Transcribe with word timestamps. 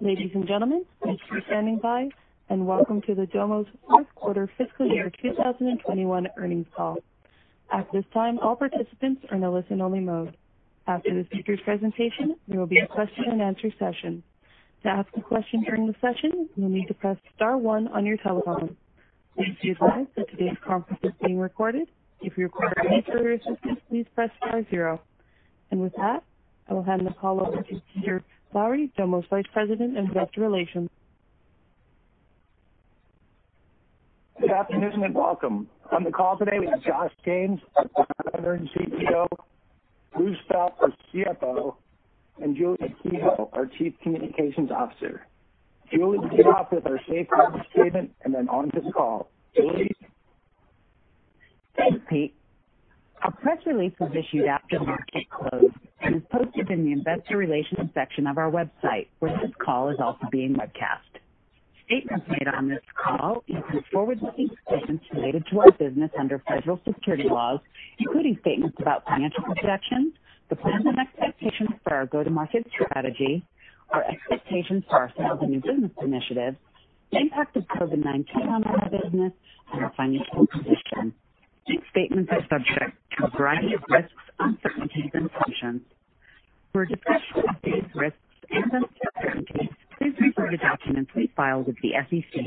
Ladies 0.00 0.30
and 0.34 0.46
gentlemen, 0.46 0.84
thanks 1.04 1.22
for 1.28 1.40
standing 1.48 1.78
by, 1.78 2.08
and 2.48 2.66
welcome 2.66 3.02
to 3.02 3.14
the 3.16 3.26
Domo's 3.26 3.66
fourth 3.88 4.06
quarter 4.14 4.48
fiscal 4.56 4.86
year 4.86 5.10
2021 5.22 6.28
earnings 6.36 6.66
call. 6.76 6.98
At 7.72 7.90
this 7.92 8.04
time, 8.14 8.38
all 8.38 8.54
participants 8.54 9.22
are 9.30 9.36
in 9.36 9.44
a 9.44 9.52
listen-only 9.52 10.00
mode. 10.00 10.36
After 10.86 11.10
the 11.14 11.26
speaker's 11.26 11.60
presentation, 11.64 12.36
there 12.46 12.60
will 12.60 12.66
be 12.68 12.78
a 12.78 12.86
question-and-answer 12.86 13.72
session. 13.78 14.22
To 14.84 14.88
ask 14.88 15.08
a 15.16 15.20
question 15.20 15.64
during 15.64 15.88
the 15.88 15.94
session, 16.00 16.48
you'll 16.56 16.68
need 16.70 16.86
to 16.86 16.94
press 16.94 17.16
star 17.34 17.56
one 17.56 17.88
on 17.88 18.06
your 18.06 18.18
telephone. 18.18 18.76
Please 19.36 19.56
be 19.62 19.70
advised 19.70 20.10
that 20.16 20.30
today's 20.30 20.56
conference 20.64 21.00
is 21.02 21.12
being 21.24 21.38
recorded. 21.38 21.88
If 22.20 22.38
you 22.38 22.44
require 22.44 22.72
any 22.86 23.02
further 23.06 23.32
assistance, 23.32 23.80
please 23.88 24.06
press 24.14 24.30
star 24.36 24.64
zero. 24.70 25.00
With 25.72 25.92
that, 25.96 26.22
I 26.68 26.74
will 26.74 26.82
hand 26.84 27.06
the 27.06 27.12
call 27.14 27.40
over 27.40 27.62
to 27.62 27.82
Peter 27.94 28.22
Lowry, 28.54 28.90
Domo's 28.96 29.26
Vice 29.28 29.44
President 29.52 29.96
and 29.98 30.08
Director 30.08 30.18
of 30.18 30.22
Investor 30.22 30.40
Relations. 30.40 30.90
Good 34.40 34.50
afternoon, 34.50 35.02
and 35.04 35.14
welcome. 35.14 35.68
On 35.92 36.02
the 36.04 36.10
call 36.10 36.38
today, 36.38 36.58
we 36.58 36.66
have 36.66 36.82
Josh 36.82 37.12
James, 37.24 37.60
our 37.76 38.06
Founder 38.32 38.54
and 38.54 38.68
CEO, 38.70 39.26
Bruce 40.16 40.38
Felt, 40.50 40.74
our 40.80 40.92
CFO, 41.12 41.74
and 42.42 42.56
Julie 42.56 42.94
Kehoe, 43.02 43.50
our 43.52 43.66
Chief 43.66 43.92
Communications 44.02 44.70
Officer. 44.70 45.26
Julie 45.92 46.18
will 46.18 46.28
lead 46.28 46.46
off 46.46 46.72
with 46.72 46.86
our 46.86 47.00
safe 47.08 47.26
harbor 47.30 47.64
statement 47.72 48.14
and 48.24 48.34
then 48.34 48.48
on 48.48 48.70
to 48.70 48.80
the 48.80 48.92
call. 48.92 49.28
Julie? 49.56 49.90
Thanks, 51.76 51.98
Pete. 52.08 52.34
Our 53.22 53.32
press 53.32 53.58
release 53.66 53.92
was 53.98 54.12
issued 54.14 54.46
after 54.46 54.78
market 54.78 55.28
close 55.30 55.70
and 56.00 56.16
is 56.16 56.22
posted 56.30 56.70
in 56.70 56.84
the 56.84 56.92
investor 56.92 57.36
relations 57.36 57.90
section 57.94 58.26
of 58.26 58.38
our 58.38 58.50
website, 58.50 59.08
where 59.18 59.36
this 59.42 59.50
call 59.58 59.90
is 59.90 59.96
also 60.00 60.26
being 60.30 60.54
webcast. 60.54 61.18
Statements 61.86 62.26
made 62.28 62.46
on 62.46 62.68
this 62.68 62.82
call 62.94 63.42
include 63.48 63.84
forward-looking 63.92 64.50
statements 64.66 65.04
related 65.12 65.44
to 65.50 65.60
our 65.60 65.72
business 65.72 66.10
under 66.18 66.38
federal 66.46 66.80
securities 66.86 67.30
laws, 67.30 67.60
including 67.98 68.36
statements 68.42 68.76
about 68.78 69.04
financial 69.06 69.42
projections, 69.42 70.12
the 70.48 70.56
plans 70.56 70.84
and 70.86 70.98
expectations 70.98 71.70
for 71.82 71.94
our 71.94 72.06
go-to-market 72.06 72.66
strategy, 72.70 73.44
our 73.90 74.04
expectations 74.04 74.84
for 74.88 74.96
our 74.96 75.12
sales 75.16 75.38
and 75.42 75.50
new 75.50 75.60
business 75.60 75.90
initiatives, 76.02 76.56
the 77.10 77.18
impact 77.18 77.56
of 77.56 77.64
COVID-19 77.64 78.36
on 78.48 78.64
our 78.64 78.90
business, 78.90 79.32
and 79.72 79.84
our 79.84 79.92
financial 79.96 80.46
position. 80.46 81.14
These 81.68 81.80
statements 81.90 82.32
are 82.32 82.40
subject 82.48 82.96
to 83.18 83.26
a 83.26 83.30
variety 83.36 83.74
of 83.74 83.82
risks, 83.90 84.12
uncertainties, 84.38 85.10
and 85.12 85.28
assumptions. 85.30 85.82
For 86.72 86.82
a 86.82 86.88
discussion 86.88 87.44
of 87.48 87.56
these 87.62 87.84
risks 87.94 88.18
and 88.50 88.64
uncertainties, 88.72 89.68
please 89.98 90.14
refer 90.18 90.48
to 90.48 90.56
documents 90.56 91.10
we 91.14 91.30
filed 91.36 91.66
with 91.66 91.76
the 91.82 91.92
SEC, 92.08 92.40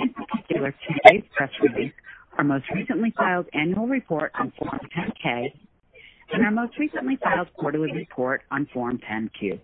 in 0.00 0.14
particular 0.14 0.74
today's 0.86 1.24
press 1.34 1.50
release, 1.62 1.94
our 2.36 2.44
most 2.44 2.66
recently 2.74 3.12
filed 3.16 3.46
annual 3.54 3.86
report 3.86 4.32
on 4.38 4.52
Form 4.58 4.80
10-K, 4.96 5.54
and 6.32 6.44
our 6.44 6.50
most 6.50 6.78
recently 6.78 7.16
filed 7.22 7.48
quarterly 7.54 7.92
report 7.92 8.42
on 8.50 8.66
Form 8.74 8.98
10-Q. 9.10 9.58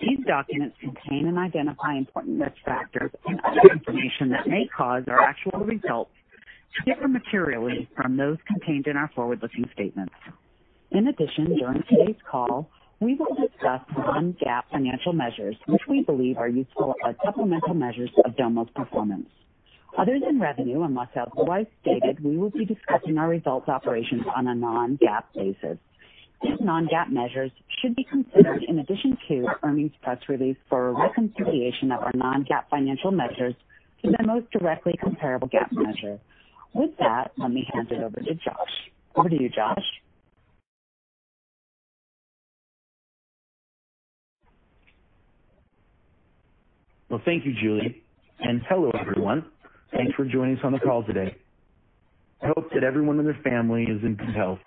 These 0.00 0.26
documents 0.26 0.76
contain 0.80 1.28
and 1.28 1.38
identify 1.38 1.94
important 1.94 2.40
risk 2.40 2.56
factors 2.64 3.12
and 3.24 3.40
other 3.40 3.72
information 3.72 4.30
that 4.30 4.48
may 4.48 4.68
cause 4.76 5.04
our 5.06 5.20
actual 5.20 5.60
results 5.60 6.10
to 6.74 6.94
differ 6.94 7.08
materially 7.08 7.88
from 7.96 8.16
those 8.16 8.38
contained 8.46 8.86
in 8.86 8.96
our 8.96 9.10
forward-looking 9.14 9.68
statements. 9.72 10.14
In 10.90 11.08
addition, 11.08 11.56
during 11.56 11.82
today's 11.88 12.16
call, 12.30 12.70
we 13.00 13.14
will 13.14 13.34
discuss 13.34 13.80
non-GAAP 13.96 14.62
financial 14.70 15.12
measures, 15.12 15.56
which 15.66 15.82
we 15.88 16.02
believe 16.02 16.38
are 16.38 16.48
useful 16.48 16.94
as 17.06 17.14
supplemental 17.24 17.74
measures 17.74 18.10
of 18.24 18.36
Domo's 18.36 18.70
performance. 18.74 19.28
Other 19.98 20.18
than 20.20 20.40
revenue, 20.40 20.82
unless 20.82 21.08
otherwise 21.16 21.66
stated, 21.80 22.22
we 22.22 22.36
will 22.36 22.50
be 22.50 22.64
discussing 22.64 23.18
our 23.18 23.28
results 23.28 23.68
operations 23.68 24.24
on 24.34 24.46
a 24.46 24.54
non-GAAP 24.54 25.24
basis. 25.34 25.78
These 26.42 26.60
non-GAAP 26.60 27.10
measures 27.10 27.50
should 27.80 27.96
be 27.96 28.04
considered 28.04 28.62
in 28.68 28.78
addition 28.78 29.16
to 29.28 29.46
our 29.46 29.58
earnings 29.62 29.92
press 30.02 30.18
release 30.28 30.56
for 30.68 30.88
a 30.88 30.92
reconciliation 30.92 31.92
of 31.92 32.00
our 32.00 32.12
non-GAAP 32.14 32.68
financial 32.70 33.10
measures 33.10 33.54
to 34.02 34.10
the 34.10 34.26
most 34.26 34.50
directly 34.50 34.94
comparable 35.02 35.48
GAAP 35.48 35.72
measure. 35.72 36.18
With 36.76 36.90
that, 36.98 37.32
let 37.38 37.50
me 37.50 37.66
hand 37.72 37.90
it 37.90 38.02
over 38.02 38.20
to 38.20 38.34
Josh. 38.34 38.90
Over 39.14 39.30
to 39.30 39.42
you, 39.42 39.48
Josh. 39.48 39.82
Well, 47.08 47.22
thank 47.24 47.46
you, 47.46 47.54
Julie, 47.58 48.02
and 48.40 48.60
hello, 48.68 48.90
everyone. 49.00 49.46
Thanks 49.90 50.12
for 50.16 50.26
joining 50.26 50.58
us 50.58 50.64
on 50.64 50.72
the 50.72 50.78
call 50.78 51.02
today. 51.02 51.34
I 52.42 52.48
hope 52.48 52.70
that 52.74 52.84
everyone 52.84 53.18
and 53.18 53.26
their 53.26 53.40
family 53.42 53.84
is 53.84 54.02
in 54.02 54.16
good 54.16 54.34
health. 54.36 54.58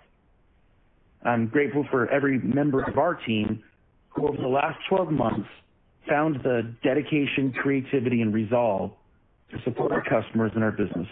I'm 1.22 1.46
grateful 1.46 1.86
for 1.92 2.10
every 2.10 2.40
member 2.40 2.82
of 2.82 2.98
our 2.98 3.14
team 3.14 3.62
who, 4.08 4.26
over 4.26 4.36
the 4.36 4.48
last 4.48 4.80
12 4.88 5.12
months, 5.12 5.48
found 6.08 6.42
the 6.42 6.74
dedication, 6.82 7.52
creativity, 7.52 8.20
and 8.20 8.34
resolve 8.34 8.90
to 9.52 9.62
support 9.62 9.92
our 9.92 10.02
customers 10.02 10.50
and 10.56 10.64
our 10.64 10.72
business, 10.72 11.06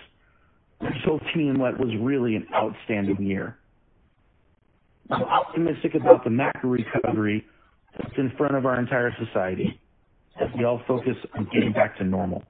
resulting 0.81 1.49
in 1.49 1.59
what 1.59 1.78
was 1.78 1.91
really 2.00 2.37
an 2.37 2.47
outstanding 2.55 3.22
year. 3.22 3.59
I'm 5.11 5.22
optimistic 5.22 5.94
about 5.94 6.25
the 6.25 6.31
macro 6.31 6.71
recovery 6.71 7.47
that's 7.97 8.15
in 8.19 8.31
front 8.37 8.55
of 8.56 8.66
our 8.66 8.78
entire 8.78 9.12
society 9.25 9.81
as 10.41 10.49
we 10.56 10.65
all 10.65 10.81
focus 10.87 11.16
on 11.37 11.49
getting 11.53 11.72
back 11.72 11.97
to 11.99 12.05
normal. 12.05 12.43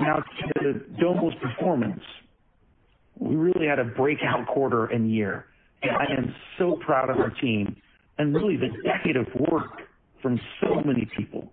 Now 0.00 0.22
to 0.62 0.74
Domo's 1.00 1.34
performance. 1.42 2.00
We 3.18 3.36
really 3.36 3.66
had 3.66 3.78
a 3.78 3.84
breakout 3.84 4.46
quarter 4.46 4.86
and 4.86 5.12
year, 5.12 5.46
and 5.82 5.92
I 5.92 6.04
am 6.16 6.34
so 6.58 6.78
proud 6.84 7.10
of 7.10 7.18
our 7.18 7.30
team 7.30 7.76
and 8.18 8.34
really 8.34 8.56
the 8.56 8.70
decade 8.84 9.16
of 9.16 9.26
work 9.50 9.82
from 10.22 10.40
so 10.60 10.80
many 10.84 11.08
people. 11.16 11.52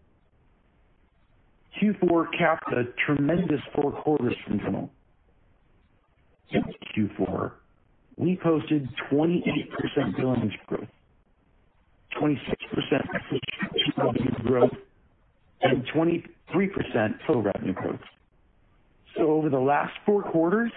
Q4 1.82 2.26
capped 2.38 2.72
a 2.74 2.86
tremendous 3.06 3.62
four 3.76 3.92
quarters 3.92 4.36
from 4.46 4.58
Domo. 4.58 4.90
In 6.52 6.64
Q4, 6.96 7.52
we 8.18 8.40
posted 8.42 8.90
28% 9.12 10.18
billings 10.18 10.54
growth, 10.68 10.88
26% 12.20 12.38
subscription 12.80 13.94
revenue 13.98 14.32
growth, 14.44 14.72
and 15.62 15.86
23% 15.88 16.24
total 17.28 17.44
revenue 17.44 17.74
growth. 17.74 18.00
So 19.16 19.32
over 19.32 19.50
the 19.50 19.60
last 19.60 19.94
four 20.06 20.24
quarters, 20.24 20.72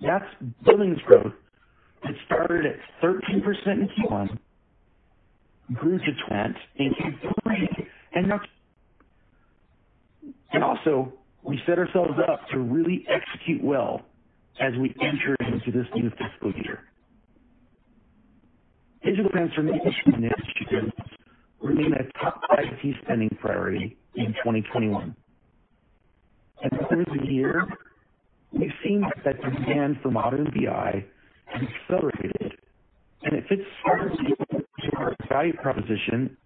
that's 0.00 0.24
billings 0.64 1.00
growth 1.06 1.32
that 2.02 2.12
started 2.26 2.66
at 2.66 2.76
13% 3.02 3.66
in 3.66 3.88
Q1, 3.98 4.38
grew 5.74 5.98
to 5.98 6.12
20% 6.30 6.54
in 6.76 6.92
Q3, 6.94 7.86
and 8.14 8.28
now. 8.28 8.40
And 10.52 10.62
also, 10.62 11.12
we 11.42 11.60
set 11.66 11.78
ourselves 11.78 12.14
up 12.28 12.48
to 12.50 12.58
really 12.58 13.06
execute 13.08 13.62
well 13.62 14.02
as 14.60 14.72
we 14.80 14.94
enter 15.02 15.36
into 15.40 15.72
this 15.72 15.88
new 15.94 16.10
fiscal 16.10 16.52
year. 16.64 16.84
Digital 19.04 19.30
transformation 19.30 20.14
initiatives 20.14 20.92
remain 21.60 21.92
a 21.94 22.20
top 22.20 22.42
IT 22.58 22.96
spending 23.04 23.30
priority 23.40 23.98
in 24.16 24.28
2021. 24.44 25.16
And 26.62 26.72
Over 26.74 27.04
the 27.18 27.32
year, 27.32 27.66
we've 28.52 28.70
seen 28.84 29.02
that 29.24 29.36
demand 29.42 29.98
for 30.02 30.10
modern 30.10 30.46
BI 30.46 31.06
has 31.46 31.62
accelerated, 31.62 32.52
and 33.22 33.34
it 33.36 33.44
fits 33.48 33.62
squarely 33.80 34.34
into 34.50 34.96
our 34.98 35.16
value 35.28 35.54
proposition 35.62 36.38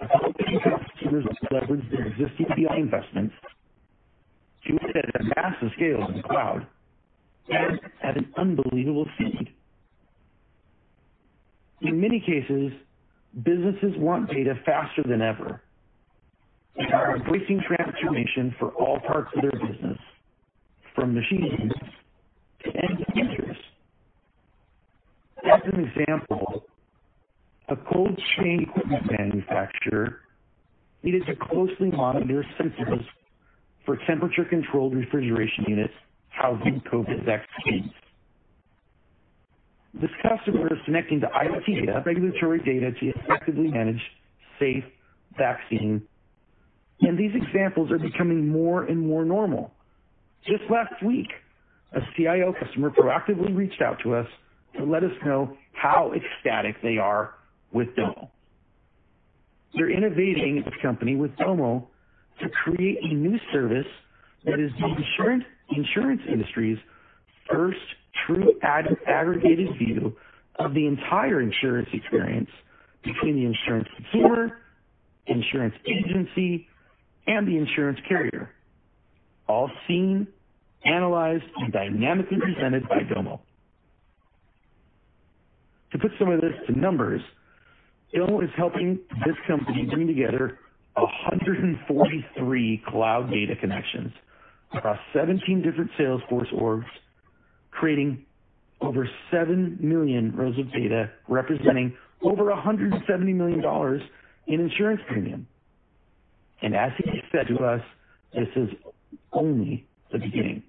of 0.00 0.08
helping 0.10 0.60
customers 0.60 1.26
leverage 1.52 1.90
their 1.90 2.08
existing 2.08 2.46
BI 2.56 2.76
investments 2.76 3.34
to 4.66 4.74
it 4.76 4.96
at 4.96 5.20
a 5.20 5.24
massive 5.36 5.70
scale 5.76 6.06
in 6.08 6.16
the 6.18 6.22
cloud 6.22 6.66
and 7.48 7.80
at 8.02 8.16
an 8.16 8.32
unbelievable 8.36 9.06
speed. 9.14 9.48
In 11.80 12.00
many 12.00 12.20
cases, 12.20 12.72
businesses 13.42 13.92
want 13.96 14.30
data 14.30 14.54
faster 14.64 15.02
than 15.06 15.20
ever 15.20 15.60
and 16.76 16.92
are 16.92 17.16
embracing 17.16 17.60
transformation 17.66 18.54
for 18.58 18.70
all 18.70 18.98
parts 19.00 19.30
of 19.36 19.42
their 19.42 19.52
business, 19.52 19.98
from 20.94 21.14
machines 21.14 21.72
to 22.64 22.70
end 22.76 23.04
users. 23.14 23.56
As 25.44 25.60
an 25.72 25.84
example, 25.84 26.64
a 27.68 27.76
cold 27.76 28.20
chain 28.36 28.66
equipment 28.68 29.10
manufacturer 29.10 30.20
needed 31.02 31.26
to 31.26 31.36
closely 31.36 31.90
monitor 31.90 32.44
sensors 32.58 33.04
for 33.84 33.98
temperature-controlled 34.06 34.94
refrigeration 34.94 35.64
units 35.68 35.94
housing 36.36 36.82
COVID 36.92 37.24
vaccines. 37.24 37.90
This 39.94 40.10
customer 40.22 40.72
is 40.72 40.78
connecting 40.84 41.20
to 41.20 41.26
IoT 41.26 41.86
data, 41.86 42.02
regulatory 42.04 42.58
data 42.60 42.90
to 42.92 43.12
effectively 43.20 43.68
manage 43.68 44.00
safe 44.58 44.84
vaccine 45.38 46.06
and 47.00 47.18
these 47.18 47.32
examples 47.34 47.90
are 47.90 47.98
becoming 47.98 48.48
more 48.48 48.84
and 48.84 49.06
more 49.06 49.24
normal. 49.24 49.72
Just 50.46 50.62
last 50.70 51.02
week, 51.04 51.28
a 51.92 52.00
CIO 52.16 52.54
customer 52.58 52.90
proactively 52.90 53.54
reached 53.54 53.82
out 53.82 53.98
to 54.02 54.14
us 54.14 54.26
to 54.78 54.84
let 54.84 55.04
us 55.04 55.12
know 55.24 55.56
how 55.72 56.12
ecstatic 56.12 56.80
they 56.82 56.98
are 56.98 57.34
with 57.72 57.94
Domo. 57.96 58.30
They're 59.74 59.90
innovating 59.90 60.62
this 60.64 60.74
company 60.82 61.16
with 61.16 61.36
Domo 61.36 61.88
to 62.40 62.48
create 62.48 62.98
a 63.02 63.14
new 63.14 63.38
service 63.52 63.86
that 64.44 64.60
is 64.60 64.70
the 64.78 64.86
insurance, 64.86 65.44
insurance 65.70 66.22
industry's 66.28 66.78
first 67.50 67.80
true 68.26 68.58
ag- 68.62 68.96
aggregated 69.06 69.70
view 69.78 70.16
of 70.58 70.74
the 70.74 70.86
entire 70.86 71.40
insurance 71.42 71.88
experience 71.92 72.50
between 73.04 73.36
the 73.36 73.46
insurance 73.46 73.88
consumer, 73.96 74.58
insurance 75.26 75.74
agency, 75.86 76.68
and 77.26 77.48
the 77.48 77.56
insurance 77.58 78.00
carrier, 78.08 78.50
all 79.48 79.70
seen, 79.88 80.28
analyzed, 80.84 81.44
and 81.60 81.72
dynamically 81.72 82.40
presented 82.40 82.88
by 82.88 83.02
Domo. 83.14 83.46
To 85.92 85.98
put 85.98 86.12
some 86.18 86.30
of 86.30 86.40
this 86.40 86.54
to 86.68 86.78
numbers, 86.78 87.22
Domo 88.14 88.40
is 88.42 88.50
helping 88.56 89.00
this 89.14 89.36
company 89.46 89.86
bring 89.86 90.08
together 90.08 90.58
143 90.96 92.82
cloud 92.88 93.30
data 93.32 93.54
connections 93.60 94.12
across 94.76 94.98
17 95.12 95.62
different 95.62 95.90
Salesforce 95.98 96.52
orgs, 96.54 96.86
creating 97.70 98.24
over 98.80 99.08
7 99.30 99.78
million 99.80 100.34
rows 100.36 100.58
of 100.58 100.70
data, 100.72 101.10
representing 101.28 101.96
over 102.22 102.44
$170 102.44 103.34
million 103.34 103.62
in 104.46 104.60
insurance 104.60 105.00
premium. 105.08 105.46
And 106.62 106.74
as 106.74 106.92
he 106.98 107.20
said 107.32 107.46
to 107.48 107.64
us, 107.64 107.80
this 108.34 108.48
is 108.56 108.68
only 109.32 109.86
the 110.12 110.18
beginning. 110.18 110.62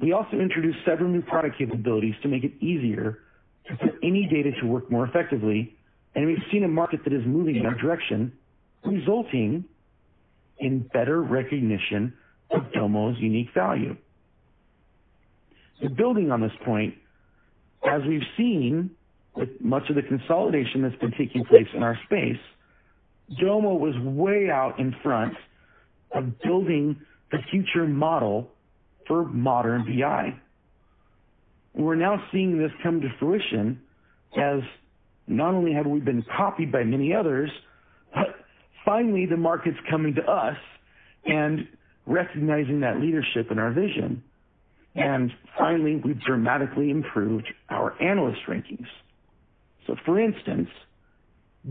We 0.00 0.12
also 0.12 0.36
introduced 0.38 0.78
several 0.84 1.08
new 1.08 1.22
product 1.22 1.58
capabilities 1.58 2.14
to 2.22 2.28
make 2.28 2.42
it 2.42 2.52
easier 2.60 3.20
to 3.68 3.76
put 3.76 3.94
any 4.02 4.26
data 4.26 4.50
to 4.60 4.66
work 4.66 4.90
more 4.90 5.06
effectively, 5.06 5.76
and 6.14 6.26
we've 6.26 6.42
seen 6.50 6.64
a 6.64 6.68
market 6.68 7.04
that 7.04 7.12
is 7.12 7.22
moving 7.24 7.56
in 7.56 7.66
our 7.66 7.74
direction, 7.74 8.32
resulting 8.84 9.64
in 10.62 10.80
better 10.92 11.20
recognition 11.22 12.14
of 12.50 12.72
Domo's 12.72 13.16
unique 13.18 13.48
value. 13.54 13.96
Building 15.96 16.30
on 16.30 16.40
this 16.40 16.52
point, 16.64 16.94
as 17.84 18.02
we've 18.06 18.22
seen 18.36 18.90
with 19.34 19.48
much 19.60 19.82
of 19.90 19.96
the 19.96 20.02
consolidation 20.02 20.82
that's 20.82 20.96
been 20.96 21.12
taking 21.18 21.44
place 21.44 21.66
in 21.74 21.82
our 21.82 21.98
space, 22.04 22.38
Domo 23.40 23.74
was 23.74 23.94
way 23.98 24.48
out 24.50 24.78
in 24.78 24.94
front 25.02 25.34
of 26.14 26.40
building 26.42 26.96
the 27.32 27.38
future 27.50 27.86
model 27.86 28.50
for 29.08 29.24
modern 29.24 29.84
BI. 29.84 30.34
We're 31.74 31.96
now 31.96 32.22
seeing 32.30 32.58
this 32.58 32.70
come 32.82 33.00
to 33.00 33.08
fruition 33.18 33.80
as 34.36 34.60
not 35.26 35.54
only 35.54 35.72
have 35.72 35.86
we 35.86 36.00
been 36.00 36.24
copied 36.36 36.70
by 36.70 36.84
many 36.84 37.14
others, 37.14 37.50
finally 38.84 39.26
the 39.26 39.36
market's 39.36 39.78
coming 39.90 40.14
to 40.14 40.22
us 40.22 40.56
and 41.24 41.68
recognizing 42.06 42.80
that 42.80 43.00
leadership 43.00 43.50
in 43.50 43.58
our 43.58 43.72
vision. 43.72 44.22
And 44.94 45.32
finally, 45.58 45.96
we've 45.96 46.20
dramatically 46.20 46.90
improved 46.90 47.46
our 47.70 48.00
analyst 48.02 48.40
rankings. 48.46 48.86
So 49.86 49.96
for 50.04 50.20
instance, 50.20 50.68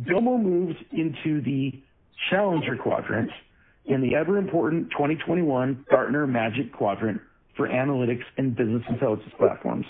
Domo 0.08 0.38
moved 0.38 0.84
into 0.92 1.42
the 1.42 1.82
Challenger 2.30 2.78
Quadrant 2.78 3.30
in 3.86 4.02
the 4.02 4.16
ever-important 4.16 4.92
2021 4.92 5.86
Gartner 5.90 6.28
Magic 6.28 6.72
Quadrant 6.74 7.22
for 7.56 7.68
Analytics 7.68 8.24
and 8.38 8.56
Business 8.56 8.84
Intelligence 8.90 9.34
Platforms. 9.38 9.86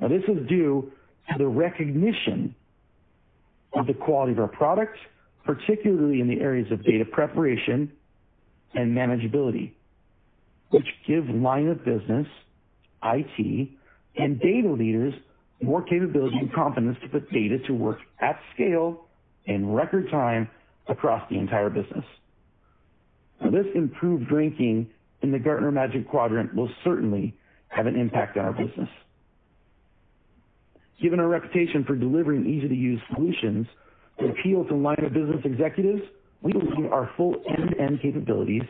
Now, 0.00 0.08
this 0.08 0.22
is 0.24 0.46
due 0.48 0.92
to 1.30 1.38
the 1.38 1.46
recognition 1.46 2.54
of 3.74 3.86
the 3.86 3.94
quality 3.94 4.32
of 4.32 4.38
our 4.38 4.48
product, 4.48 4.96
particularly 5.46 6.20
in 6.20 6.28
the 6.28 6.40
areas 6.40 6.70
of 6.72 6.84
data 6.84 7.04
preparation 7.04 7.92
and 8.74 8.96
manageability, 8.96 9.72
which 10.70 10.86
give 11.06 11.28
line 11.28 11.68
of 11.68 11.84
business, 11.84 12.26
IT, 13.04 13.68
and 14.16 14.40
data 14.40 14.68
leaders 14.70 15.14
more 15.62 15.82
capability 15.82 16.36
and 16.36 16.52
confidence 16.52 16.98
to 17.02 17.08
put 17.08 17.30
data 17.32 17.58
to 17.66 17.72
work 17.72 17.98
at 18.20 18.38
scale 18.54 19.06
in 19.46 19.72
record 19.72 20.10
time 20.10 20.48
across 20.88 21.22
the 21.30 21.38
entire 21.38 21.70
business. 21.70 22.04
This 23.40 23.66
improved 23.74 24.30
ranking 24.32 24.90
in 25.22 25.32
the 25.32 25.38
Gartner 25.38 25.70
Magic 25.70 26.08
Quadrant 26.08 26.54
will 26.54 26.70
certainly 26.84 27.36
have 27.68 27.86
an 27.86 27.96
impact 27.96 28.36
on 28.36 28.44
our 28.44 28.52
business. 28.52 28.88
Given 31.00 31.20
our 31.20 31.28
reputation 31.28 31.84
for 31.84 31.94
delivering 31.94 32.46
easy-to-use 32.46 33.00
solutions 33.14 33.66
that 34.18 34.30
appeal 34.30 34.64
to 34.64 34.74
line 34.74 35.04
of 35.04 35.12
business 35.12 35.40
executives, 35.44 36.02
we 36.42 36.52
believe 36.52 36.92
our 36.92 37.10
full 37.16 37.34
end-to-end 37.48 38.00
capabilities 38.00 38.62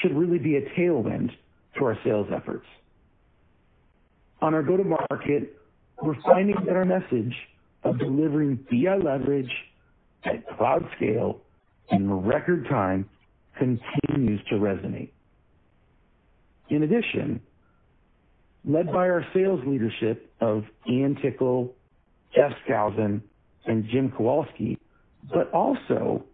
should 0.00 0.16
really 0.16 0.38
be 0.38 0.56
a 0.56 0.62
tailwind 0.78 1.30
to 1.78 1.84
our 1.84 1.98
sales 2.04 2.28
efforts. 2.34 2.66
On 4.40 4.54
our 4.54 4.62
go-to-market, 4.62 5.56
we're 6.02 6.20
finding 6.22 6.56
that 6.66 6.76
our 6.76 6.84
message 6.84 7.34
of 7.84 7.98
delivering 7.98 8.56
BI 8.70 8.96
leverage 8.96 9.50
at 10.24 10.46
cloud 10.56 10.86
scale 10.96 11.40
in 11.90 12.10
record 12.12 12.66
time 12.68 13.08
continues 13.58 14.40
to 14.48 14.56
resonate. 14.56 15.10
In 16.70 16.82
addition, 16.82 17.40
led 18.64 18.86
by 18.86 19.08
our 19.08 19.24
sales 19.34 19.60
leadership 19.66 20.32
of 20.40 20.64
Ian 20.90 21.16
Tickle, 21.22 21.74
Jeff 22.34 22.52
Skousen, 22.66 23.20
and 23.66 23.88
Jim 23.90 24.12
Kowalski, 24.16 24.78
but 25.32 25.50
also 25.52 26.24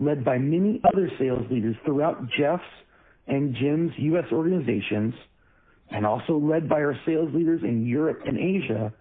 led 0.00 0.24
by 0.24 0.38
many 0.38 0.80
other 0.92 1.10
sales 1.18 1.44
leaders 1.50 1.76
throughout 1.84 2.18
Jeff's 2.38 2.62
and 3.26 3.54
Jim's 3.54 3.92
U.S. 3.98 4.24
organizations, 4.32 5.14
and 5.90 6.06
also 6.06 6.38
led 6.38 6.68
by 6.68 6.76
our 6.76 6.98
sales 7.04 7.28
leaders 7.34 7.62
in 7.62 7.86
Europe 7.86 8.20
and 8.26 8.38
Asia, 8.38 8.92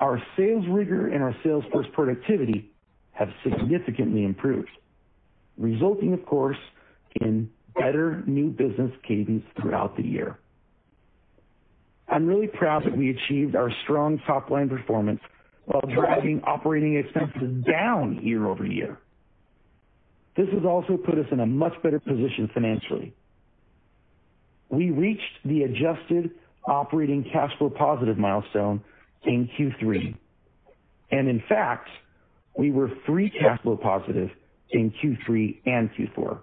our 0.00 0.22
sales 0.36 0.64
rigor 0.70 1.08
and 1.08 1.22
our 1.22 1.34
sales 1.42 1.64
force 1.72 1.86
productivity 1.92 2.70
have 3.12 3.28
significantly 3.42 4.24
improved, 4.24 4.70
resulting, 5.56 6.12
of 6.12 6.24
course, 6.26 6.58
in 7.20 7.48
better 7.74 8.22
new 8.26 8.50
business 8.50 8.90
cadence 9.06 9.44
throughout 9.60 9.96
the 9.96 10.02
year. 10.02 10.38
I'm 12.08 12.26
really 12.26 12.48
proud 12.48 12.84
that 12.84 12.96
we 12.96 13.10
achieved 13.10 13.56
our 13.56 13.70
strong 13.82 14.20
top-line 14.26 14.68
performance 14.68 15.20
while 15.66 15.82
driving 15.94 16.42
operating 16.44 16.96
expenses 16.96 17.64
down 17.64 18.20
year-over-year. 18.22 18.98
This 20.36 20.48
has 20.52 20.64
also 20.64 20.96
put 20.96 21.18
us 21.18 21.26
in 21.30 21.40
a 21.40 21.46
much 21.46 21.74
better 21.82 22.00
position 22.00 22.50
financially. 22.52 23.14
We 24.68 24.90
reached 24.90 25.22
the 25.44 25.62
adjusted 25.62 26.32
operating 26.66 27.24
cash 27.32 27.52
flow 27.58 27.70
positive 27.70 28.18
milestone 28.18 28.82
in 29.24 29.48
Q3, 29.58 30.16
and 31.10 31.28
in 31.28 31.42
fact, 31.48 31.88
we 32.58 32.70
were 32.70 32.90
free 33.06 33.30
cash 33.30 33.60
flow 33.62 33.76
positive 33.76 34.30
in 34.70 34.92
Q3 35.02 35.60
and 35.66 35.90
Q4. 35.92 36.40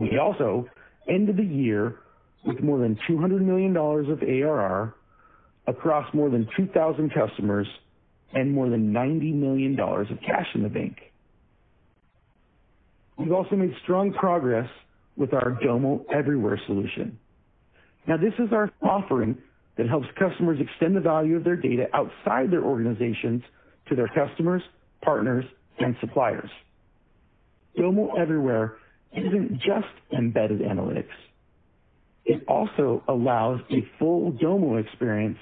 We 0.00 0.18
also 0.18 0.66
ended 1.08 1.36
the 1.36 1.44
year 1.44 1.96
with 2.44 2.60
more 2.60 2.78
than 2.78 2.98
$200 3.08 3.40
million 3.40 3.76
of 3.76 4.22
ARR 4.22 4.94
across 5.66 6.12
more 6.14 6.30
than 6.30 6.48
2,000 6.56 7.12
customers 7.12 7.66
and 8.32 8.52
more 8.52 8.68
than 8.68 8.92
$90 8.92 9.34
million 9.34 9.78
of 9.78 10.20
cash 10.24 10.46
in 10.54 10.62
the 10.62 10.68
bank. 10.68 10.96
We've 13.18 13.32
also 13.32 13.56
made 13.56 13.74
strong 13.82 14.12
progress 14.12 14.68
with 15.16 15.34
our 15.34 15.58
Domo 15.62 16.04
Everywhere 16.12 16.60
solution. 16.66 17.18
Now, 18.06 18.16
this 18.16 18.32
is 18.38 18.52
our 18.52 18.70
offering 18.82 19.36
that 19.76 19.88
helps 19.88 20.06
customers 20.18 20.58
extend 20.60 20.96
the 20.96 21.00
value 21.00 21.36
of 21.36 21.44
their 21.44 21.56
data 21.56 21.86
outside 21.92 22.50
their 22.50 22.64
organizations 22.64 23.42
to 23.88 23.96
their 23.96 24.08
customers, 24.08 24.62
partners, 25.02 25.44
and 25.78 25.96
suppliers. 26.00 26.50
Domo 27.76 28.14
Everywhere 28.14 28.76
isn't 29.12 29.54
just 29.56 29.88
embedded 30.16 30.60
analytics. 30.60 31.06
It 32.24 32.44
also 32.46 33.02
allows 33.08 33.60
a 33.70 33.86
full 33.98 34.32
Domo 34.32 34.76
experience 34.76 35.38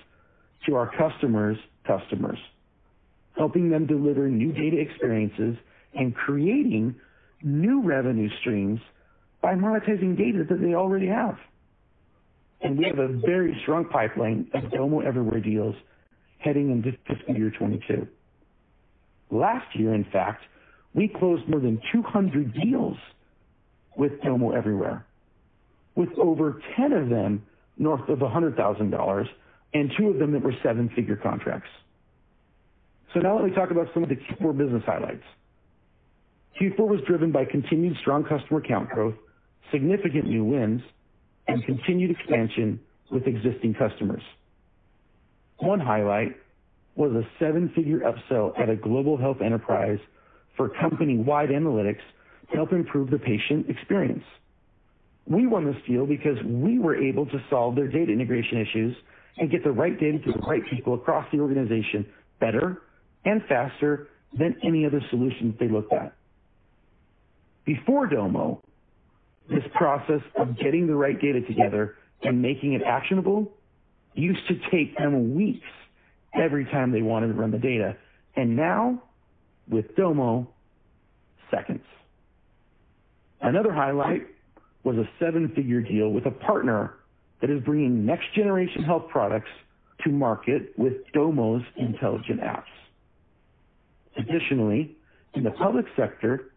to 0.67 0.75
our 0.75 0.91
customers' 0.97 1.59
customers, 1.87 2.39
helping 3.37 3.71
them 3.71 3.87
deliver 3.87 4.29
new 4.29 4.53
data 4.53 4.79
experiences 4.79 5.57
and 5.95 6.15
creating 6.15 6.95
new 7.43 7.83
revenue 7.83 8.29
streams 8.41 8.81
by 9.41 9.55
monetizing 9.55 10.17
data 10.17 10.45
that 10.49 10.61
they 10.61 10.75
already 10.75 11.07
have. 11.07 11.37
And 12.61 12.77
we 12.77 12.85
have 12.87 12.99
a 12.99 13.09
very 13.25 13.57
strong 13.63 13.85
pipeline 13.85 14.51
of 14.53 14.71
Domo 14.73 15.01
Everywhere 15.01 15.41
deals 15.41 15.77
heading 16.39 16.71
into 16.71 16.93
fiscal 17.07 17.37
year 17.37 17.51
2022. 17.51 18.07
Last 19.31 19.67
year, 19.77 19.95
in 19.95 20.05
fact, 20.13 20.43
we 20.95 21.09
closed 21.09 21.49
more 21.49 21.61
than 21.61 21.81
200 21.93 22.55
deals 22.55 22.97
with 23.97 24.21
Domo 24.23 24.51
Everywhere, 24.51 25.07
with 25.95 26.09
over 26.19 26.61
10 26.77 26.93
of 26.93 27.09
them 27.09 27.45
north 27.77 28.09
of 28.09 28.19
$100,000 28.19 29.29
and 29.75 29.93
two 29.99 30.09
of 30.09 30.19
them 30.19 30.33
that 30.33 30.43
were 30.43 30.55
seven-figure 30.63 31.17
contracts. 31.17 31.69
So 33.15 33.21
now 33.21 33.37
let 33.37 33.45
me 33.45 33.55
talk 33.55 33.71
about 33.71 33.89
some 33.95 34.03
of 34.03 34.09
the 34.09 34.17
Q4 34.17 34.57
business 34.57 34.83
highlights. 34.85 35.25
Q4 36.61 36.89
was 36.89 37.01
driven 37.07 37.33
by 37.33 37.45
continued 37.45 37.97
strong 38.01 38.25
customer 38.25 38.61
count 38.61 38.91
growth, 38.91 39.15
significant 39.71 40.27
new 40.27 40.45
wins, 40.45 40.83
and 41.47 41.65
continued 41.65 42.11
expansion 42.11 42.81
with 43.11 43.27
existing 43.27 43.75
customers. 43.75 44.23
One 45.59 45.81
highlight 45.81 46.37
was 46.97 47.13
a 47.13 47.23
seven-figure 47.39 48.01
upsell 48.01 48.59
at 48.59 48.69
a 48.69 48.77
global 48.77 49.17
health 49.17 49.39
enterprise 49.43 49.99
for 50.57 50.69
company-wide 50.69 51.49
analytics 51.51 52.03
to 52.51 52.57
help 52.57 52.73
improve 52.73 53.11
the 53.11 53.19
patient 53.19 53.69
experience. 53.71 54.25
We 55.27 55.47
won 55.47 55.65
this 55.65 55.81
deal 55.87 56.07
because 56.07 56.37
we 56.45 56.79
were 56.79 56.97
able 56.97 57.27
to 57.27 57.43
solve 57.51 57.77
their 57.77 57.87
data 57.87 58.13
integration 58.13 58.59
issues 58.59 58.97
and 59.39 59.51
get 59.51 59.63
the 59.65 59.71
right 59.71 59.99
data 59.99 60.19
to 60.19 60.33
the 60.33 60.39
right 60.39 60.63
people 60.71 60.95
across 60.95 61.27
the 61.33 61.39
organization 61.41 62.07
better 62.41 62.83
and 63.25 63.43
faster 63.49 64.09
than 64.39 64.57
any 64.65 64.85
other 64.85 65.01
solutions 65.11 65.55
they 65.59 65.69
looked 65.69 65.93
at. 65.93 66.15
Before 67.65 68.07
Domo, 68.07 68.63
this 69.49 69.65
process 69.75 70.21
of 70.39 70.57
getting 70.59 70.87
the 70.87 70.95
right 70.95 71.21
data 71.21 71.41
together 71.43 71.97
and 72.23 72.43
making 72.43 72.75
it 72.75 72.83
actionable 72.83 73.53
used 74.15 74.47
to 74.49 74.55
take 74.71 74.97
them 74.97 75.35
weeks 75.35 75.67
every 76.35 76.65
time 76.67 76.93
they 76.93 77.03
wanted 77.03 77.29
to 77.29 77.35
run 77.35 77.51
the 77.51 77.59
data. 77.59 77.97
And 78.37 78.57
now, 78.57 79.03
with 79.69 79.95
Domo, 79.97 80.49
seconds. 81.51 81.85
Another 83.41 83.73
highlight 83.73 84.27
was 84.85 84.97
a 84.97 85.09
seven-figure 85.21 85.83
deal 85.83 86.11
with 86.11 86.27
a 86.27 86.31
partner 86.31 86.95
that 87.41 87.51
is 87.51 87.63
bringing 87.63 88.05
next-generation 88.05 88.83
health 88.83 89.09
products 89.11 89.51
to 90.05 90.11
market 90.11 90.73
with 90.77 90.95
Domo's 91.15 91.65
intelligent 91.77 92.41
apps. 92.41 92.63
Additionally, 94.17 94.97
in 95.35 95.45
the 95.45 95.51
public 95.53 95.87
sector, 95.97 96.53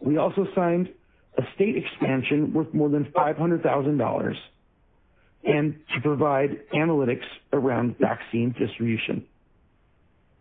we 0.00 0.16
also 0.16 0.46
signed 0.54 0.88
a 1.38 1.42
state 1.54 1.76
expansion 1.76 2.52
worth 2.52 2.72
more 2.74 2.88
than 2.88 3.04
$500,000 3.16 4.34
and 5.44 5.74
to 5.94 6.00
provide 6.02 6.50
analytics 6.74 7.24
around 7.52 7.96
vaccine 7.98 8.54
distribution. 8.58 9.24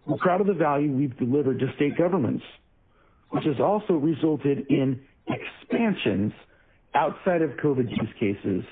We're 0.05 0.17
proud 0.17 0.41
of 0.41 0.48
the 0.48 0.53
value 0.53 0.91
we've 0.91 1.17
delivered 1.17 1.60
to 1.60 1.67
state 1.75 1.98
governments, 1.98 2.43
which 3.29 3.46
has 3.46 3.60
also 3.60 3.93
resulted 3.93 4.65
in 4.69 5.00
expansions 5.27 6.34
outside 6.96 7.41
of 7.41 7.51
COVID 7.63 7.89
use 7.89 8.10
cases. 8.19 8.63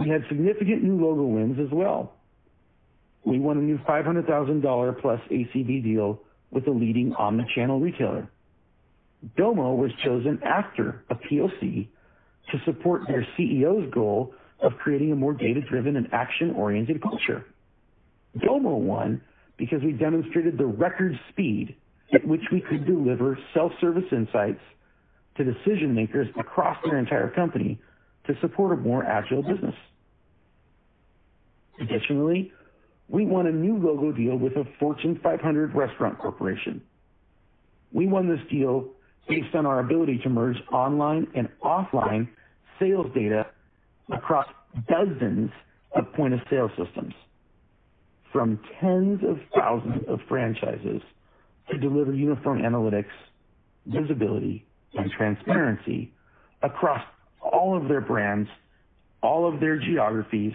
We 0.00 0.08
had 0.08 0.22
significant 0.28 0.82
new 0.84 1.04
logo 1.04 1.22
wins 1.22 1.58
as 1.58 1.70
well. 1.72 2.14
We 3.24 3.38
won 3.38 3.58
a 3.58 3.60
new 3.60 3.78
$500,000 3.78 5.00
plus 5.00 5.20
ACV 5.30 5.82
deal 5.82 6.20
with 6.50 6.66
a 6.66 6.70
leading 6.70 7.12
omni-channel 7.14 7.80
retailer. 7.80 8.30
Domo 9.36 9.74
was 9.74 9.90
chosen 10.04 10.40
after 10.44 11.04
a 11.10 11.14
POC 11.14 11.88
to 12.52 12.58
support 12.64 13.02
their 13.08 13.26
CEO's 13.36 13.92
goal 13.92 14.32
of 14.60 14.72
creating 14.78 15.12
a 15.12 15.16
more 15.16 15.34
data-driven 15.34 15.96
and 15.96 16.08
action-oriented 16.12 17.02
culture. 17.02 17.44
Domo 18.44 18.76
won 18.76 19.20
because 19.56 19.82
we 19.82 19.92
demonstrated 19.92 20.56
the 20.56 20.66
record 20.66 21.18
speed 21.30 21.74
at 22.14 22.26
which 22.26 22.40
we 22.52 22.60
could 22.60 22.86
deliver 22.86 23.36
self-service 23.52 24.04
insights 24.12 24.60
to 25.36 25.44
decision-makers 25.44 26.28
across 26.38 26.76
their 26.84 26.98
entire 26.98 27.30
company 27.30 27.78
to 28.28 28.34
support 28.40 28.78
a 28.78 28.82
more 28.82 29.04
agile 29.04 29.42
business. 29.42 29.74
Additionally, 31.80 32.52
we 33.08 33.26
won 33.26 33.46
a 33.46 33.52
new 33.52 33.78
logo 33.78 34.12
deal 34.12 34.36
with 34.36 34.54
a 34.54 34.64
Fortune 34.78 35.20
500 35.22 35.74
restaurant 35.74 36.18
corporation. 36.18 36.82
We 37.92 38.06
won 38.06 38.28
this 38.28 38.46
deal 38.50 38.90
based 39.28 39.54
on 39.54 39.66
our 39.66 39.80
ability 39.80 40.20
to 40.24 40.30
merge 40.30 40.56
online 40.72 41.28
and 41.34 41.48
offline 41.64 42.28
sales 42.80 43.06
data 43.14 43.46
across 44.12 44.46
dozens 44.88 45.50
of 45.94 46.12
point-of-sale 46.14 46.70
systems 46.78 47.14
from 48.32 48.60
tens 48.80 49.20
of 49.28 49.38
thousands 49.56 50.04
of 50.08 50.20
franchises 50.28 51.02
to 51.70 51.78
deliver 51.78 52.14
uniform 52.14 52.60
analytics, 52.60 53.10
visibility, 53.86 54.66
and 54.94 55.10
transparency 55.12 56.14
across 56.62 57.02
all 57.52 57.76
of 57.76 57.88
their 57.88 58.00
brands, 58.00 58.48
all 59.22 59.52
of 59.52 59.60
their 59.60 59.78
geographies, 59.78 60.52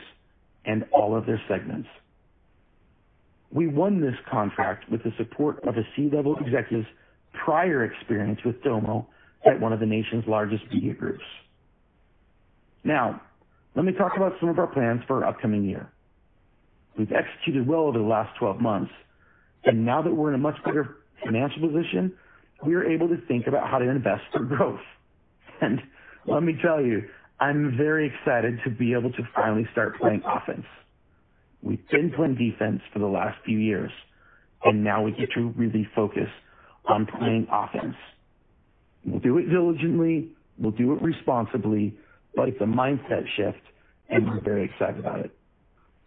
and 0.65 0.85
all 0.91 1.15
of 1.15 1.25
their 1.25 1.41
segments. 1.47 1.87
We 3.51 3.67
won 3.67 4.01
this 4.01 4.15
contract 4.31 4.89
with 4.89 5.03
the 5.03 5.11
support 5.17 5.63
of 5.67 5.75
a 5.77 5.83
C-level 5.95 6.37
executive's 6.37 6.87
prior 7.33 7.83
experience 7.83 8.39
with 8.45 8.61
Domo 8.63 9.07
at 9.45 9.59
one 9.59 9.73
of 9.73 9.79
the 9.79 9.85
nation's 9.85 10.23
largest 10.27 10.63
media 10.71 10.93
groups. 10.93 11.23
Now, 12.83 13.21
let 13.75 13.85
me 13.85 13.91
talk 13.93 14.13
about 14.15 14.33
some 14.39 14.49
of 14.49 14.59
our 14.59 14.67
plans 14.67 15.01
for 15.07 15.23
our 15.23 15.29
upcoming 15.29 15.63
year. 15.63 15.91
We've 16.97 17.11
executed 17.11 17.67
well 17.67 17.81
over 17.81 17.97
the 17.97 18.03
last 18.03 18.37
12 18.39 18.59
months, 18.61 18.91
and 19.65 19.85
now 19.85 20.01
that 20.01 20.13
we're 20.13 20.29
in 20.29 20.35
a 20.35 20.39
much 20.39 20.57
better 20.63 20.97
financial 21.23 21.67
position, 21.67 22.13
we 22.65 22.75
are 22.75 22.83
able 22.83 23.07
to 23.09 23.17
think 23.27 23.47
about 23.47 23.69
how 23.69 23.79
to 23.79 23.89
invest 23.89 24.23
for 24.31 24.43
growth. 24.43 24.79
Let 26.25 26.43
me 26.43 26.57
tell 26.61 26.81
you, 26.81 27.03
I'm 27.39 27.75
very 27.75 28.07
excited 28.07 28.59
to 28.63 28.69
be 28.69 28.93
able 28.93 29.11
to 29.11 29.27
finally 29.35 29.67
start 29.71 29.97
playing 29.99 30.21
offense. 30.25 30.65
We've 31.61 31.85
been 31.89 32.11
playing 32.15 32.35
defense 32.35 32.81
for 32.93 32.99
the 32.99 33.07
last 33.07 33.37
few 33.45 33.57
years, 33.57 33.91
and 34.63 34.83
now 34.83 35.03
we 35.03 35.11
get 35.11 35.29
to 35.35 35.53
really 35.57 35.87
focus 35.95 36.29
on 36.85 37.05
playing 37.05 37.47
offense. 37.51 37.95
We'll 39.05 39.19
do 39.19 39.37
it 39.37 39.49
diligently, 39.49 40.29
we'll 40.57 40.71
do 40.71 40.93
it 40.93 41.01
responsibly, 41.01 41.97
but 42.35 42.49
it's 42.49 42.61
a 42.61 42.65
mindset 42.65 43.25
shift, 43.35 43.61
and 44.09 44.25
we're 44.27 44.41
very 44.41 44.63
excited 44.65 44.99
about 44.99 45.19
it. 45.19 45.31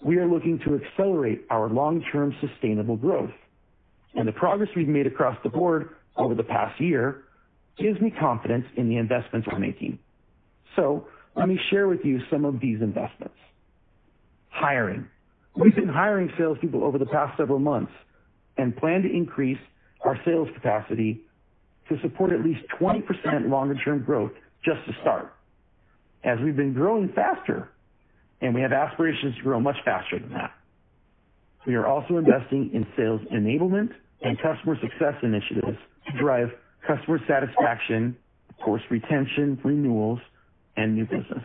We 0.02 0.16
are 0.16 0.26
looking 0.26 0.58
to 0.64 0.80
accelerate 0.82 1.46
our 1.50 1.68
long-term 1.68 2.35
sustainable 2.40 2.96
growth, 2.96 3.30
and 4.14 4.26
the 4.26 4.32
progress 4.32 4.70
we've 4.75 4.88
made 4.88 5.06
across 5.06 5.37
the 5.42 5.50
board 5.50 5.90
over 6.16 6.35
the 6.35 6.42
past 6.42 6.80
year 6.80 7.25
gives 7.78 8.00
me 8.00 8.11
confidence 8.18 8.64
in 8.76 8.88
the 8.88 8.96
investments 8.96 9.46
we're 9.50 9.58
making. 9.58 9.99
So 10.76 11.09
let 11.35 11.49
me 11.49 11.59
share 11.71 11.88
with 11.88 12.00
you 12.04 12.21
some 12.30 12.45
of 12.45 12.61
these 12.61 12.80
investments. 12.80 13.35
Hiring. 14.50 15.06
We've 15.56 15.75
been 15.75 15.88
hiring 15.88 16.30
salespeople 16.38 16.85
over 16.85 16.99
the 16.99 17.06
past 17.06 17.37
several 17.38 17.59
months 17.59 17.92
and 18.59 18.76
plan 18.76 19.02
to 19.02 19.11
increase 19.11 19.59
our 20.04 20.18
sales 20.25 20.49
capacity 20.54 21.23
to 21.88 21.99
support 22.02 22.33
at 22.33 22.40
least 22.40 22.61
20% 22.80 23.49
longer-term 23.49 24.02
growth 24.04 24.33
just 24.64 24.85
to 24.87 24.92
start, 25.02 25.33
as 26.25 26.38
we've 26.42 26.56
been 26.56 26.73
growing 26.75 27.11
faster, 27.14 27.71
and 28.40 28.54
we 28.54 28.61
have 28.61 28.73
aspirations 28.73 29.37
to 29.37 29.42
grow 29.42 29.61
much 29.61 29.76
faster 29.85 30.18
than 30.18 30.30
that. 30.33 30.52
We 31.66 31.75
are 31.75 31.87
also 31.87 32.16
investing 32.16 32.71
in 32.75 32.87
sales 32.97 33.21
enablement 33.33 33.90
and 34.23 34.37
customer 34.40 34.76
success 34.80 35.14
initiatives 35.23 35.78
to 36.11 36.18
drive 36.18 36.49
customer 36.87 37.18
satisfaction, 37.28 38.16
of 38.50 38.64
course, 38.64 38.83
retention, 38.90 39.59
renewals, 39.64 40.21
and 40.76 40.95
new 40.95 41.04
business. 41.04 41.45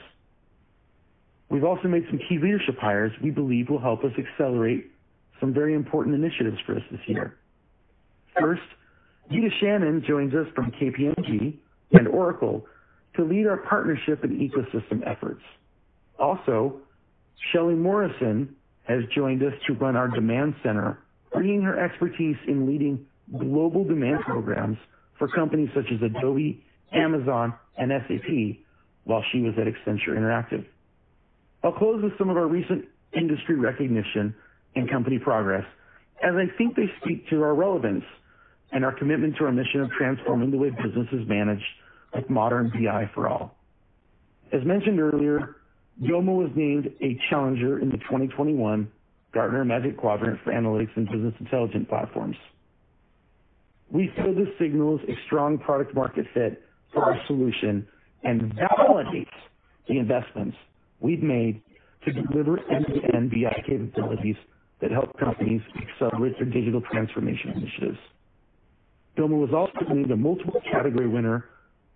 We've 1.50 1.64
also 1.66 1.88
made 1.88 2.06
some 2.10 2.20
key 2.30 2.40
leadership 2.42 2.78
hires 2.80 3.12
we 3.22 3.30
believe 3.30 3.70
will 3.70 3.80
help 3.80 4.04
us 4.04 4.12
accelerate 4.18 4.90
some 5.40 5.54
very 5.54 5.74
important 5.74 6.16
initiatives 6.16 6.58
for 6.66 6.76
us 6.76 6.84
this 6.92 7.02
year. 7.08 7.38
First, 8.40 8.62
Gita 9.30 9.50
Shannon 9.60 10.04
joins 10.08 10.34
us 10.34 10.48
from 10.56 10.72
KPMG 10.72 11.58
and 11.92 12.08
Oracle 12.08 12.66
to 13.16 13.26
lead 13.26 13.48
our 13.48 13.58
partnership 13.58 14.24
and 14.24 14.40
ecosystem 14.40 15.06
efforts. 15.06 15.42
Also, 16.18 16.78
Shelley 17.52 17.76
Morrison 17.76 18.56
has 18.84 19.04
joined 19.14 19.44
us 19.44 19.54
to 19.68 19.74
run 19.74 19.96
our 19.96 20.08
demand 20.08 20.56
center, 20.64 21.00
bringing 21.34 21.62
her 21.64 21.78
expertise 21.84 22.38
in 22.48 22.68
leading 22.68 23.06
global 23.38 23.84
demand 23.84 24.22
programs 24.22 24.78
for 25.18 25.28
companies 25.28 25.70
such 25.76 25.86
as 25.94 26.02
Adobe, 26.02 26.64
Amazon, 26.94 27.54
and 27.78 27.92
SAP 28.08 28.58
while 29.04 29.24
she 29.32 29.42
was 29.42 29.54
at 29.58 29.68
Accenture 29.68 30.18
Interactive. 30.18 30.66
I'll 31.64 31.74
close 31.74 32.04
with 32.04 32.18
some 32.18 32.30
of 32.30 32.38
our 32.38 32.48
recent 32.48 32.86
industry 33.14 33.56
recognition 33.56 34.34
and 34.76 34.90
company 34.90 35.20
progress, 35.20 35.66
as 36.24 36.34
I 36.36 36.46
think 36.58 36.76
they 36.76 36.90
speak 37.02 37.30
to 37.30 37.42
our 37.44 37.54
relevance 37.54 38.04
and 38.72 38.86
our 38.86 38.98
commitment 38.98 39.36
to 39.38 39.46
our 39.46 39.52
mission 39.52 39.82
of 39.82 39.90
transforming 39.92 40.52
the 40.52 40.58
way 40.58 40.70
business 40.70 41.08
is 41.12 41.28
managed 41.28 41.64
with 42.16 42.30
modern 42.30 42.70
BI 42.70 43.10
for 43.14 43.28
all. 43.28 43.56
As 44.52 44.64
mentioned 44.66 45.00
earlier, 45.00 45.58
Domo 46.06 46.34
was 46.34 46.52
named 46.56 46.90
a 47.02 47.18
challenger 47.30 47.80
in 47.80 47.90
the 47.90 47.98
2021 47.98 48.92
Gartner 49.34 49.64
Magic 49.64 49.98
Quadrant 49.98 50.40
for 50.44 50.52
Analytics 50.52 50.96
and 50.96 51.08
Business 51.08 51.34
Intelligence 51.40 51.86
Platforms. 51.90 52.36
We 53.90 54.12
feel 54.16 54.34
this 54.34 54.48
signals 54.60 55.02
a 55.08 55.14
strong 55.26 55.58
product 55.58 55.94
market 55.94 56.26
fit 56.34 56.64
for 56.94 57.04
our 57.04 57.22
solution 57.28 57.88
and 58.24 58.54
validates 58.56 59.28
the 59.88 59.98
investments 59.98 60.58
we've 61.00 61.24
made 61.24 61.62
to 62.06 62.12
deliver 62.12 62.60
end-to-end 62.72 63.32
BI 63.32 63.64
capabilities 63.68 64.36
that 64.82 64.92
help 64.92 65.18
companies 65.20 65.62
accelerate 65.80 66.36
their 66.38 66.50
digital 66.50 66.82
transformation 66.92 67.52
initiatives. 67.52 67.98
Domo 69.16 69.38
was 69.38 69.54
also 69.54 69.94
named 69.94 70.12
a 70.12 70.16
multiple 70.16 70.62
category 70.72 71.08
winner 71.08 71.46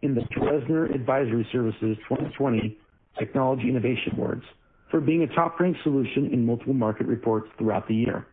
in 0.02 0.14
the 0.14 0.22
Dresner 0.38 0.94
Advisory 0.94 1.48
Services 1.52 1.98
2020 2.08 2.78
Technology 3.18 3.70
Innovation 3.70 4.14
Awards 4.14 4.44
for 4.92 5.02
being 5.02 5.24
a 5.24 5.28
top-ranked 5.28 5.80
solution 5.84 6.30
in 6.32 6.46
multiple 6.46 6.74
market 6.74 7.08
reports 7.08 7.48
throughout 7.58 7.88
the 7.88 7.96
year. 7.96 8.28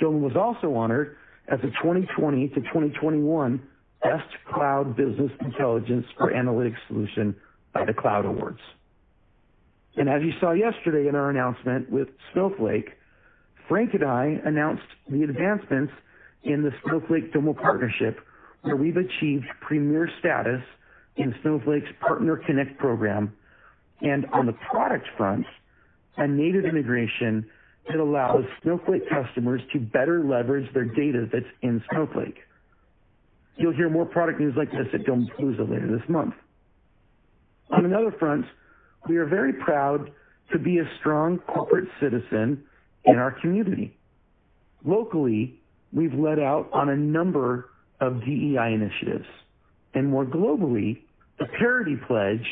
Domo 0.00 0.18
was 0.18 0.36
also 0.36 0.74
honored 0.74 1.16
as 1.48 1.60
a 1.60 1.70
2020 1.82 2.48
to 2.48 2.54
2021 2.56 3.62
Best 4.02 4.28
Cloud 4.52 4.96
Business 4.96 5.30
Intelligence 5.40 6.06
for 6.18 6.32
Analytics 6.32 6.76
Solution 6.88 7.36
by 7.72 7.84
the 7.84 7.94
Cloud 7.94 8.24
Awards. 8.24 8.60
And 9.96 10.08
as 10.08 10.22
you 10.22 10.32
saw 10.40 10.52
yesterday 10.52 11.08
in 11.08 11.14
our 11.14 11.30
announcement 11.30 11.90
with 11.90 12.08
Snowflake, 12.32 12.90
Frank 13.68 13.94
and 13.94 14.04
I 14.04 14.40
announced 14.44 14.82
the 15.08 15.22
advancements 15.22 15.92
in 16.42 16.62
the 16.62 16.70
Snowflake-Domo 16.84 17.54
partnership, 17.54 18.18
where 18.62 18.76
we've 18.76 18.96
achieved 18.96 19.44
premier 19.60 20.08
status 20.18 20.62
in 21.16 21.34
Snowflake's 21.42 21.90
Partner 22.00 22.38
Connect 22.46 22.78
program, 22.78 23.32
and 24.00 24.26
on 24.32 24.46
the 24.46 24.54
product 24.70 25.06
front, 25.16 25.46
a 26.16 26.26
native 26.26 26.64
integration 26.64 27.46
that 27.88 27.98
allows 27.98 28.44
Snowflake 28.62 29.08
customers 29.08 29.60
to 29.72 29.78
better 29.78 30.24
leverage 30.24 30.72
their 30.72 30.84
data 30.84 31.28
that's 31.32 31.46
in 31.62 31.82
Snowflake. 31.90 32.38
You'll 33.56 33.74
hear 33.74 33.90
more 33.90 34.06
product 34.06 34.40
news 34.40 34.54
like 34.56 34.70
this 34.70 34.88
at 34.94 35.00
Domopalooza 35.06 35.68
later 35.68 35.86
this 35.98 36.08
month. 36.08 36.34
On 37.70 37.84
another 37.84 38.14
front, 38.18 38.44
we 39.08 39.16
are 39.16 39.26
very 39.26 39.52
proud 39.52 40.10
to 40.52 40.58
be 40.58 40.78
a 40.78 40.84
strong 41.00 41.38
corporate 41.38 41.88
citizen 42.00 42.64
in 43.04 43.16
our 43.16 43.32
community. 43.40 43.96
Locally, 44.84 45.60
we've 45.92 46.14
led 46.14 46.38
out 46.38 46.68
on 46.72 46.88
a 46.88 46.96
number 46.96 47.70
of 48.00 48.20
DEI 48.20 48.74
initiatives, 48.74 49.26
and 49.94 50.08
more 50.08 50.24
globally, 50.24 51.02
the 51.38 51.46
Parity 51.58 51.96
Pledge 52.06 52.46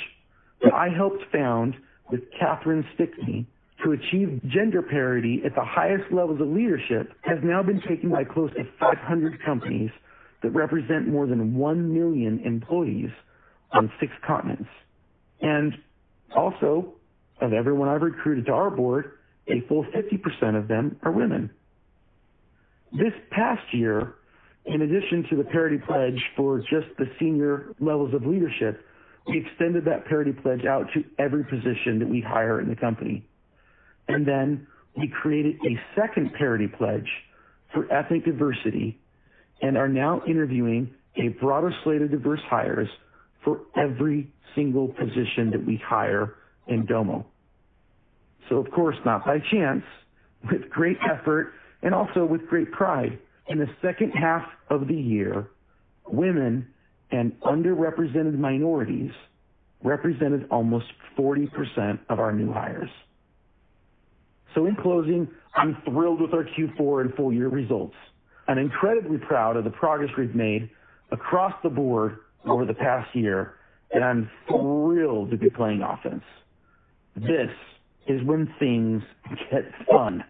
that 0.63 0.73
I 0.73 0.89
helped 0.89 1.23
found 1.33 1.75
with 2.11 2.21
Catherine 2.39 2.85
Stickney 2.95 3.47
to 3.85 3.93
achieve 3.93 4.41
gender 4.47 4.83
parity 4.83 5.43
at 5.45 5.55
the 5.55 5.65
highest 5.65 6.13
levels 6.13 6.41
of 6.41 6.49
leadership 6.49 7.13
has 7.23 7.39
now 7.43 7.63
been 7.63 7.81
taken 7.89 8.11
by 8.11 8.25
close 8.25 8.51
to 8.53 8.65
500 8.79 9.43
companies 9.45 9.91
that 10.43 10.51
represent 10.51 11.09
more 11.09 11.27
than 11.27 11.55
1 11.55 11.93
million 11.95 12.41
employees 12.45 13.11
on 13.73 13.91
six 14.01 14.13
continents. 14.27 14.69
And 15.41 15.75
also, 16.37 16.95
of 17.41 17.53
everyone 17.53 17.89
I've 17.89 18.03
recruited 18.03 18.47
to 18.47 18.53
our 18.53 18.71
board, 18.71 19.13
a 19.49 19.61
full 19.69 19.85
50% 19.85 20.57
of 20.57 20.69
them 20.69 20.97
are 21.03 21.13
women. 21.13 21.51
This 22.93 23.13
past 23.31 23.63
year, 23.73 24.15
in 24.67 24.83
addition 24.83 25.27
to 25.31 25.37
the 25.37 25.45
Parity 25.45 25.79
Pledge 25.79 26.23
for 26.37 26.59
just 26.61 26.89
the 26.99 27.07
senior 27.19 27.75
levels 27.81 28.15
of 28.15 28.27
leadership, 28.27 28.85
we 29.27 29.39
extended 29.47 29.85
that 29.85 30.07
Parity 30.07 30.33
Pledge 30.33 30.65
out 30.65 30.87
to 30.95 31.05
every 31.19 31.45
position 31.45 31.99
that 31.99 32.09
we 32.09 32.21
hire 32.21 32.61
in 32.61 32.69
the 32.69 32.77
company. 32.77 33.27
And 34.09 34.27
then 34.27 34.67
we 34.97 35.09
created 35.09 35.57
a 35.67 35.81
second 35.99 36.33
Parity 36.35 36.67
Pledge 36.67 37.09
for 37.73 37.91
ethnic 37.93 38.25
diversity 38.25 39.00
and 39.63 39.77
are 39.77 39.89
now 39.89 40.23
interviewing 40.27 40.93
a 41.17 41.29
broader 41.41 41.73
slate 41.85 42.03
of 42.03 42.11
diverse 42.11 42.41
hires 42.49 42.89
for 43.45 43.63
every 43.77 44.33
single 44.55 44.89
position 44.89 45.51
that 45.51 45.65
we 45.65 45.77
hire 45.77 46.37
in 46.69 46.87
Domo. 46.87 47.27
So 48.49 48.57
of 48.57 48.71
course, 48.71 48.97
not 49.05 49.25
by 49.25 49.39
chance, 49.51 49.85
with 50.51 50.69
great 50.71 50.97
effort 51.09 51.53
and 51.83 51.95
also 51.95 52.25
with 52.25 52.47
great 52.47 52.71
pride, 52.73 53.19
in 53.49 53.59
the 53.59 53.67
second 53.83 54.13
half 54.13 54.47
of 54.69 54.87
the 54.87 54.95
year, 54.95 55.51
women 56.07 56.69
and 57.11 57.33
underrepresented 57.41 58.39
minorities 58.39 59.11
represented 59.83 60.47
almost 60.51 60.87
40% 61.19 61.99
of 62.09 62.21
our 62.21 62.33
new 62.33 62.53
hires. 62.53 62.91
So 64.55 64.67
in 64.67 64.77
closing, 64.77 65.29
I'm 65.55 65.77
thrilled 65.85 66.21
with 66.21 66.35
our 66.35 66.45
Q4 66.45 67.03
and 67.03 67.15
full 67.15 67.33
year 67.33 67.49
results. 67.49 67.95
I'm 68.51 68.59
incredibly 68.59 69.19
proud 69.19 69.57
of 69.57 69.63
the 69.63 69.71
progress 69.71 70.11
we've 70.19 70.35
made 70.35 70.69
across 71.13 71.53
the 71.63 71.69
board 71.69 72.19
over 72.45 72.65
the 72.65 72.75
past 72.75 73.15
year, 73.15 73.55
and 73.93 74.03
I'm 74.03 74.29
thrilled 74.49 75.31
to 75.31 75.37
be 75.37 75.49
playing 75.51 75.83
offense. 75.83 76.25
This 77.15 77.51
is 78.09 78.21
when 78.25 78.53
things 78.59 79.05
get 79.53 79.63
fun, 79.89 80.25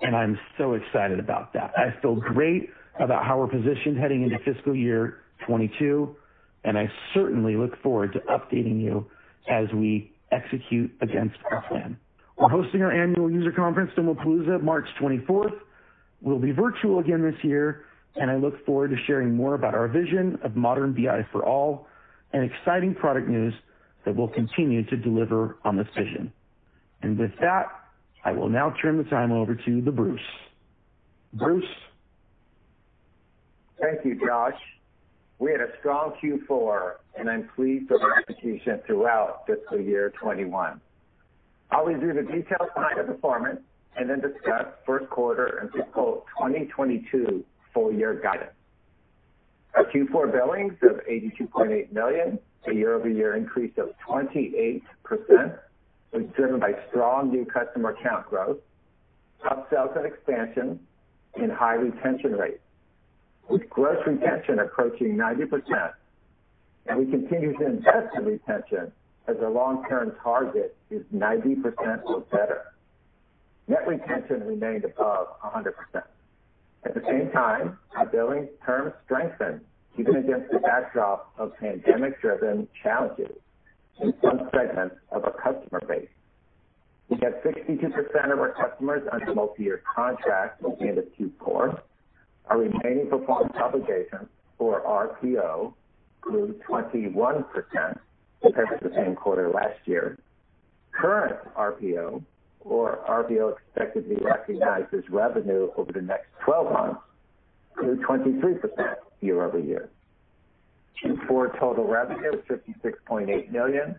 and 0.00 0.16
I'm 0.16 0.36
so 0.58 0.72
excited 0.74 1.20
about 1.20 1.52
that. 1.52 1.70
I 1.78 1.94
feel 2.02 2.16
great 2.16 2.68
about 2.98 3.24
how 3.24 3.38
we're 3.38 3.46
positioned 3.46 3.96
heading 3.96 4.24
into 4.24 4.38
fiscal 4.40 4.74
year 4.74 5.18
2022, 5.42 6.16
and 6.64 6.76
I 6.76 6.90
certainly 7.14 7.54
look 7.54 7.80
forward 7.80 8.12
to 8.14 8.18
updating 8.22 8.82
you 8.82 9.06
as 9.48 9.68
we 9.72 10.12
execute 10.32 10.90
against 11.00 11.36
our 11.52 11.62
plan. 11.68 11.96
We're 12.36 12.48
hosting 12.48 12.82
our 12.82 12.90
annual 12.90 13.30
user 13.30 13.52
conference, 13.52 13.92
Domopalooza, 13.96 14.60
March 14.64 14.88
24th. 15.00 15.60
We'll 16.20 16.38
be 16.38 16.52
virtual 16.52 16.98
again 16.98 17.22
this 17.22 17.42
year, 17.44 17.84
and 18.16 18.30
I 18.30 18.36
look 18.36 18.64
forward 18.64 18.90
to 18.90 18.96
sharing 19.06 19.34
more 19.34 19.54
about 19.54 19.74
our 19.74 19.88
vision 19.88 20.38
of 20.42 20.56
modern 20.56 20.92
BI 20.92 21.26
for 21.32 21.44
all 21.44 21.86
and 22.32 22.50
exciting 22.50 22.94
product 22.94 23.28
news 23.28 23.54
that 24.04 24.14
will 24.14 24.28
continue 24.28 24.84
to 24.86 24.96
deliver 24.96 25.58
on 25.64 25.76
this 25.76 25.88
vision. 25.96 26.32
And 27.02 27.18
With 27.18 27.32
that, 27.40 27.66
I 28.24 28.32
will 28.32 28.48
now 28.48 28.74
turn 28.82 28.96
the 28.98 29.04
time 29.04 29.30
over 29.30 29.54
to 29.54 29.80
the 29.82 29.92
Bruce. 29.92 30.20
Bruce? 31.34 31.64
Thank 33.80 34.04
you, 34.04 34.18
Josh. 34.26 34.58
We 35.38 35.52
had 35.52 35.60
a 35.60 35.68
strong 35.80 36.14
Q4, 36.22 36.94
and 37.18 37.28
I'm 37.28 37.48
pleased 37.54 37.90
with 37.90 38.00
our 38.02 38.18
execution 38.18 38.80
throughout 38.86 39.46
fiscal 39.46 39.78
year 39.78 40.12
21. 40.20 40.80
I'll 41.70 41.84
review 41.84 42.14
the 42.14 42.22
details 42.22 42.70
behind 42.74 42.98
the 42.98 43.04
performance 43.04 43.60
and 43.96 44.08
then 44.10 44.20
discuss 44.20 44.66
first 44.84 45.08
quarter 45.10 45.58
and 45.60 45.70
fiscal 45.72 46.26
2022 46.38 47.44
full 47.72 47.92
year 47.92 48.14
guidance. 48.22 48.52
Our 49.74 49.84
Q4 49.84 50.32
billings 50.32 50.74
of 50.82 51.00
82.8 51.06 51.92
million, 51.92 52.38
a 52.66 52.72
year-over-year 52.72 53.36
increase 53.36 53.72
of 53.76 53.90
28%, 54.08 54.80
was 56.12 56.22
driven 56.34 56.58
by 56.58 56.72
strong 56.88 57.30
new 57.30 57.44
customer 57.44 57.94
count 58.02 58.26
growth, 58.26 58.58
upsells 59.44 59.96
and 59.96 60.06
expansion, 60.06 60.80
and 61.34 61.52
high 61.52 61.74
retention 61.74 62.32
rates, 62.32 62.62
with 63.50 63.68
gross 63.68 63.98
retention 64.06 64.58
approaching 64.60 65.16
90%. 65.16 65.92
And 66.86 66.98
We 66.98 67.06
continue 67.10 67.56
to 67.58 67.66
invest 67.66 68.16
in 68.16 68.24
retention 68.24 68.92
as 69.28 69.36
our 69.42 69.50
long-term 69.50 70.16
target 70.22 70.76
is 70.90 71.02
90% 71.14 72.04
or 72.04 72.20
better. 72.20 72.72
Net 73.68 73.86
retention 73.86 74.46
remained 74.46 74.84
above 74.84 75.28
100%. 75.44 75.72
At 76.84 76.94
the 76.94 77.02
same 77.08 77.30
time, 77.32 77.78
our 77.96 78.06
billing 78.06 78.48
terms 78.64 78.92
strengthened 79.04 79.60
even 79.98 80.16
against 80.16 80.50
the 80.52 80.58
backdrop 80.60 81.32
of 81.38 81.56
pandemic-driven 81.56 82.68
challenges 82.82 83.32
in 84.00 84.12
some 84.22 84.48
segments 84.54 84.96
of 85.10 85.24
our 85.24 85.32
customer 85.32 85.80
base. 85.88 86.08
We 87.08 87.18
had 87.22 87.42
62% 87.42 88.32
of 88.32 88.38
our 88.38 88.52
customers 88.52 89.02
under 89.10 89.34
multi-year 89.34 89.82
contracts 89.94 90.62
at 90.64 90.78
the 90.78 90.84
end 90.86 90.98
of 90.98 91.04
Q4. 91.18 91.80
Our 92.48 92.58
remaining 92.58 93.08
performance 93.08 93.54
obligations, 93.56 94.28
or 94.58 94.82
RPO, 94.82 95.72
grew 96.20 96.60
21% 96.68 97.44
compared 98.42 98.68
to 98.68 98.88
the 98.88 98.94
same 98.94 99.14
quarter 99.14 99.48
last 99.48 99.78
year. 99.86 100.18
Current 100.92 101.36
RPO, 101.56 102.22
or 102.68 102.98
RPO 103.08 103.52
expected 103.52 104.08
to 104.08 104.16
be 104.16 104.24
recognized 104.24 104.92
as 104.92 105.08
revenue 105.08 105.70
over 105.76 105.92
the 105.92 106.02
next 106.02 106.26
12 106.44 106.72
months, 106.72 107.00
grew 107.74 107.96
23% 108.04 108.96
year-over-year. 109.20 109.88
Q4 111.02 111.58
total 111.58 111.86
revenue 111.86 112.32
was 112.32 112.42
56.8 112.48 113.52
million, 113.52 113.96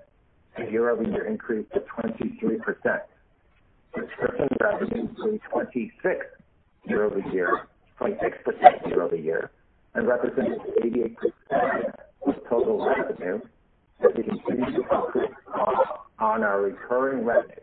a 0.57 0.71
year-over-year 0.71 1.25
increase 1.25 1.67
of 1.73 1.83
23%. 1.85 3.01
Subscription 3.95 4.47
revenue 4.61 5.07
grew 5.13 5.39
26% 5.51 5.91
year-over-year 6.87 7.67
and 9.93 10.07
represented 10.07 10.59
88% 10.83 11.15
of 12.27 12.35
total 12.49 12.85
revenue 12.85 13.39
as 14.01 14.11
we 14.15 14.23
continue 14.23 14.77
to 14.77 14.83
focus 14.89 15.29
on 16.19 16.43
our 16.43 16.61
recurring 16.61 17.23
revenue. 17.23 17.55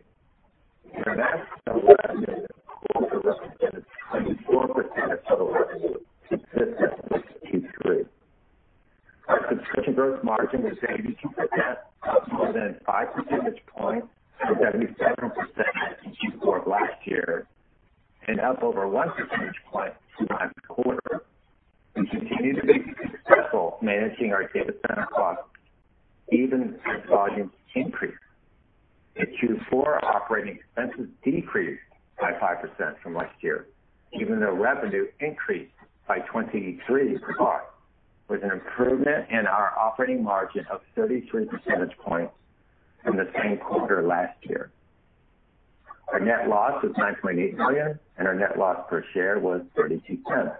International 0.97 1.81
revenue 2.03 2.35
in 2.35 2.43
the 2.43 2.47
quarter 2.65 3.19
represented 3.19 3.85
24% 4.13 5.13
of 5.13 5.19
total 5.27 5.51
revenue, 5.51 5.97
consistent 6.29 7.11
with 7.11 7.23
Q3. 7.45 8.05
Merchant 9.27 9.95
gross 9.95 10.19
margin 10.23 10.63
was 10.63 10.77
82%, 10.83 11.15
up 12.07 12.31
more 12.31 12.53
than 12.53 12.79
5 12.85 13.13
percentage 13.13 13.61
points 13.67 14.07
from 14.39 14.55
77% 14.55 14.85
in 16.05 16.11
Q4 16.11 16.61
of 16.61 16.67
last 16.67 17.05
year, 17.05 17.47
and 18.27 18.39
up 18.39 18.63
over 18.63 18.87
1 18.87 19.09
percentage 19.11 19.55
point 19.71 19.93
from 20.17 20.27
last 20.29 20.55
quarter. 20.67 21.23
We 21.95 22.07
continue 22.07 22.55
to 22.59 22.65
be 22.65 22.83
successful 23.11 23.77
managing 23.81 24.33
our 24.33 24.47
data 24.53 24.73
center 24.87 25.07
costs 25.13 25.43
even 26.31 26.75
as 26.85 27.07
volumes 27.09 27.51
increase. 27.75 28.15
In 29.15 29.27
Q4, 29.27 30.03
operating 30.03 30.57
expenses 30.57 31.07
decreased 31.23 31.81
by 32.19 32.31
5% 32.33 32.99
from 33.01 33.15
last 33.15 33.35
year, 33.41 33.67
even 34.13 34.39
though 34.39 34.53
revenue 34.53 35.05
increased 35.19 35.71
by 36.07 36.19
23%, 36.19 36.79
with 38.27 38.43
an 38.43 38.51
improvement 38.51 39.29
in 39.29 39.45
our 39.47 39.77
operating 39.77 40.23
margin 40.23 40.65
of 40.71 40.81
33 40.95 41.45
percentage 41.45 41.95
points 41.99 42.33
from 43.03 43.17
the 43.17 43.31
same 43.41 43.57
quarter 43.57 44.01
last 44.01 44.37
year. 44.43 44.71
Our 46.11 46.19
net 46.19 46.49
loss 46.49 46.83
was 46.83 46.91
9.8 46.93 47.55
million, 47.55 47.99
and 48.17 48.27
our 48.27 48.35
net 48.35 48.57
loss 48.57 48.85
per 48.89 49.03
share 49.13 49.39
was 49.39 49.61
$0.32. 49.77 50.55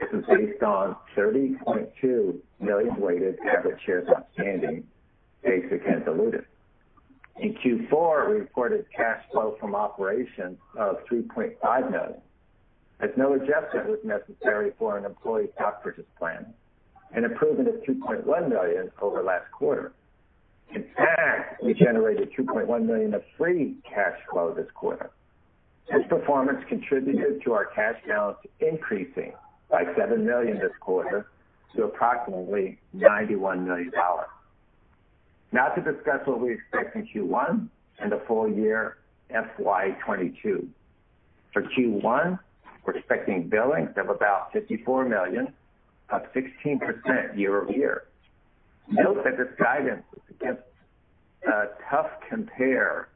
This 0.00 0.08
is 0.12 0.24
based 0.26 0.62
on 0.62 0.96
30.2 1.16 2.36
million 2.60 2.96
weighted 2.96 3.38
average 3.40 3.80
shares 3.84 4.08
outstanding, 4.08 4.84
basic 5.42 5.82
and 5.86 6.04
diluted. 6.04 6.46
In 7.40 7.54
Q4, 7.54 8.28
we 8.28 8.34
reported 8.36 8.84
cash 8.94 9.22
flow 9.32 9.56
from 9.58 9.74
operations 9.74 10.58
of 10.76 10.96
3.5 11.10 11.90
million, 11.90 12.20
as 13.00 13.08
no 13.16 13.32
adjustment 13.32 13.88
was 13.88 13.98
necessary 14.04 14.72
for 14.78 14.98
an 14.98 15.06
employee 15.06 15.48
stock 15.54 15.82
purchase 15.82 16.04
plan, 16.18 16.52
an 17.14 17.24
improvement 17.24 17.68
of 17.68 17.76
2.1 17.76 18.26
million 18.48 18.90
over 19.00 19.22
last 19.22 19.50
quarter. 19.52 19.92
In 20.74 20.84
fact, 20.94 21.62
we 21.62 21.72
generated 21.72 22.28
2.1 22.38 22.84
million 22.84 23.14
of 23.14 23.22
free 23.38 23.76
cash 23.88 24.18
flow 24.30 24.52
this 24.54 24.68
quarter. 24.74 25.10
This 25.90 26.02
performance 26.10 26.62
contributed 26.68 27.42
to 27.44 27.54
our 27.54 27.66
cash 27.74 27.96
balance 28.06 28.38
increasing 28.60 29.32
by 29.70 29.84
7 29.96 30.26
million 30.26 30.58
this 30.58 30.72
quarter 30.78 31.26
to 31.74 31.84
approximately 31.84 32.78
$91 32.94 33.64
million. 33.64 33.90
Now 35.52 35.68
to 35.68 35.80
discuss 35.80 36.20
what 36.26 36.40
we 36.40 36.52
expect 36.54 36.94
in 36.96 37.06
Q1 37.08 37.68
and 37.98 38.12
the 38.12 38.22
full 38.26 38.48
year 38.48 38.98
FY 39.30 39.90
2022. 40.00 40.68
For 41.52 41.62
Q1, 41.62 42.38
we're 42.84 42.96
expecting 42.96 43.48
billings 43.48 43.90
of 43.96 44.08
about 44.08 44.52
54 44.52 45.08
million, 45.08 45.52
up 46.10 46.32
16% 46.34 47.36
year-over-year. 47.36 48.04
Note 48.88 49.24
that 49.24 49.36
this 49.36 49.48
guidance 49.58 50.04
is 50.16 50.36
against 50.40 50.62
a 51.46 51.64
tough 51.90 52.10
compare, 52.28 53.08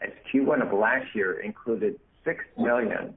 as 0.00 0.10
Q1 0.32 0.66
of 0.66 0.78
last 0.78 1.14
year 1.14 1.40
included 1.40 1.98
6 2.24 2.44
million 2.58 3.14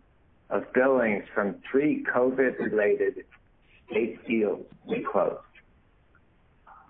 of 0.50 0.64
billings 0.74 1.24
from 1.34 1.56
three 1.70 2.06
COVID-related 2.14 3.24
state 3.90 4.26
deals 4.28 4.66
we 4.86 5.06
closed. 5.10 5.40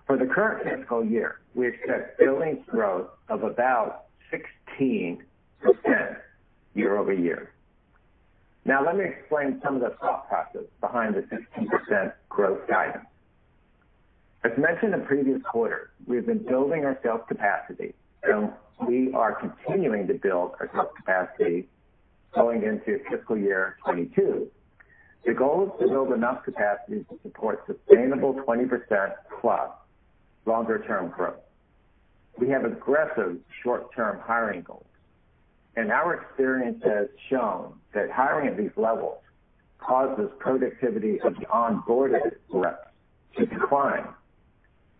For 0.08 0.16
the 0.16 0.24
current 0.24 0.64
fiscal 0.64 1.04
year, 1.04 1.40
we 1.54 1.68
expect 1.68 2.18
billings 2.18 2.64
growth 2.66 3.08
of 3.28 3.42
about 3.42 4.06
16% 4.32 5.18
year-over-year. 6.74 7.52
Now 8.64 8.82
let 8.86 8.96
me 8.96 9.04
explain 9.04 9.60
some 9.62 9.76
of 9.76 9.82
the 9.82 9.90
thought 10.00 10.26
process 10.26 10.62
behind 10.80 11.14
the 11.14 11.20
16% 11.20 12.12
growth 12.30 12.66
guidance. 12.66 13.04
As 14.44 14.52
mentioned 14.56 14.94
in 14.94 15.04
previous 15.04 15.42
quarters, 15.42 15.90
we've 16.06 16.24
been 16.24 16.42
building 16.42 16.86
our 16.86 16.98
sales 17.02 17.20
capacity, 17.28 17.92
and 18.22 18.50
we 18.88 19.12
are 19.12 19.34
continuing 19.34 20.06
to 20.06 20.14
build 20.14 20.52
our 20.58 20.70
sales 20.72 20.88
capacity 20.96 21.68
going 22.34 22.62
into 22.62 22.98
fiscal 23.10 23.36
year 23.36 23.76
2022. 23.84 24.48
The 25.26 25.34
goal 25.34 25.66
is 25.66 25.80
to 25.80 25.92
build 25.92 26.12
enough 26.12 26.44
capacity 26.44 27.04
to 27.10 27.18
support 27.22 27.66
sustainable 27.66 28.32
20%+ 28.32 29.12
longer-term 30.46 31.10
growth. 31.10 31.40
We 32.38 32.48
have 32.50 32.64
aggressive 32.64 33.38
short-term 33.62 34.20
hiring 34.20 34.62
goals, 34.62 34.86
and 35.76 35.90
our 35.90 36.14
experience 36.14 36.82
has 36.84 37.08
shown 37.28 37.74
that 37.94 38.10
hiring 38.10 38.48
at 38.48 38.56
these 38.56 38.70
levels 38.76 39.18
causes 39.78 40.30
productivity 40.38 41.20
of 41.20 41.34
the 41.34 41.46
onboarded 41.46 42.36
reps 42.50 42.88
to 43.36 43.46
decline. 43.46 44.06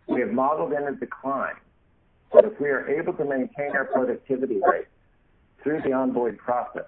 We 0.06 0.20
have 0.20 0.30
modeled 0.30 0.72
in 0.72 0.82
a 0.84 0.92
decline, 0.92 1.56
but 2.32 2.44
if 2.44 2.58
we 2.60 2.68
are 2.68 2.88
able 2.88 3.12
to 3.14 3.24
maintain 3.24 3.72
our 3.74 3.84
productivity 3.84 4.60
rate 4.66 4.86
through 5.62 5.82
the 5.82 5.90
onboarding 5.90 6.38
process, 6.38 6.86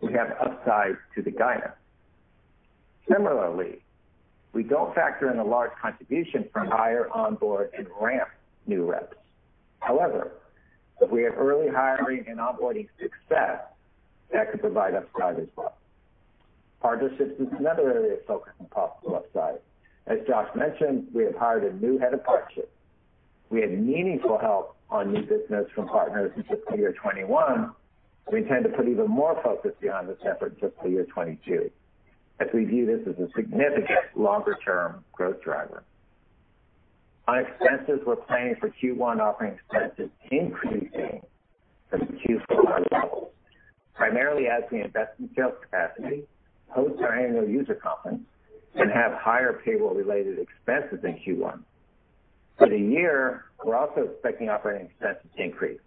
we 0.00 0.12
have 0.12 0.30
upside 0.40 0.96
to 1.14 1.22
the 1.22 1.30
guidance. 1.30 1.72
Similarly, 3.10 3.82
we 4.56 4.62
don't 4.62 4.94
factor 4.94 5.30
in 5.30 5.38
a 5.38 5.44
large 5.44 5.72
contribution 5.80 6.48
from 6.50 6.68
hire, 6.68 7.10
onboard, 7.12 7.70
and 7.76 7.86
ramp 8.00 8.30
new 8.66 8.90
reps. 8.90 9.14
However, 9.80 10.32
if 10.98 11.10
we 11.10 11.24
have 11.24 11.34
early 11.36 11.68
hiring 11.68 12.24
and 12.26 12.38
onboarding 12.38 12.88
success, 12.98 13.60
that 14.32 14.50
could 14.50 14.62
provide 14.62 14.94
upside 14.94 15.38
as 15.38 15.48
well. 15.56 15.76
Partnerships 16.80 17.38
is 17.38 17.48
another 17.58 17.92
area 17.92 18.14
of 18.14 18.24
focus 18.24 18.54
and 18.58 18.70
possible 18.70 19.16
upside. 19.16 19.58
As 20.06 20.20
Josh 20.26 20.48
mentioned, 20.56 21.08
we 21.12 21.24
have 21.24 21.34
hired 21.34 21.64
a 21.64 21.74
new 21.76 21.98
head 21.98 22.14
of 22.14 22.24
partnerships. 22.24 22.72
We 23.50 23.60
had 23.60 23.78
meaningful 23.78 24.38
help 24.38 24.74
on 24.88 25.12
new 25.12 25.20
business 25.20 25.66
from 25.74 25.86
partners 25.86 26.32
in 26.34 26.44
fiscal 26.44 26.78
year 26.78 26.94
21. 26.94 27.72
We 28.32 28.38
intend 28.38 28.64
to 28.64 28.70
put 28.70 28.88
even 28.88 29.08
more 29.08 29.38
focus 29.44 29.72
behind 29.82 30.08
this 30.08 30.18
effort 30.24 30.54
in 30.54 30.70
fiscal 30.70 30.88
year 30.88 31.04
2022, 31.04 31.70
as 32.40 32.48
we 32.52 32.64
view 32.64 32.86
this 32.86 33.00
as 33.08 33.18
a 33.18 33.28
significant 33.34 33.88
longer-term 34.14 35.04
growth 35.12 35.40
driver. 35.42 35.84
On 37.28 37.38
expenses, 37.38 38.00
we're 38.06 38.16
planning 38.16 38.54
for 38.60 38.70
Q1 38.70 39.20
operating 39.20 39.58
expenses 39.58 40.10
increasing 40.30 41.22
from 41.90 42.00
Q4 42.00 42.92
levels, 42.92 43.32
primarily 43.94 44.46
as 44.46 44.62
we 44.70 44.82
invest 44.82 45.12
in 45.18 45.28
sales 45.34 45.54
capacity, 45.62 46.24
host 46.68 47.00
our 47.00 47.18
annual 47.18 47.48
user 47.48 47.74
conference, 47.74 48.22
and 48.74 48.90
have 48.92 49.12
higher 49.14 49.60
payroll-related 49.64 50.38
expenses 50.38 50.98
in 51.04 51.18
Q1. 51.26 51.60
For 52.58 52.68
the 52.68 52.78
year, 52.78 53.46
we're 53.64 53.76
also 53.76 54.02
expecting 54.02 54.48
operating 54.48 54.86
expenses 54.86 55.30
to 55.36 55.42
increase, 55.42 55.80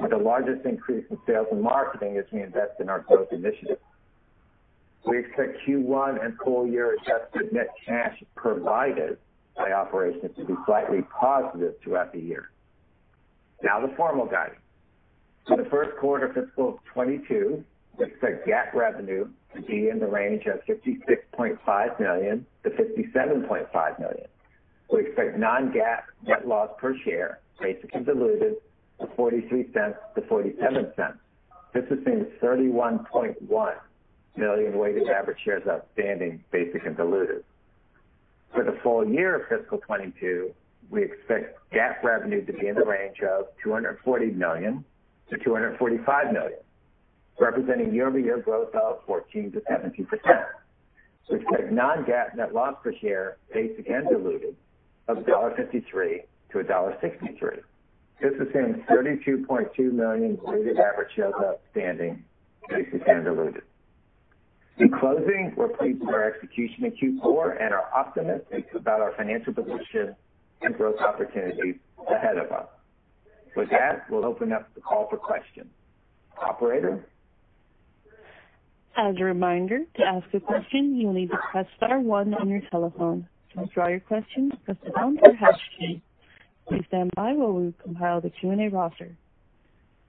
with 0.00 0.10
the 0.10 0.16
largest 0.16 0.66
increase 0.66 1.04
in 1.10 1.18
sales 1.26 1.46
and 1.50 1.62
marketing 1.62 2.18
as 2.18 2.24
we 2.32 2.42
invest 2.42 2.80
in 2.80 2.88
our 2.88 3.00
growth 3.00 3.28
initiatives. 3.32 3.80
We 5.06 5.18
expect 5.18 5.58
Q1 5.66 6.24
and 6.24 6.36
full 6.42 6.66
year 6.66 6.94
adjusted 6.94 7.52
net 7.52 7.68
cash 7.86 8.22
provided 8.36 9.18
by 9.56 9.72
operations 9.72 10.34
to 10.36 10.44
be 10.44 10.54
slightly 10.66 11.02
positive 11.02 11.74
throughout 11.82 12.12
the 12.12 12.20
year. 12.20 12.50
Now 13.62 13.80
the 13.86 13.92
formal 13.96 14.26
guidance. 14.26 14.60
For 15.46 15.56
the 15.58 15.68
first 15.70 15.96
quarter 16.00 16.28
fiscal 16.28 16.80
2022, 16.94 17.62
we 17.98 18.04
expect 18.06 18.48
GAAP 18.48 18.72
revenue 18.74 19.28
to 19.54 19.62
be 19.62 19.88
in 19.90 19.98
the 19.98 20.06
range 20.06 20.46
of 20.46 20.60
$56.5 20.64 22.00
million-$57.5 22.00 23.98
million. 24.00 24.26
We 24.90 25.06
expect 25.06 25.38
non-GAAP 25.38 26.02
net 26.26 26.48
loss 26.48 26.70
per 26.78 26.96
share, 27.04 27.40
basic 27.60 27.94
and 27.94 28.06
diluted, 28.06 28.54
of 29.00 29.10
$0.43-$0.47. 29.16 31.14
This 31.74 31.84
assumes 31.90 32.26
31.1 32.42 33.74
million 34.36 34.76
weighted 34.78 35.08
average 35.08 35.38
shares 35.44 35.62
outstanding, 35.68 36.42
basic 36.50 36.84
and 36.86 36.96
diluted. 36.96 37.44
For 38.54 38.64
the 38.64 38.78
full 38.82 39.06
year 39.08 39.36
of 39.36 39.42
fiscal 39.48 39.78
2022, 39.78 40.52
we 40.90 41.04
expect 41.04 41.58
GAAP 41.72 42.02
revenue 42.02 42.44
to 42.44 42.52
be 42.52 42.66
in 42.68 42.74
the 42.74 42.84
range 42.84 43.20
of 43.20 43.46
$240 43.64 44.34
million-$245 44.34 46.32
million, 46.32 46.58
representing 47.40 47.94
year-over-year 47.94 48.42
growth 48.42 48.74
of 48.74 49.06
14%-17%. 49.06 50.44
We 51.30 51.36
expect 51.36 51.72
non-GAAP 51.72 52.34
net 52.36 52.52
loss 52.52 52.74
per 52.82 52.92
share, 53.00 53.38
basic 53.52 53.88
and 53.88 54.06
diluted, 54.08 54.56
of 55.08 55.16
$1.53-$1.63. 55.18 57.60
This 58.20 58.32
assumes 58.34 58.76
32.2 58.88 59.92
million 59.92 60.38
weighted 60.42 60.78
average 60.78 61.12
shares 61.16 61.34
outstanding, 61.42 62.22
basic 62.68 63.08
and 63.08 63.24
diluted. 63.24 63.62
In 64.78 64.90
closing, 64.90 65.52
we're 65.56 65.68
pleased 65.68 66.00
with 66.00 66.08
our 66.08 66.24
execution 66.34 66.84
in 66.84 66.92
Q4 67.20 67.62
and 67.62 67.72
are 67.72 67.92
optimistic 67.94 68.66
about 68.74 69.00
our 69.00 69.12
financial 69.16 69.54
position 69.54 70.16
and 70.62 70.76
growth 70.76 70.98
opportunities 71.00 71.76
ahead 72.10 72.38
of 72.38 72.50
us. 72.50 72.66
With 73.54 73.70
that, 73.70 74.10
we'll 74.10 74.24
open 74.24 74.52
up 74.52 74.74
the 74.74 74.80
call 74.80 75.08
for 75.08 75.16
questions. 75.16 75.68
Operator? 76.42 77.06
As 78.96 79.14
a 79.20 79.24
reminder, 79.24 79.80
to 79.96 80.02
ask 80.04 80.26
a 80.34 80.40
question, 80.40 80.96
you 80.96 81.06
will 81.06 81.14
need 81.14 81.30
to 81.30 81.38
press 81.50 81.66
star 81.76 82.00
one 82.00 82.34
on 82.34 82.48
your 82.48 82.62
telephone. 82.70 83.28
To 83.52 83.60
withdraw 83.60 83.88
your 83.88 84.00
question, 84.00 84.50
press 84.64 84.76
the 84.84 84.90
pound 84.90 85.20
or 85.22 85.34
hash 85.34 85.60
key. 85.78 86.02
Please 86.68 86.82
stand 86.88 87.10
by 87.14 87.32
while 87.32 87.52
we 87.52 87.72
compile 87.82 88.20
the 88.20 88.30
Q&A 88.30 88.68
roster. 88.70 89.16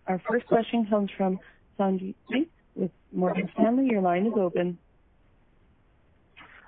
Our 0.07 0.19
first 0.27 0.47
question 0.47 0.87
comes 0.89 1.11
from 1.15 1.39
Sanjit 1.79 2.15
Singh 2.31 2.47
with 2.75 2.91
Morgan 3.11 3.49
Stanley. 3.53 3.87
Your 3.87 4.01
line 4.01 4.25
is 4.25 4.33
open. 4.35 4.77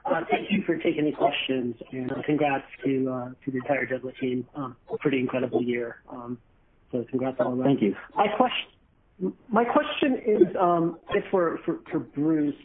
Uh, 0.06 0.22
thank 0.32 0.50
you 0.50 0.64
for 0.66 0.78
taking 0.78 1.06
the 1.06 1.12
questions, 1.12 1.76
and 1.92 2.12
uh, 2.12 2.22
congrats 2.26 2.64
uh, 2.80 2.86
to 2.86 3.32
the 3.48 3.58
entire 3.58 3.86
Domo 3.86 4.12
team. 4.22 4.48
Um, 4.56 4.76
a 4.92 4.98
pretty 4.98 5.20
incredible 5.20 5.62
year. 5.62 5.98
Um, 6.10 6.38
so, 6.92 7.06
congrats 7.10 7.38
all 7.42 7.56
that. 7.58 7.66
Thank 7.66 7.82
you. 7.82 7.96
My 9.50 9.66
question 9.66 10.22
is 10.26 10.56
um, 10.60 11.00
for 11.30 11.60
Bruce. 12.16 12.56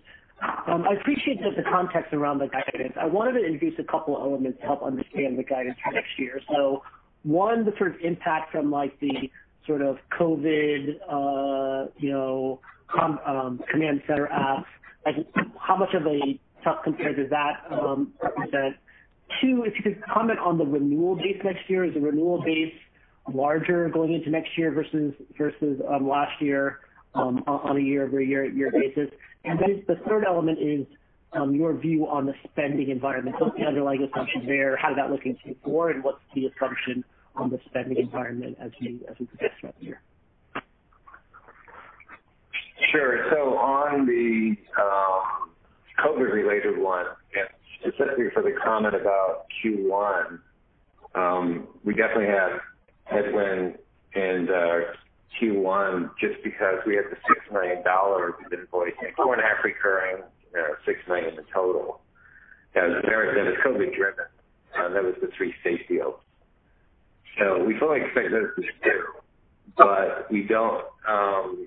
I 0.40 0.94
appreciate 1.00 1.40
the 1.40 1.62
context 1.68 2.12
around 2.12 2.38
the 2.38 2.48
guidance. 2.48 2.94
I 3.00 3.06
wanted 3.06 3.40
to 3.40 3.44
introduce 3.44 3.78
a 3.78 3.84
couple 3.84 4.16
of 4.16 4.22
elements 4.22 4.58
to 4.60 4.66
help 4.66 4.82
understand 4.82 5.38
the 5.38 5.44
guidance 5.44 5.78
for 5.84 5.92
next 5.92 6.18
year. 6.18 6.40
So 6.50 6.82
one, 7.22 7.64
the 7.64 7.72
sort 7.78 7.94
of 7.94 8.00
impact 8.02 8.52
from 8.52 8.70
like 8.70 8.98
the 9.00 9.30
sort 9.66 9.82
of 9.82 9.98
COVID 10.18 10.98
Um, 13.00 13.60
command 13.70 14.02
center 14.06 14.28
apps. 14.28 14.66
How 15.58 15.76
much 15.76 15.94
of 15.94 16.06
a 16.06 16.38
tough 16.62 16.78
compare 16.84 17.14
does 17.14 17.30
that 17.30 17.64
um, 17.70 18.12
represent? 18.22 18.76
Two, 19.40 19.64
if 19.64 19.74
you 19.76 19.82
could 19.82 20.02
comment 20.12 20.38
on 20.38 20.58
the 20.58 20.64
renewal 20.64 21.16
base 21.16 21.40
next 21.42 21.68
year. 21.68 21.84
Is 21.84 21.94
the 21.94 22.00
renewal 22.00 22.42
base 22.42 22.74
larger 23.32 23.88
going 23.88 24.12
into 24.12 24.30
next 24.30 24.50
year 24.58 24.72
versus 24.72 25.14
versus 25.38 25.80
um 25.88 26.08
last 26.08 26.40
year 26.40 26.80
um, 27.14 27.42
on 27.46 27.76
a 27.76 27.80
year-over-year 27.80 28.70
basis? 28.72 29.08
And 29.44 29.58
then 29.58 29.82
the 29.88 29.96
third 30.06 30.24
element 30.26 30.58
is 30.60 30.86
your 31.50 31.72
view 31.74 32.06
on 32.06 32.26
the 32.26 32.34
spending 32.44 32.90
environment. 32.90 33.36
What's 33.40 33.56
the 33.56 33.64
underlying 33.64 34.02
assumption 34.02 34.44
there? 34.46 34.76
How 34.76 34.90
did 34.90 34.98
that 34.98 35.10
look 35.10 35.24
in 35.24 35.36
Q4, 35.36 35.94
and 35.94 36.04
what's 36.04 36.20
the 36.34 36.46
assumption 36.46 37.04
on 37.34 37.50
the 37.50 37.58
spending 37.66 37.98
environment 37.98 38.58
as 38.60 38.70
we 38.78 39.00
progress 39.26 39.52
throughout 39.60 39.78
the 39.78 39.86
year? 39.86 40.02
Sure. 42.92 43.26
So 43.30 43.56
on 43.56 44.06
the 44.06 44.54
um, 44.78 45.50
COVID-related 46.04 46.78
one, 46.78 47.06
specifically 47.80 48.26
for 48.34 48.42
the 48.42 48.52
comment 48.62 48.94
about 48.94 49.46
Q1, 49.64 50.38
um, 51.14 51.68
we 51.84 51.94
definitely 51.94 52.26
had 52.26 52.60
headwind 53.04 53.78
in 54.14 54.48
uh, 54.50 54.92
Q1 55.40 56.10
just 56.20 56.42
because 56.44 56.76
we 56.86 56.96
had 56.96 57.04
the 57.10 57.16
$6 57.16 57.52
million 57.52 57.78
of 57.78 58.52
invoicing, 58.52 59.14
$4.5 59.18 59.36
million 59.36 59.44
recurring, 59.64 60.22
uh, 60.54 60.74
6 60.84 60.98
million 61.08 61.38
in 61.38 61.44
total. 61.52 62.00
That 62.74 62.88
was 62.88 63.02
COVID-driven. 63.64 64.24
Uh, 64.78 64.88
that 64.88 65.02
was 65.02 65.14
the 65.20 65.28
three 65.36 65.54
state 65.60 65.88
deals. 65.88 66.14
So 67.38 67.64
we 67.64 67.78
fully 67.78 68.00
expect 68.02 68.30
those 68.30 68.48
to 68.56 68.62
stick, 68.80 68.92
but 69.76 70.30
we 70.30 70.42
um, 71.08 71.66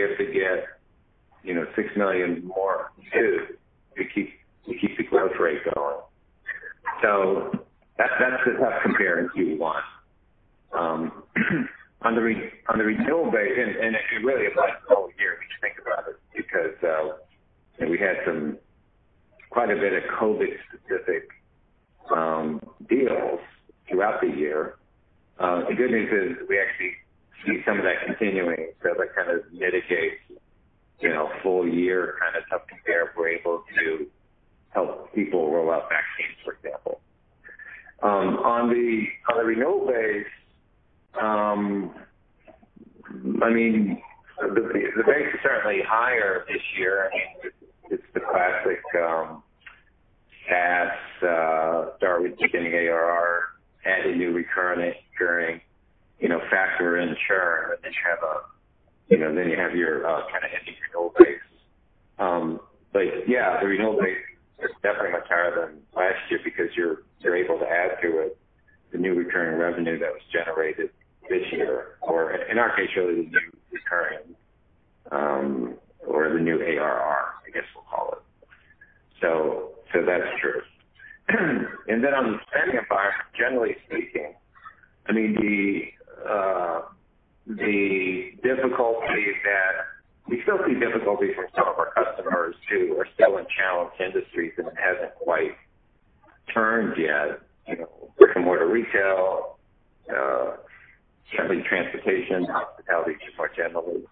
have 0.00 0.16
to 0.18 0.26
get 0.32 0.66
you 1.44 1.54
know, 1.54 1.66
6 1.76 1.88
million 1.96 2.42
more 2.46 2.90
too 3.12 3.46
to 3.96 4.04
keep 4.14 4.30
to 4.66 4.74
keep 4.78 4.96
the 4.96 5.04
growth 5.04 5.32
rate 5.38 5.60
going. 5.74 5.96
So 7.02 7.52
that, 7.98 8.10
that's 8.18 8.42
the 8.46 8.52
tough 8.58 8.82
compare 8.82 9.20
in 9.20 9.28
Q1. 9.28 9.82
Um, 10.72 11.22
on 12.02 12.14
the 12.14 12.22
re, 12.22 12.50
on 12.68 12.78
the 12.78 12.84
renewal 12.84 13.30
base, 13.30 13.52
and 13.56 13.76
and 13.76 13.94
it 13.94 14.24
really 14.24 14.46
applies 14.46 14.72
the 14.88 14.94
whole 14.94 15.10
year 15.18 15.36
when 15.38 15.48
you 15.48 15.58
think 15.60 15.74
about 15.80 16.08
it, 16.08 16.18
because 16.34 16.82
uh 16.82 17.86
we 17.88 17.98
had 17.98 18.16
some 18.24 18.56
quite 19.50 19.70
a 19.70 19.76
bit 19.76 19.92
of 19.92 20.02
COVID-specific 20.18 21.28
um, 22.10 22.60
deals 22.88 23.40
throughout 23.88 24.20
the 24.20 24.28
year. 24.28 24.76
Uh, 25.38 25.68
the 25.68 25.74
good 25.74 25.90
news 25.90 26.10
is 26.10 26.48
we 26.48 26.58
actually 26.58 26.94
see 27.46 27.62
some 27.66 27.78
of 27.78 27.84
that 27.84 28.04
continuing, 28.06 28.72
so 28.82 28.90
that 28.96 29.14
kind 29.14 29.30
of 29.30 29.42
mitigates 29.52 30.20
you 31.00 31.08
know, 31.08 31.30
full 31.42 31.68
year 31.68 32.16
kind 32.20 32.36
of 32.36 32.42
tough 32.50 32.66
compare 32.68 33.08
if 33.08 33.10
we're 33.16 33.28
able 33.28 33.62
to 33.76 34.06
help 34.70 35.12
people 35.14 35.52
roll 35.52 35.70
out 35.70 35.88
vaccines, 35.88 36.38
for 36.44 36.54
example. 36.54 37.00
Um, 38.02 38.36
on 38.38 38.70
the 38.70 39.04
on 39.30 39.38
the 39.38 39.44
renewal 39.44 39.86
base, 39.86 40.26
um, 41.20 41.94
I 43.42 43.50
mean, 43.50 44.02
the 44.40 44.48
the 44.96 45.04
base 45.04 45.34
is 45.34 45.40
certainly 45.42 45.80
higher 45.86 46.44
this 46.48 46.62
year. 46.78 47.08
I 47.08 47.14
mean, 47.14 47.52
It's 47.90 48.02
the 48.14 48.20
classic 48.20 48.82
um, 49.02 49.42
SaaS, 50.48 50.90
start 51.18 52.20
uh, 52.20 52.22
with 52.22 52.38
beginning 52.38 52.74
ARR, 52.74 53.40
add 53.86 54.06
a 54.06 54.16
new 54.16 54.32
recurring, 54.32 55.60
factor 56.50 56.98
in 56.98 57.14
churn, 57.28 57.72
and 57.72 57.78
then 57.82 57.92
you 57.92 58.02
have 58.08 58.22
a, 58.22 58.34
you 59.08 59.18
know, 59.18 59.34
then 59.34 59.50
you 59.50 59.56
have 59.56 59.74
your 59.74 60.06
uh, 60.06 60.22
kind 60.30 60.44
of 60.44 60.50
ending 60.58 60.74
renewal 60.88 61.12
base. 61.18 61.40
Um, 62.18 62.60
but 62.92 63.28
yeah, 63.28 63.60
the 63.60 63.66
renewal 63.66 63.98
base 64.00 64.18
is 64.62 64.70
definitely 64.82 65.12
much 65.12 65.28
higher 65.28 65.54
than 65.54 65.80
last 65.96 66.18
year 66.30 66.40
because 66.44 66.68
you're 66.76 67.02
you're 67.20 67.36
able 67.36 67.58
to 67.58 67.66
add 67.66 68.00
to 68.02 68.18
it 68.20 68.38
the 68.92 68.98
new 68.98 69.14
recurring 69.14 69.58
revenue 69.58 69.98
that 69.98 70.12
was 70.12 70.22
generated 70.32 70.90
this 71.28 71.42
year, 71.52 71.96
or 72.00 72.34
in 72.34 72.58
our 72.58 72.74
case, 72.76 72.88
really 72.96 73.16
the 73.16 73.30
new 73.30 73.52
recurring, 73.72 74.34
um, 75.10 75.74
or 76.06 76.28
the 76.32 76.38
new 76.38 76.60
ARR, 76.60 77.24
I 77.46 77.50
guess 77.52 77.64
we'll 77.74 77.84
call 77.90 78.12
it. 78.12 78.22
So, 79.20 79.70
so 79.92 80.04
that's 80.04 80.30
true. 80.40 80.60
And 81.88 82.02
then 82.02 82.14
on 82.14 82.32
the 82.32 82.38
spending 82.48 82.78
environment, 82.78 83.28
generally 83.38 83.76
speaking, 83.86 84.34
Uh, 86.28 86.80
we 90.26 90.40
still 90.42 90.58
see 90.66 90.74
difficulty 90.74 91.34
from 91.34 91.46
some 91.54 91.68
of 91.68 91.78
our 91.78 91.92
customers 91.92 92.56
who 92.70 92.96
are 92.98 93.06
still 93.14 93.36
in 93.36 93.46
challenged 93.58 94.00
industries, 94.00 94.52
and 94.56 94.68
it 94.68 94.74
hasn't 94.80 95.14
quite 95.16 95.52
turned 96.52 96.96
yet. 96.96 97.40
You 97.68 97.76
know, 97.78 98.10
Brick-and-mortar 98.18 98.66
retail, 98.68 99.58
uh, 100.08 100.56
certainly 101.36 101.62
transportation, 101.68 102.44
hospitality 102.44 103.12
just 103.24 103.36
more 103.36 103.50
generally. 103.54 104.04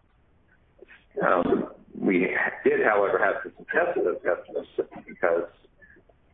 Um, 1.25 1.69
we 1.99 2.29
did, 2.65 2.85
however, 2.85 3.19
have 3.19 3.37
some 3.43 3.53
success 3.59 3.97
with 3.97 4.05
those 4.05 4.21
customers 4.25 4.67
because 5.07 5.49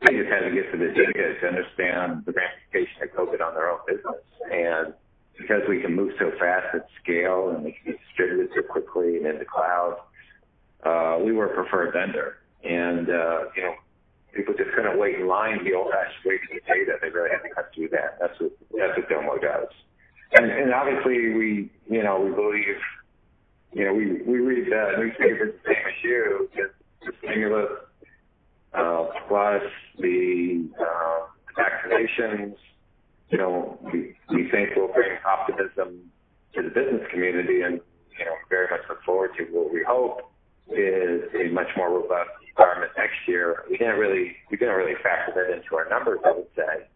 they 0.06 0.14
just 0.14 0.30
had 0.30 0.40
to 0.46 0.54
get 0.54 0.70
to 0.72 0.78
the 0.78 0.94
data 0.94 1.34
to 1.40 1.46
understand 1.46 2.24
the 2.26 2.32
ramification 2.32 3.02
of 3.02 3.10
COVID 3.10 3.42
on 3.42 3.54
their 3.54 3.70
own 3.70 3.80
business. 3.86 4.22
Because 5.38 5.62
we 5.68 5.80
can 5.80 5.94
move 5.94 6.12
so 6.18 6.32
fast 6.38 6.74
at 6.74 6.86
scale 7.02 7.50
and 7.50 7.64
we 7.64 7.72
can 7.72 7.92
be 7.92 7.98
distributed 8.06 8.50
so 8.54 8.62
quickly 8.62 9.16
and 9.16 9.26
in 9.26 9.38
the 9.38 9.44
cloud, 9.44 9.98
we 11.24 11.32
were 11.32 11.46
a 11.46 11.54
preferred 11.54 11.92
vendor. 11.92 12.38
And, 12.64 13.08
uh, 13.08 13.44
you 13.56 13.62
know, 13.62 13.74
people 14.34 14.54
just 14.54 14.70
couldn't 14.74 14.98
wait 14.98 15.16
in 15.16 15.26
line 15.26 15.64
the 15.64 15.74
old-fashioned 15.74 16.24
way 16.24 16.38
to 16.38 16.54
get 16.54 16.66
data. 16.66 16.98
They 17.00 17.10
really 17.10 17.30
had 17.30 17.46
to 17.46 17.54
cut 17.54 17.70
through 17.74 17.90
that. 17.90 18.18
That's 18.20 18.38
what 18.40 18.52
that's 18.76 18.96
what 18.96 19.08
Domo 19.08 19.38
does. 19.38 19.68
And, 20.32 20.50
and 20.50 20.74
obviously, 20.74 21.34
we 21.34 21.70
you 21.88 22.02
know, 22.02 22.20
we 22.20 22.30
believe, 22.30 22.78
you 23.72 23.84
know, 23.84 23.94
we 23.94 24.22
we 24.22 24.38
read 24.38 24.66
the 24.66 24.98
newspapers 24.98 25.54
the 25.64 25.72
same 25.72 25.86
as 25.86 26.04
you, 26.04 26.50
just 26.54 26.74
the 27.04 27.12
stimulus 27.22 27.70
uh, 28.74 29.06
plus 29.28 29.62
the 29.98 30.68
vaccinations, 31.56 32.54
we 33.30 34.50
think 34.50 34.76
will 34.76 34.92
bring 34.92 35.12
optimism 35.26 36.10
to 36.54 36.62
the 36.62 36.70
business 36.70 37.02
community 37.10 37.62
and 37.62 37.80
you 38.18 38.24
know, 38.24 38.32
very 38.48 38.66
much 38.70 38.80
look 38.88 39.02
forward 39.04 39.30
to 39.38 39.44
what 39.44 39.72
we 39.72 39.84
hope 39.86 40.30
is 40.68 41.22
a 41.34 41.52
much 41.52 41.68
more 41.76 41.90
robust 41.90 42.30
environment 42.48 42.92
next 42.96 43.16
year. 43.26 43.64
We 43.70 43.78
didn't 43.78 43.98
really 43.98 44.36
we 44.50 44.56
didn't 44.56 44.74
really 44.74 44.94
factor 45.02 45.32
that 45.34 45.54
into 45.54 45.76
our 45.76 45.88
numbers, 45.88 46.20
I 46.24 46.32
would 46.32 46.48
say. 46.56 46.86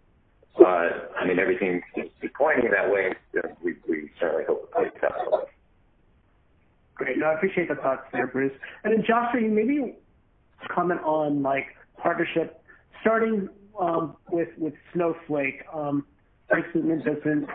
But, 0.59 1.13
I 1.19 1.27
mean, 1.27 1.39
everything 1.39 1.81
seems 1.95 2.11
to 2.15 2.21
be 2.21 2.29
pointing 2.29 2.71
that 2.71 2.93
way, 2.93 3.13
and 3.35 3.57
we 3.63 4.11
certainly 4.21 4.45
hope 4.47 4.65
it 4.65 4.73
plays 4.73 4.91
out 5.03 5.15
that 5.17 5.33
way. 5.33 5.45
Great. 6.95 7.19
No, 7.19 7.27
I 7.27 7.35
appreciate 7.35 7.69
the 7.69 7.77
thoughts 7.77 8.03
there, 8.13 8.27
Bruce. 8.27 8.53
And 8.85 8.93
then, 8.93 9.03
Josh, 9.07 9.35
you 9.35 9.49
maybe 9.49 9.95
comment 10.69 11.01
on 11.05 11.43
like, 11.43 11.69
partnership 11.97 12.63
starting 13.01 13.49
um, 13.81 14.17
with 14.31 14.75
Snowflake? 14.93 15.63
Um, 15.73 16.05
Slootman 16.75 17.05
doesn't 17.05 17.49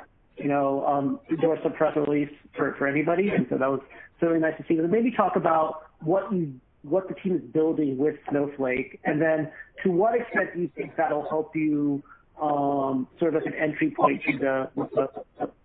endorse 1.29 1.59
a 1.65 1.69
press 1.69 1.95
release 1.95 2.29
for 2.55 2.87
anybody, 2.87 3.29
and 3.29 3.45
so 3.49 3.57
that 3.57 3.69
was 3.69 3.81
really 4.21 4.39
nice 4.39 4.57
to 4.57 4.65
see. 4.67 4.75
Maybe 4.75 5.11
talk 5.11 5.35
about 5.35 5.83
what 6.01 6.31
you 6.31 6.59
what 6.83 7.07
the 7.07 7.15
team 7.15 7.35
is 7.35 7.41
building 7.51 7.97
with 7.97 8.15
Snowflake, 8.29 8.99
and 9.03 9.21
then 9.21 9.51
to 9.83 9.91
what 9.91 10.15
extent 10.15 10.51
do 10.53 10.61
you 10.61 10.69
think 10.75 10.95
that'll 10.95 11.27
help 11.29 11.55
you 11.55 12.03
um 12.41 13.07
serve 13.19 13.35
as 13.35 13.43
an 13.45 13.53
entry 13.55 13.91
point 13.91 14.21
to 14.23 14.37
the, 14.37 14.69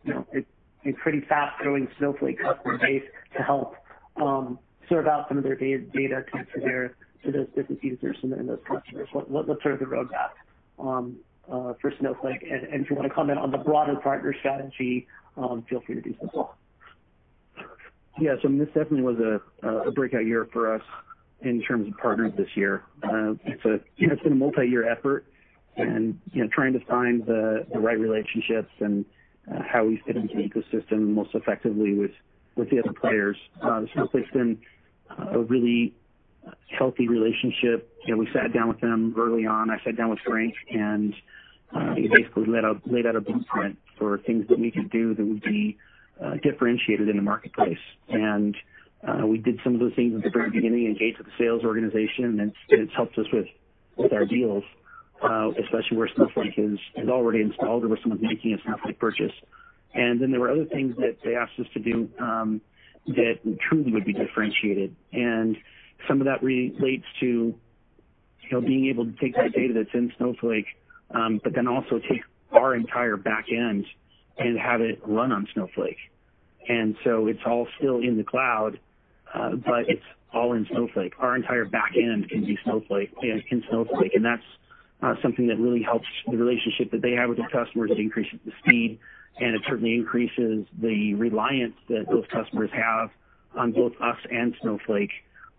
you 0.05 0.15
know, 0.15 0.27
a 0.85 0.93
pretty 0.95 1.21
fast-growing 1.29 1.87
Snowflake 1.99 2.41
customer 2.41 2.79
base 2.79 3.05
to 3.37 3.43
help 3.43 3.77
serve 4.89 5.07
out 5.07 5.29
some 5.29 5.39
of 5.39 5.45
their 5.45 5.55
data 5.55 6.25
to 7.25 7.31
those 7.31 7.47
business 7.55 7.79
users 7.83 8.17
and 8.23 8.49
those 8.49 8.59
customers? 8.67 9.09
What 9.13 9.31
what 9.31 9.47
what's 9.47 9.63
sort 9.63 9.75
of 9.75 9.81
the 9.81 9.87
roadmap 9.87 10.31
um, 10.79 11.17
for 11.47 11.93
Snowflake. 11.99 12.39
If 12.43 12.91
you 12.91 12.97
want 12.97 13.09
to 13.09 13.15
comment 13.15 13.39
on 13.39 13.51
the 13.51 13.59
broader 13.59 13.97
partner 13.97 14.35
strategy, 14.39 15.07
um, 15.37 15.65
feel 15.69 15.81
free 15.81 15.97
to 15.97 16.01
do 16.01 16.15
so 16.21 16.27
as 16.27 16.31
well. 16.35 16.57
Yeah, 18.21 18.35
so 18.43 18.49
this 18.49 18.69
definitely 18.69 19.03
was 19.03 19.41
a, 19.65 19.91
breakout 19.91 20.27
year 20.27 20.49
for 20.53 20.75
us 20.75 20.83
in 21.41 21.63
terms 21.63 21.89
of 21.89 21.97
partners 21.99 22.33
this 22.37 22.49
year. 22.55 22.85
Uh, 23.03 23.35
it's 23.45 23.63
been 24.23 24.33
a 24.33 24.35
multi-year 24.35 24.89
effort, 24.89 25.27
and 25.77 26.19
you 26.33 26.43
know 26.43 26.51
trying 26.53 26.73
to 26.75 26.85
find 26.87 27.25
the 27.27 27.67
right 27.75 27.99
relationships 27.99 28.71
and 28.81 29.05
uh, 29.51 29.61
how 29.67 29.85
we 29.85 30.01
fit 30.07 30.17
into 30.17 30.35
the 30.35 30.43
ecosystem 30.43 31.15
most 31.15 31.35
effectively 31.35 31.95
with 31.95 32.13
with 32.55 32.69
the 32.71 32.79
other 32.79 32.93
players. 32.93 33.37
Uh, 33.63 33.83
Snowflake's 33.95 34.31
been 34.31 34.59
a 35.33 35.39
really 35.39 35.95
healthy 36.77 37.09
relationship. 37.09 37.93
You 38.05 38.15
know, 38.15 38.19
we 38.19 38.29
sat 38.33 38.53
down 38.53 38.69
with 38.69 38.81
them 38.81 39.15
early 39.19 39.47
on. 39.47 39.71
I 39.71 39.83
sat 39.85 39.97
down 39.97 40.11
with 40.11 40.19
Frank, 40.27 40.55
and 40.71 41.15
uh, 41.75 41.95
he 41.95 42.09
basically 42.09 42.47
laid 42.47 42.65
out 42.65 42.81
laid 42.87 43.07
out 43.07 43.17
a 43.17 43.21
blueprint 43.21 43.79
for 43.99 44.19
things 44.19 44.47
that 44.49 44.59
we 44.59 44.71
could 44.71 44.91
do 44.91 45.15
that 45.15 45.25
would 45.25 45.43
be 45.43 45.79
uh, 46.23 46.35
differentiated 46.43 47.09
in 47.09 47.17
the 47.17 47.23
marketplace. 47.23 47.79
And 48.09 48.57
uh, 49.07 49.27
we 49.27 49.39
did 49.39 49.59
some 49.65 49.75
of 49.75 49.81
those 49.81 49.95
things 49.95 50.15
at 50.17 50.23
the 50.23 50.31
very 50.31 50.51
beginning, 50.51 50.87
engaged 50.87 51.19
with 51.19 51.27
the 51.27 51.33
sales 51.39 51.65
organization, 51.65 52.41
and 52.41 52.53
it's 52.69 52.93
helped 52.95 53.19
us 53.19 53.27
with 53.33 53.47
with 53.97 54.13
our 54.13 54.25
deals, 54.25 54.65
uh, 55.23 55.51
especially 55.63 55.97
where 55.97 56.09
Snowflake 56.15 56.55
is, 56.57 56.79
is 56.97 57.09
already 57.09 57.43
installed 57.43 57.85
or 57.85 57.89
where 57.89 57.99
someone's 58.03 58.23
making 58.23 58.55
a 58.55 58.63
Snowflake 58.63 58.99
purchase. 58.99 59.33
And 59.95 60.21
then 60.21 60.31
there 60.31 60.41
were 60.41 60.51
other 60.51 60.65
things 60.65 60.97
that 60.97 61.19
they 61.23 61.35
asked 61.35 61.59
us 61.59 61.67
to 61.75 61.81
do 61.81 62.09
um, 62.19 62.61
that 63.07 63.39
truly 63.69 63.93
would 63.93 64.07
be 64.07 64.15
differentiated. 64.15 64.97
And 65.13 65.57
some 66.09 66.21
of 66.21 66.27
that 66.27 66.43
relates 66.43 67.05
to 67.21 67.27
you 67.27 68.51
know 68.51 68.61
being 68.61 68.87
able 68.87 69.05
to 69.05 69.13
take 69.13 69.35
that 69.37 69.53
data 69.53 69.75
that's 69.75 69.95
in 69.95 70.13
Snowflake, 70.17 70.67
um, 71.11 71.41
but 71.43 71.55
then 71.55 71.69
also 71.69 71.99
take 71.99 72.23
our 72.53 72.75
entire 72.75 73.17
back 73.17 73.47
end 73.51 73.87
and 74.39 74.59
have 74.59 74.81
it 74.81 75.01
run 75.07 75.33
on 75.33 75.47
Snowflake. 75.53 75.99
And 76.69 76.97
so 77.05 77.27
it's 77.27 77.41
all 77.45 77.67
still 77.79 77.99
in 77.99 78.17
the 78.17 78.25
cloud, 78.25 78.79
uh, 79.35 79.57
but 79.57 79.89
it's 79.89 80.05
all 80.33 80.53
in 80.53 80.67
Snowflake. 80.71 81.15
Our 81.19 81.37
entire 81.37 81.65
back 81.65 81.93
end 81.97 82.31
can 82.31 82.45
be 82.45 82.59
Snowflake 82.65 83.13
in 83.23 83.65
Snowflake, 83.69 84.15
and 84.15 84.25
that's 84.25 84.43
uh, 85.03 85.15
something 85.23 85.49
that 85.49 85.59
really 85.59 85.83
helps 85.83 86.07
the 86.31 86.37
relationship 86.37 86.91
that 86.93 87.03
they 87.03 87.13
have 87.13 87.29
with 87.29 87.39
their 87.39 87.49
customers. 87.49 87.91
It 87.91 87.99
increases 87.99 88.39
the 88.45 88.53
speed, 88.61 88.99
and 89.39 89.55
it 89.55 89.63
certainly 89.67 89.95
increases 89.95 90.67
the 90.81 91.15
reliance 91.15 91.75
that 91.89 92.07
those 92.09 92.25
customers 92.33 92.71
have 92.73 93.11
on 93.57 93.73
both 93.73 93.93
us 94.01 94.19
and 94.31 94.55
Snowflake 94.63 95.11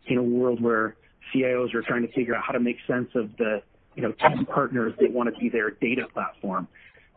in 0.07 0.17
a 0.17 0.23
world 0.23 0.61
where 0.61 0.95
CIOs 1.33 1.73
are 1.73 1.81
trying 1.81 2.05
to 2.05 2.13
figure 2.13 2.35
out 2.35 2.43
how 2.43 2.53
to 2.53 2.59
make 2.59 2.77
sense 2.87 3.09
of 3.15 3.35
the 3.37 3.61
you 3.95 4.01
know 4.01 4.11
10 4.13 4.45
partners 4.45 4.93
that 4.99 5.11
want 5.11 5.33
to 5.33 5.39
be 5.39 5.49
their 5.49 5.71
data 5.71 6.07
platform. 6.13 6.67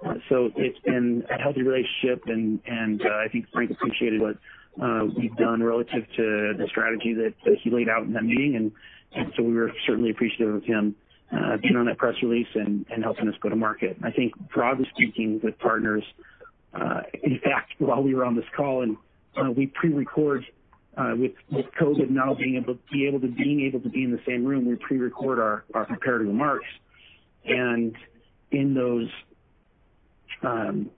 Uh, 0.05 0.14
so 0.29 0.51
it's 0.57 0.79
been 0.81 1.25
a 1.31 1.40
healthy 1.40 1.62
relationship, 1.62 2.22
and 2.27 2.61
and 2.66 3.03
uh, 3.03 3.25
I 3.25 3.29
think 3.29 3.46
Frank 3.53 3.70
appreciated 3.70 4.20
what 4.20 4.37
uh, 4.81 5.05
we've 5.16 5.35
done 5.37 5.62
relative 5.62 6.07
to 6.16 6.55
the 6.59 6.66
strategy 6.68 7.14
that, 7.14 7.35
that 7.44 7.57
he 7.62 7.70
laid 7.70 7.88
out 7.88 8.03
in 8.03 8.12
that 8.12 8.25
meeting, 8.25 8.57
and, 8.57 8.72
and 9.14 9.33
so 9.37 9.42
we 9.42 9.55
were 9.55 9.72
certainly 9.87 10.11
appreciative 10.11 10.55
of 10.55 10.64
him 10.64 10.94
uh, 11.33 11.57
being 11.57 11.77
on 11.77 11.87
that 11.87 11.99
press 11.99 12.14
release 12.22 12.49
and, 12.55 12.85
and 12.90 13.03
helping 13.03 13.29
us 13.29 13.35
go 13.40 13.49
to 13.49 13.57
market. 13.57 13.96
I 14.03 14.11
think 14.11 14.35
broadly 14.53 14.87
speaking, 14.94 15.40
with 15.42 15.59
partners, 15.59 16.05
uh, 16.75 17.03
in 17.22 17.40
fact, 17.40 17.72
while 17.79 18.03
we 18.03 18.14
were 18.14 18.25
on 18.25 18.37
this 18.37 18.44
call 18.55 18.83
and 18.83 18.96
uh, 19.37 19.51
we 19.51 19.66
pre-record 19.66 20.44
with 21.17 21.33
with 21.51 21.67
COVID 21.81 22.11
now 22.11 22.35
being 22.35 22.57
able 22.57 22.75
to 22.75 22.81
be 22.93 23.07
able 23.07 23.21
to 23.21 23.29
being 23.29 23.63
able 23.63 23.81
to 23.81 23.89
be 23.89 24.03
in 24.03 24.11
the 24.11 24.21
same 24.27 24.45
room, 24.45 24.67
we 24.67 24.77
pre-record 24.77 25.39
our 25.39 25.65
our 25.75 25.85
prepared 25.85 26.23
remarks, 26.23 26.67
and 27.45 27.95
in 28.51 28.75
those 28.75 29.09
um, 30.43 30.91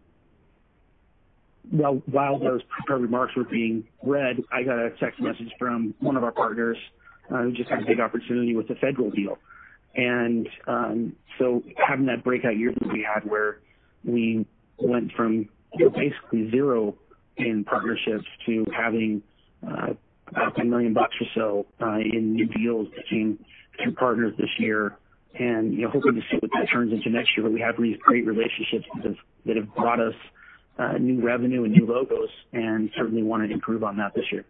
well, 1.72 2.02
while 2.06 2.38
those 2.38 2.62
prepared 2.64 3.02
remarks 3.02 3.36
were 3.36 3.44
being 3.44 3.86
read, 4.02 4.42
I 4.52 4.62
got 4.62 4.78
a 4.78 4.90
text 4.98 5.20
message 5.20 5.52
from 5.58 5.94
one 6.00 6.16
of 6.16 6.24
our 6.24 6.32
partners 6.32 6.78
uh, 7.30 7.42
who 7.42 7.52
just 7.52 7.68
had 7.68 7.82
a 7.82 7.86
big 7.86 8.00
opportunity 8.00 8.56
with 8.56 8.70
a 8.70 8.74
federal 8.76 9.10
deal. 9.10 9.38
And 9.94 10.48
um, 10.66 11.16
so 11.38 11.62
having 11.76 12.06
that 12.06 12.24
breakout 12.24 12.56
year 12.56 12.72
that 12.72 12.92
we 12.92 13.02
had 13.02 13.28
where 13.28 13.60
we 14.04 14.46
went 14.78 15.12
from 15.12 15.48
basically 15.76 16.50
zero 16.50 16.94
in 17.36 17.64
partnerships 17.64 18.24
to 18.46 18.64
having 18.74 19.22
uh, 19.22 19.37
about 19.62 20.56
10 20.56 20.68
million 20.70 20.92
bucks 20.92 21.14
or 21.20 21.26
so 21.34 21.66
uh, 21.86 21.96
in 21.98 22.34
new 22.34 22.46
deals 22.46 22.88
between 22.96 23.38
came 23.78 23.84
through 23.84 23.94
partners 23.94 24.34
this 24.38 24.50
year 24.58 24.96
and 25.38 25.72
you 25.72 25.82
know 25.82 25.90
hoping 25.90 26.14
to 26.14 26.20
see 26.30 26.36
what 26.38 26.50
that 26.52 26.68
turns 26.72 26.92
into 26.92 27.10
next 27.10 27.36
year. 27.36 27.44
But 27.44 27.52
we 27.52 27.60
have 27.60 27.76
these 27.80 27.96
great 27.98 28.26
relationships 28.26 28.86
that 28.96 29.04
have, 29.04 29.16
that 29.46 29.56
have 29.56 29.74
brought 29.74 30.00
us 30.00 30.14
uh, 30.78 30.92
new 30.98 31.20
revenue 31.20 31.64
and 31.64 31.72
new 31.72 31.86
logos, 31.86 32.28
and 32.52 32.90
certainly 32.96 33.22
want 33.22 33.46
to 33.46 33.52
improve 33.52 33.82
on 33.82 33.96
that 33.98 34.14
this 34.14 34.24
year. 34.30 34.44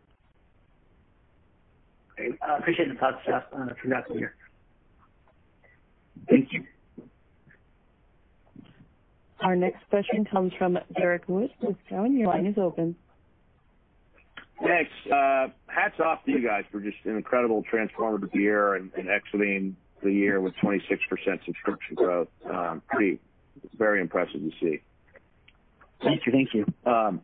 Great. 2.16 2.32
Uh, 2.46 2.56
appreciate 2.58 2.88
the 2.88 2.94
thoughts, 2.94 3.18
Jeff. 3.26 3.44
Uh, 3.52 3.66
congrats 3.80 4.06
on 4.10 4.16
the 4.16 4.20
year. 4.20 4.34
Thank 6.28 6.52
you. 6.52 6.64
Our 9.40 9.54
next 9.54 9.88
question 9.88 10.24
comes 10.24 10.52
from 10.58 10.78
Derrick 10.96 11.28
Wood 11.28 11.50
with 11.62 11.76
Cowen. 11.88 12.18
Your 12.18 12.28
line 12.28 12.46
is 12.46 12.58
open. 12.58 12.96
Thanks. 14.62 14.90
Uh, 15.06 15.48
hats 15.66 16.00
off 16.00 16.24
to 16.24 16.32
you 16.32 16.46
guys 16.46 16.64
for 16.70 16.80
just 16.80 16.96
an 17.04 17.16
incredible 17.16 17.62
transformative 17.72 18.34
year 18.34 18.74
and, 18.74 18.90
and 18.96 19.08
exiting 19.08 19.76
the 20.02 20.12
year 20.12 20.40
with 20.40 20.54
26% 20.56 20.80
subscription 21.44 21.94
growth. 21.94 22.28
Um, 22.48 22.82
pretty, 22.88 23.20
very 23.76 24.00
impressive 24.00 24.40
to 24.40 24.50
see. 24.60 24.80
Thank 26.02 26.26
you. 26.26 26.32
Thank 26.32 26.54
you. 26.54 26.66
Um, 26.90 27.20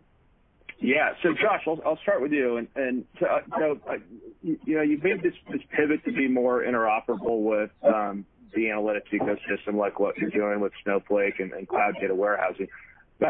yeah. 0.80 1.14
So 1.22 1.32
Josh, 1.32 1.62
I'll, 1.66 1.80
I'll 1.84 1.98
start 2.02 2.20
with 2.20 2.32
you. 2.32 2.56
And, 2.56 2.68
and 2.74 3.04
so, 3.18 3.26
uh, 3.26 3.40
so 3.58 3.80
uh, 3.88 3.94
you, 4.42 4.58
you 4.64 4.74
know, 4.76 4.82
you've 4.82 5.02
made 5.02 5.22
this, 5.22 5.34
this 5.50 5.62
pivot 5.70 6.04
to 6.04 6.12
be 6.12 6.28
more 6.28 6.62
interoperable 6.62 7.42
with 7.42 7.70
um, 7.82 8.26
the 8.54 8.66
analytics 8.66 9.10
ecosystem, 9.12 9.74
like 9.74 9.98
what 9.98 10.16
you're 10.18 10.30
doing 10.30 10.60
with 10.60 10.72
Snowflake 10.82 11.40
and, 11.40 11.52
and 11.52 11.68
cloud 11.68 11.94
data 12.00 12.14
warehousing. 12.14 12.68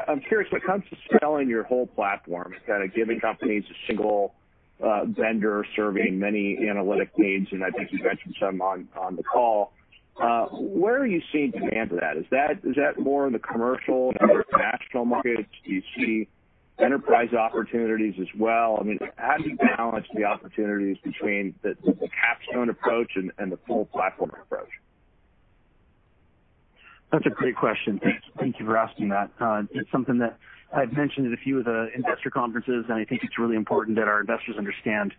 I'm 0.08 0.20
curious, 0.20 0.50
when 0.50 0.62
it 0.62 0.66
comes 0.66 0.84
to 0.90 0.96
selling 1.20 1.48
your 1.48 1.64
whole 1.64 1.86
platform, 1.86 2.54
kind 2.66 2.82
of 2.82 2.94
giving 2.94 3.20
companies 3.20 3.64
a 3.70 3.74
single 3.86 4.34
uh, 4.82 5.04
vendor 5.04 5.64
serving 5.76 6.18
many 6.18 6.58
analytic 6.68 7.10
needs, 7.16 7.48
and 7.52 7.64
I 7.64 7.70
think 7.70 7.92
you 7.92 8.02
mentioned 8.02 8.34
some 8.40 8.60
on 8.60 8.88
the 9.16 9.22
call. 9.22 9.72
Uh, 10.20 10.46
where 10.46 11.00
are 11.00 11.06
you 11.06 11.20
seeing 11.32 11.50
demand 11.50 11.90
for 11.90 11.96
that? 11.96 12.16
Is 12.16 12.24
that 12.30 12.60
is 12.64 12.76
that 12.76 13.00
more 13.00 13.26
in 13.26 13.32
the 13.32 13.38
commercial 13.40 14.12
and 14.20 14.30
international 14.30 15.04
markets? 15.04 15.48
Do 15.64 15.72
you 15.72 15.82
see 15.96 16.28
enterprise 16.78 17.32
opportunities 17.32 18.14
as 18.20 18.28
well? 18.38 18.78
I 18.80 18.84
mean, 18.84 18.98
how 19.16 19.36
do 19.38 19.50
you 19.50 19.56
balance 19.56 20.06
the 20.14 20.24
opportunities 20.24 20.98
between 21.02 21.54
the 21.62 21.74
capstone 22.20 22.68
approach 22.68 23.12
and 23.16 23.52
the 23.52 23.58
full 23.66 23.86
platform 23.86 24.32
approach? 24.40 24.70
That's 27.14 27.26
a 27.26 27.30
great 27.30 27.54
question. 27.54 28.00
Thank 28.40 28.58
you 28.58 28.66
for 28.66 28.76
asking 28.76 29.10
that. 29.10 29.30
Uh, 29.40 29.62
it's 29.70 29.88
something 29.92 30.18
that 30.18 30.36
I've 30.74 30.92
mentioned 30.92 31.28
at 31.28 31.32
a 31.32 31.36
few 31.36 31.60
of 31.60 31.64
the 31.64 31.86
investor 31.94 32.28
conferences, 32.28 32.86
and 32.88 32.98
I 32.98 33.04
think 33.04 33.22
it's 33.22 33.38
really 33.38 33.54
important 33.54 33.96
that 33.98 34.08
our 34.08 34.18
investors 34.18 34.56
understand. 34.58 35.14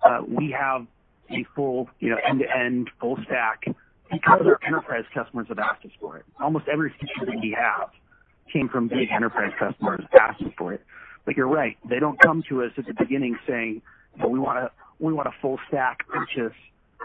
Uh, 0.00 0.20
we 0.28 0.54
have 0.56 0.86
a 1.28 1.44
full, 1.56 1.90
you 1.98 2.10
know, 2.10 2.18
end-to-end 2.24 2.88
full 3.00 3.18
stack 3.24 3.64
because 4.12 4.42
our 4.46 4.60
enterprise 4.64 5.02
customers 5.12 5.48
have 5.48 5.58
asked 5.58 5.84
us 5.84 5.90
for 5.98 6.18
it. 6.18 6.24
Almost 6.38 6.66
every 6.72 6.94
feature 7.00 7.26
that 7.26 7.40
we 7.42 7.56
have 7.58 7.90
came 8.52 8.68
from 8.68 8.86
big 8.86 9.10
enterprise 9.10 9.52
customers 9.58 10.04
asking 10.20 10.54
for 10.56 10.72
it. 10.72 10.84
But 11.24 11.36
you're 11.36 11.48
right, 11.48 11.76
they 11.88 11.98
don't 11.98 12.20
come 12.20 12.44
to 12.48 12.62
us 12.62 12.70
at 12.78 12.86
the 12.86 12.94
beginning 12.94 13.36
saying, 13.48 13.82
well, 14.20 14.30
we 14.30 14.38
want 14.38 14.58
a 14.58 14.70
we 15.00 15.12
want 15.12 15.26
a 15.26 15.34
full 15.42 15.58
stack 15.66 16.06
purchase. 16.06 16.56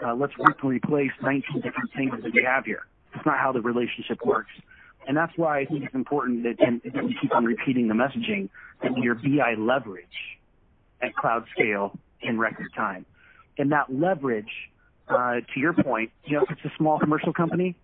Uh, 0.04 0.14
let's 0.14 0.34
rip 0.38 0.56
and 0.62 0.70
replace 0.70 1.10
19 1.20 1.62
different 1.62 1.90
things 1.96 2.12
that 2.22 2.32
we 2.32 2.44
have 2.44 2.64
here. 2.64 2.86
That's 3.16 3.26
not 3.26 3.38
how 3.38 3.52
the 3.52 3.62
relationship 3.62 4.18
works. 4.24 4.50
And 5.08 5.16
that's 5.16 5.32
why 5.36 5.60
I 5.60 5.64
think 5.64 5.84
it's 5.84 5.94
important 5.94 6.42
that, 6.42 6.60
and, 6.60 6.82
that 6.84 7.04
we 7.04 7.16
keep 7.20 7.34
on 7.34 7.44
repeating 7.44 7.88
the 7.88 7.94
messaging 7.94 8.50
that 8.82 8.92
are 8.92 9.14
BI 9.14 9.54
leverage 9.58 10.04
at 11.00 11.14
cloud 11.14 11.46
scale 11.54 11.98
in 12.20 12.38
record 12.38 12.68
time. 12.76 13.06
And 13.56 13.72
that 13.72 13.92
leverage, 13.92 14.50
uh, 15.08 15.36
to 15.54 15.60
your 15.60 15.72
point, 15.72 16.10
you 16.24 16.36
know, 16.36 16.42
if 16.42 16.50
it's 16.50 16.64
a 16.64 16.76
small 16.76 16.98
commercial 16.98 17.32
company 17.32 17.76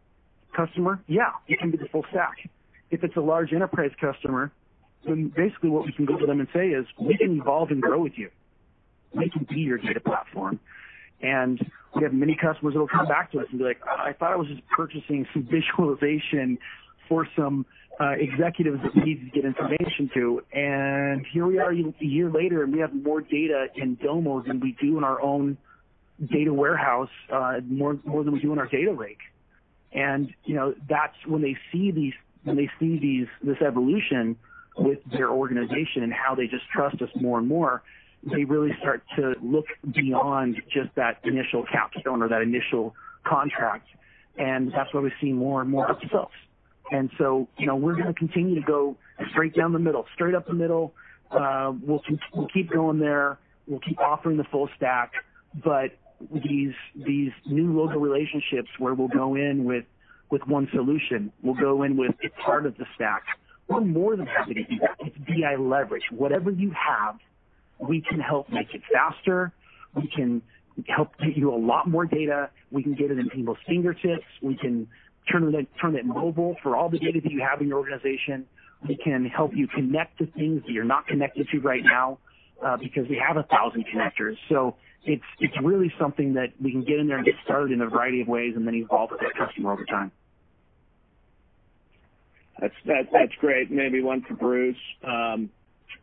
customer, 0.55 1.01
yeah, 1.07 1.31
it 1.49 1.59
can 1.61 1.71
be 1.71 1.79
the 1.79 1.87
full 1.87 2.05
stack. 2.11 2.51
If 2.91 3.05
it's 3.05 3.17
a 3.17 3.21
large 3.21 3.55
enterprise 3.55 3.93
customer, 3.99 4.53
then 5.07 5.33
basically 5.35 5.71
what 5.71 5.87
we 5.87 5.93
can 5.93 6.05
go 6.05 6.19
to 6.19 6.27
them 6.27 6.41
and 6.41 6.49
say 6.53 6.69
is, 6.69 6.85
we 7.01 7.17
can 7.17 7.41
evolve 7.41 7.71
and 7.71 7.81
grow 7.81 8.01
with 8.03 8.19
you. 8.19 8.31
We 9.15 9.31
can 9.31 9.47
be 9.49 9.61
your 9.61 9.79
data 9.79 10.01
platform. 10.01 10.61
And 11.23 11.59
we 11.95 12.03
have 12.03 12.13
many 12.13 12.35
customers 12.35 12.75
that 12.75 12.81
will 12.81 12.89
come 12.89 13.07
back 13.07 13.33
to 13.33 13.41
us 13.41 13.47
and 13.51 13.59
be 13.59 13.65
like, 13.65 13.81
I 13.87 14.13
thought 14.13 14.33
I 14.33 14.37
was 14.37 14.49
just 14.49 14.67
purchasing 14.69 15.27
some 15.33 15.43
visualization 15.51 16.59
for 17.09 17.29
some 17.37 17.67
uh, 18.01 18.11
executives 18.11 18.81
that 18.83 18.97
need 19.05 19.21
to 19.21 19.31
get 19.31 19.45
information 19.45 20.11
to. 20.15 20.43
And 20.53 21.27
here 21.33 21.47
we 21.47 21.59
are 21.59 21.73
a 21.73 21.95
year 22.05 22.31
later, 22.31 22.63
and 22.65 22.73
we 22.73 22.81
have 22.81 22.95
more 22.95 23.21
data 23.21 23.67
in 23.77 23.97
Domo 23.97 24.43
than 24.43 24.61
we 24.61 24.77
do 24.81 24.99
in 24.99 25.05
our 25.05 25.21
own 25.21 25.59
data 26.31 26.53
warehouse, 26.53 27.11
uh, 27.33 27.61
more 27.67 27.99
more 28.05 28.25
than 28.25 28.33
we 28.33 28.41
do 28.41 28.53
in 28.53 28.59
our 28.59 28.67
data 28.67 28.93
lake. 28.93 29.19
And 29.93 30.33
you 30.45 30.55
know, 30.55 30.75
that's 30.89 31.17
when 31.27 31.43
they 31.43 31.57
see 31.71 31.91
these 31.91 32.15
when 32.45 32.57
they 32.57 32.71
see 32.81 32.99
these 32.99 33.27
this 33.43 33.61
evolution 33.61 34.37
with 34.77 34.99
their 35.11 35.29
organization 35.29 36.03
and 36.03 36.13
how 36.13 36.35
they 36.35 36.47
just 36.47 36.65
trust 36.73 37.03
us 37.03 37.11
more 37.15 37.39
and 37.39 37.47
more, 37.47 37.83
they 38.25 38.45
really 38.45 38.71
start 38.81 39.03
to 39.17 39.35
look 39.43 39.67
beyond 39.95 40.63
just 40.73 40.95
that 40.97 41.19
initial 41.25 41.65
capstone 41.71 42.23
or 42.23 42.29
that 42.29 42.43
initial 42.43 42.95
contract. 43.25 43.89
And 44.39 44.73
that's 44.73 44.93
why 44.95 45.01
we 45.01 45.13
see 45.21 45.33
more 45.33 45.61
and 45.61 45.71
more 45.71 45.89
upsells. 45.89 46.31
And 46.91 47.11
so, 47.19 47.49
you 47.59 47.67
know, 47.67 47.77
we're 47.77 47.95
going 47.95 48.07
to 48.07 48.15
continue 48.15 48.55
to 48.55 48.67
go 48.67 48.97
straight 49.31 49.55
down 49.55 49.73
the 49.73 49.79
middle, 49.79 50.07
straight 50.15 50.35
up 50.35 50.47
the 50.47 50.55
middle. 50.55 50.95
Uh, 51.31 51.73
we'll, 51.83 52.01
keep, 52.01 52.21
we'll 52.35 52.49
keep 52.49 52.71
going 52.71 52.99
there. 52.99 53.39
We'll 53.67 53.81
keep 53.81 53.99
offering 53.99 54.37
the 54.37 54.45
full 54.45 54.69
stack. 54.77 55.13
But 55.65 55.93
these 56.33 56.75
these 56.95 57.33
new 57.47 57.77
logo 57.77 57.99
relationships 57.99 58.69
where 58.79 58.95
we'll 58.95 59.09
go 59.09 59.35
in 59.35 59.65
with 59.65 59.85
with 60.31 60.47
one 60.47 60.69
solution, 60.73 61.33
we'll 61.43 61.55
go 61.55 61.83
in 61.83 61.97
with 61.97 62.13
it's 62.21 62.35
part 62.45 62.65
of 62.65 62.77
the 62.79 62.87
stack. 62.95 63.23
We're 63.69 63.81
more 63.81 64.17
than 64.17 64.27
happy 64.27 64.55
to 64.55 64.65
do 64.65 64.79
that. 64.81 64.97
It's 65.01 65.17
BI 65.19 65.57
leverage. 65.57 66.05
Whatever 66.11 66.51
you 66.51 66.71
have, 66.71 67.19
we 67.89 68.01
can 68.01 68.21
help 68.21 68.49
make 68.51 68.75
it 68.75 68.83
faster. 68.93 69.53
We 69.95 70.09
can 70.15 70.43
help 70.89 71.17
get 71.19 71.37
you 71.37 71.53
a 71.53 71.57
lot 71.57 71.89
more 71.89 72.07
data. 72.07 72.51
We 72.71 72.83
can 72.83 72.95
get 72.95 73.11
it 73.11 73.19
in 73.19 73.29
people's 73.29 73.59
fingertips. 73.67 74.25
We 74.41 74.57
can 74.57 74.89
turn 75.31 75.55
it 75.55 75.69
turn 75.81 75.97
it 75.97 76.07
mobile 76.07 76.57
for 76.63 76.77
all 76.77 76.89
the 76.89 76.99
data 76.99 77.21
that 77.23 77.31
you 77.31 77.45
have 77.49 77.61
in 77.61 77.69
your 77.69 77.79
organization. 77.79 78.47
We 78.87 78.97
can 78.97 79.27
help 79.27 79.53
you 79.55 79.69
connect 79.69 80.19
to 80.19 80.27
things 80.27 80.63
that 80.67 80.73
you're 80.73 80.85
not 80.85 81.07
connected 81.07 81.49
to 81.53 81.61
right 81.61 81.83
now 81.85 82.19
uh, 82.65 82.77
because 82.77 83.09
we 83.09 83.23
have 83.27 83.37
a 83.37 83.45
thousand 83.45 83.85
connectors. 83.95 84.37
So 84.49 84.77
it's 85.05 85.23
it's 85.41 85.55
really 85.63 85.93
something 86.01 86.35
that 86.35 86.53
we 86.61 86.71
can 86.73 86.85
get 86.85 86.99
in 86.99 87.09
there 87.09 87.17
and 87.17 87.27
get 87.27 87.35
started 87.45 87.73
in 87.73 87.81
a 87.81 87.89
variety 87.89 88.23
of 88.23 88.29
ways 88.29 88.55
and 88.57 88.67
then 88.67 88.75
evolve 88.75 89.11
with 89.11 89.21
that 89.21 89.35
customer 89.37 89.73
over 89.73 89.85
time. 89.85 90.13
That's 92.61 92.75
that, 92.87 93.09
that's 93.13 93.35
great. 93.41 93.71
Maybe 93.71 94.03
one 94.03 94.23
for 94.23 94.35
Bruce. 94.35 94.77
Um, 95.03 95.51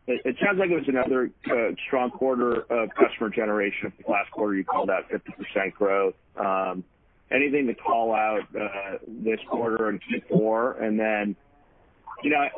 it, 0.06 0.36
sounds 0.44 0.58
like 0.58 0.70
it 0.70 0.74
was 0.74 0.88
another 0.88 1.30
uh, 1.50 1.74
strong 1.86 2.10
quarter 2.10 2.62
of 2.62 2.90
customer 2.94 3.30
generation. 3.30 3.92
Last 4.08 4.30
quarter, 4.30 4.54
you 4.54 4.64
called 4.64 4.90
out 4.90 5.08
50% 5.10 5.72
growth. 5.74 6.14
Um, 6.36 6.84
anything 7.30 7.66
to 7.66 7.74
call 7.74 8.14
out 8.14 8.42
uh, 8.58 8.98
this 9.06 9.40
quarter 9.48 9.88
and 9.88 10.00
Q4? 10.02 10.82
And 10.82 10.98
then, 10.98 11.36
you 12.22 12.30
know, 12.30 12.48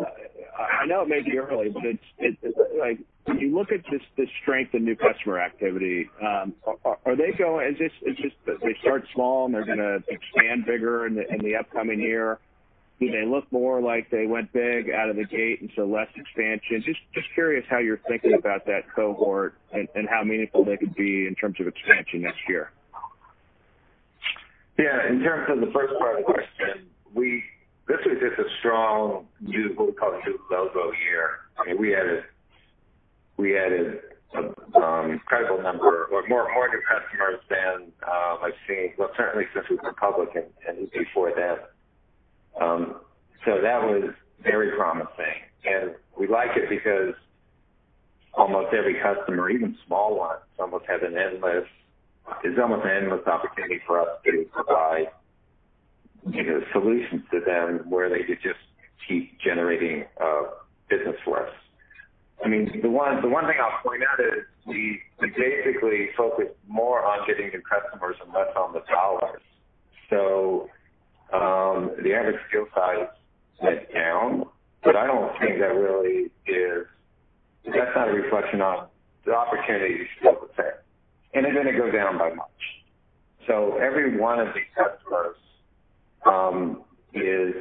I, 0.58 0.86
know 0.86 1.02
it 1.02 1.08
may 1.08 1.22
be 1.22 1.38
early, 1.38 1.68
but 1.68 1.82
it's 1.84 3.02
when 3.24 3.38
you 3.38 3.54
look 3.54 3.70
at 3.70 3.80
this 3.90 4.02
this 4.16 4.28
strength 4.42 4.74
in 4.74 4.84
new 4.84 4.96
customer 4.96 5.38
activity, 5.38 6.10
um, 6.20 6.54
are, 6.84 7.16
they 7.16 7.32
going? 7.38 7.72
Is 7.72 7.78
this 7.78 8.32
they 8.46 8.76
start 8.80 9.04
small 9.14 9.46
and 9.46 9.54
they're 9.54 9.64
going 9.64 9.78
to 9.78 10.02
expand 10.08 10.66
bigger 10.66 11.06
in 11.06 11.14
the 11.14 11.56
upcoming 11.56 12.00
year? 12.00 12.38
Do 13.02 13.10
they 13.10 13.26
look 13.26 13.50
more 13.50 13.82
like 13.82 14.10
they 14.10 14.26
went 14.26 14.52
big 14.52 14.88
out 14.90 15.10
of 15.10 15.16
the 15.16 15.24
gate 15.24 15.60
and 15.60 15.68
so 15.74 15.84
less 15.84 16.06
expansion? 16.14 16.84
Just 16.86 17.00
just 17.12 17.26
curious 17.34 17.66
how 17.68 17.78
you're 17.78 17.98
thinking 18.06 18.34
about 18.34 18.64
that 18.66 18.82
cohort 18.94 19.54
and, 19.72 19.88
and 19.96 20.08
how 20.08 20.22
meaningful 20.22 20.64
they 20.64 20.76
could 20.76 20.94
be 20.94 21.26
in 21.26 21.34
terms 21.34 21.56
of 21.58 21.66
expansion 21.66 22.22
next 22.22 22.38
year. 22.48 22.70
Yeah, 24.78 25.08
in 25.10 25.20
terms 25.20 25.50
of 25.50 25.66
the 25.66 25.72
first 25.74 25.98
part 25.98 26.20
of 26.20 26.24
the 26.24 26.32
question, 26.32 26.86
we 27.12 27.42
this 27.88 27.98
was 28.06 28.18
just 28.22 28.38
a 28.38 28.48
strong 28.60 29.26
new 29.40 29.74
what 29.74 29.88
we 29.88 29.94
call 29.94 30.12
new 30.24 30.38
logo 30.48 30.92
year. 31.10 31.40
I 31.58 31.66
mean, 31.66 31.80
we 31.80 31.96
added 31.96 32.22
we 33.36 33.58
added 33.58 33.98
a 34.34 34.78
um, 34.78 35.10
incredible 35.10 35.60
number 35.60 36.04
or 36.12 36.22
more 36.28 36.46
more 36.54 36.68
new 36.68 36.82
customers 36.86 37.40
than 37.50 37.90
um, 38.06 38.38
I've 38.44 38.54
seen. 38.68 38.92
Well, 38.96 39.10
certainly 39.16 39.46
since 39.52 39.66
we've 39.68 39.82
been 39.82 39.94
public 39.94 40.36
and, 40.36 40.46
and 40.68 40.88
before 40.92 41.32
then. 41.34 41.58
Um, 42.60 43.00
so 43.44 43.60
that 43.60 43.82
was 43.82 44.10
very 44.42 44.76
promising, 44.76 45.42
and 45.64 45.94
we 46.18 46.28
like 46.28 46.56
it 46.56 46.68
because 46.68 47.14
almost 48.34 48.74
every 48.74 49.00
customer, 49.00 49.50
even 49.50 49.76
small 49.86 50.16
ones, 50.16 50.40
almost 50.58 50.84
has 50.86 51.00
an 51.02 51.16
endless 51.16 51.66
is 52.44 52.56
almost 52.60 52.84
an 52.84 53.04
endless 53.04 53.26
opportunity 53.26 53.80
for 53.86 54.00
us 54.00 54.08
to 54.24 54.46
provide 54.52 55.08
you 56.30 56.44
know, 56.44 56.60
solutions 56.72 57.22
to 57.32 57.40
them 57.40 57.90
where 57.90 58.08
they 58.08 58.22
could 58.24 58.38
just 58.42 58.60
keep 59.08 59.38
generating 59.40 60.04
uh, 60.20 60.42
business 60.88 61.16
for 61.24 61.46
us. 61.46 61.52
I 62.44 62.48
mean, 62.48 62.80
the 62.82 62.90
one 62.90 63.22
the 63.22 63.28
one 63.28 63.46
thing 63.46 63.56
I'll 63.60 63.82
point 63.82 64.02
out 64.02 64.18
is 64.18 64.44
we, 64.66 65.00
we 65.20 65.28
basically 65.30 66.08
focus 66.16 66.48
more 66.66 67.04
on 67.04 67.26
getting 67.26 67.48
new 67.48 67.62
customers 67.62 68.16
and 68.22 68.32
less 68.32 68.50
on 68.56 68.72
the 68.72 68.82
dollars. 68.90 69.42
Um, 71.32 71.92
the 72.02 72.14
average 72.14 72.40
deal 72.52 72.66
size 72.74 73.08
went 73.62 73.92
down, 73.92 74.44
but 74.84 74.96
I 74.96 75.06
don't 75.06 75.32
think 75.40 75.58
that 75.60 75.74
really 75.74 76.30
is. 76.46 76.86
That's 77.64 77.94
not 77.94 78.08
a 78.08 78.12
reflection 78.12 78.60
on 78.60 78.88
the 79.24 79.34
opportunity 79.34 79.94
is 79.94 80.08
still 80.18 80.34
the 80.40 80.48
same 80.56 80.72
and 81.34 81.46
it 81.46 81.52
didn't 81.52 81.76
go 81.78 81.90
down 81.90 82.18
by 82.18 82.30
much. 82.30 82.48
So 83.46 83.78
every 83.78 84.18
one 84.18 84.38
of 84.38 84.48
these 84.54 84.64
customers 84.76 85.36
um, 86.26 86.82
is 87.14 87.54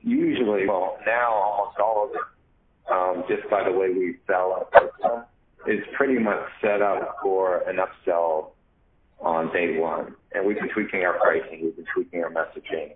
usually, 0.00 0.66
well, 0.66 0.98
now 1.06 1.32
almost 1.32 1.78
all 1.78 2.06
of 2.06 2.12
them, 2.12 2.22
um, 2.90 3.24
just 3.28 3.48
by 3.50 3.64
the 3.64 3.72
way 3.72 3.88
we 3.90 4.16
sell 4.26 4.68
our 4.74 5.26
is 5.66 5.80
pretty 5.96 6.18
much 6.18 6.40
set 6.62 6.80
up 6.80 7.16
for 7.22 7.68
an 7.68 7.76
upsell 7.76 8.50
on 9.20 9.52
day 9.52 9.78
one. 9.78 10.14
And 10.32 10.46
we've 10.46 10.58
been 10.58 10.68
tweaking 10.68 11.02
our 11.02 11.18
pricing, 11.18 11.60
we've 11.62 11.76
been 11.76 11.86
tweaking 11.92 12.22
our 12.22 12.30
messaging. 12.30 12.94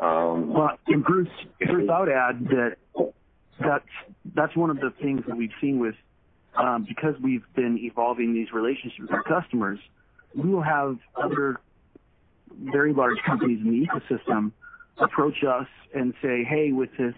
Um, 0.00 0.52
well, 0.52 0.78
Bruce, 0.86 1.28
Bruce, 1.58 1.90
I 1.92 2.00
would 2.00 2.08
add 2.08 2.46
that 2.48 2.76
that's 3.60 3.84
that's 4.34 4.56
one 4.56 4.70
of 4.70 4.76
the 4.76 4.92
things 5.02 5.22
that 5.26 5.36
we've 5.36 5.52
seen 5.60 5.78
with 5.78 5.94
um, 6.56 6.86
because 6.88 7.14
we've 7.22 7.44
been 7.54 7.78
evolving 7.78 8.34
these 8.34 8.52
relationships 8.52 9.00
with 9.00 9.12
our 9.12 9.22
customers, 9.22 9.78
we 10.34 10.50
will 10.50 10.62
have 10.62 10.98
other 11.16 11.60
very 12.60 12.92
large 12.92 13.18
companies 13.24 13.60
in 13.64 13.70
the 13.70 13.86
ecosystem 13.86 14.52
approach 14.98 15.42
us 15.44 15.66
and 15.94 16.14
say, 16.22 16.44
hey, 16.44 16.72
with 16.72 16.90
this 16.98 17.14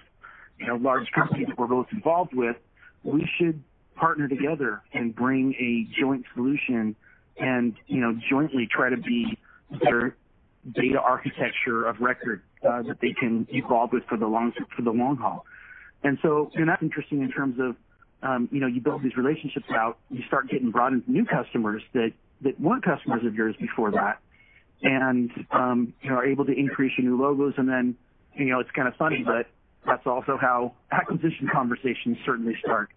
you 0.58 0.66
know, 0.66 0.76
large 0.76 1.10
company 1.12 1.44
that 1.44 1.58
we're 1.58 1.66
both 1.66 1.86
involved 1.92 2.32
with, 2.34 2.56
we 3.02 3.28
should 3.38 3.62
partner 3.96 4.28
together 4.28 4.82
and 4.92 5.14
bring 5.14 5.54
a 5.54 6.00
joint 6.00 6.24
solution 6.34 6.94
and, 7.38 7.74
you 7.86 8.00
know, 8.00 8.18
jointly 8.30 8.68
try 8.70 8.90
to 8.90 8.96
be 8.96 9.38
their 9.82 10.16
data 10.72 11.00
architecture 11.00 11.84
of 11.84 12.00
record 12.00 12.42
uh, 12.66 12.82
that 12.82 12.98
they 13.00 13.12
can 13.12 13.46
evolve 13.50 13.92
with 13.92 14.04
for 14.08 14.16
the 14.16 14.26
long 14.26 14.52
for 14.74 14.82
the 14.82 14.90
long 14.90 15.16
haul. 15.16 15.44
And 16.02 16.18
so, 16.22 16.50
and 16.54 16.68
that's 16.68 16.82
interesting 16.82 17.22
in 17.22 17.30
terms 17.30 17.58
of 17.60 17.76
um, 18.24 18.48
you 18.50 18.58
know, 18.58 18.66
you 18.66 18.80
build 18.80 19.02
these 19.02 19.16
relationships 19.16 19.66
out, 19.70 19.98
you 20.10 20.22
start 20.26 20.48
getting 20.48 20.70
brought 20.70 20.92
into 20.92 21.10
new 21.10 21.26
customers 21.26 21.82
that, 21.92 22.12
that 22.40 22.58
weren't 22.58 22.82
customers 22.82 23.24
of 23.24 23.34
yours 23.34 23.54
before 23.60 23.90
that. 23.92 24.18
And, 24.82 25.30
um, 25.50 25.94
you 26.00 26.10
know, 26.10 26.16
are 26.16 26.26
able 26.26 26.46
to 26.46 26.52
increase 26.52 26.92
your 26.98 27.10
new 27.10 27.22
logos. 27.22 27.54
And 27.58 27.68
then, 27.68 27.96
you 28.34 28.46
know, 28.46 28.60
it's 28.60 28.70
kind 28.70 28.88
of 28.88 28.94
funny, 28.96 29.22
but 29.24 29.46
that's 29.86 30.06
also 30.06 30.38
how 30.40 30.72
acquisition 30.90 31.48
conversations 31.52 32.16
certainly 32.24 32.56
start. 32.64 32.90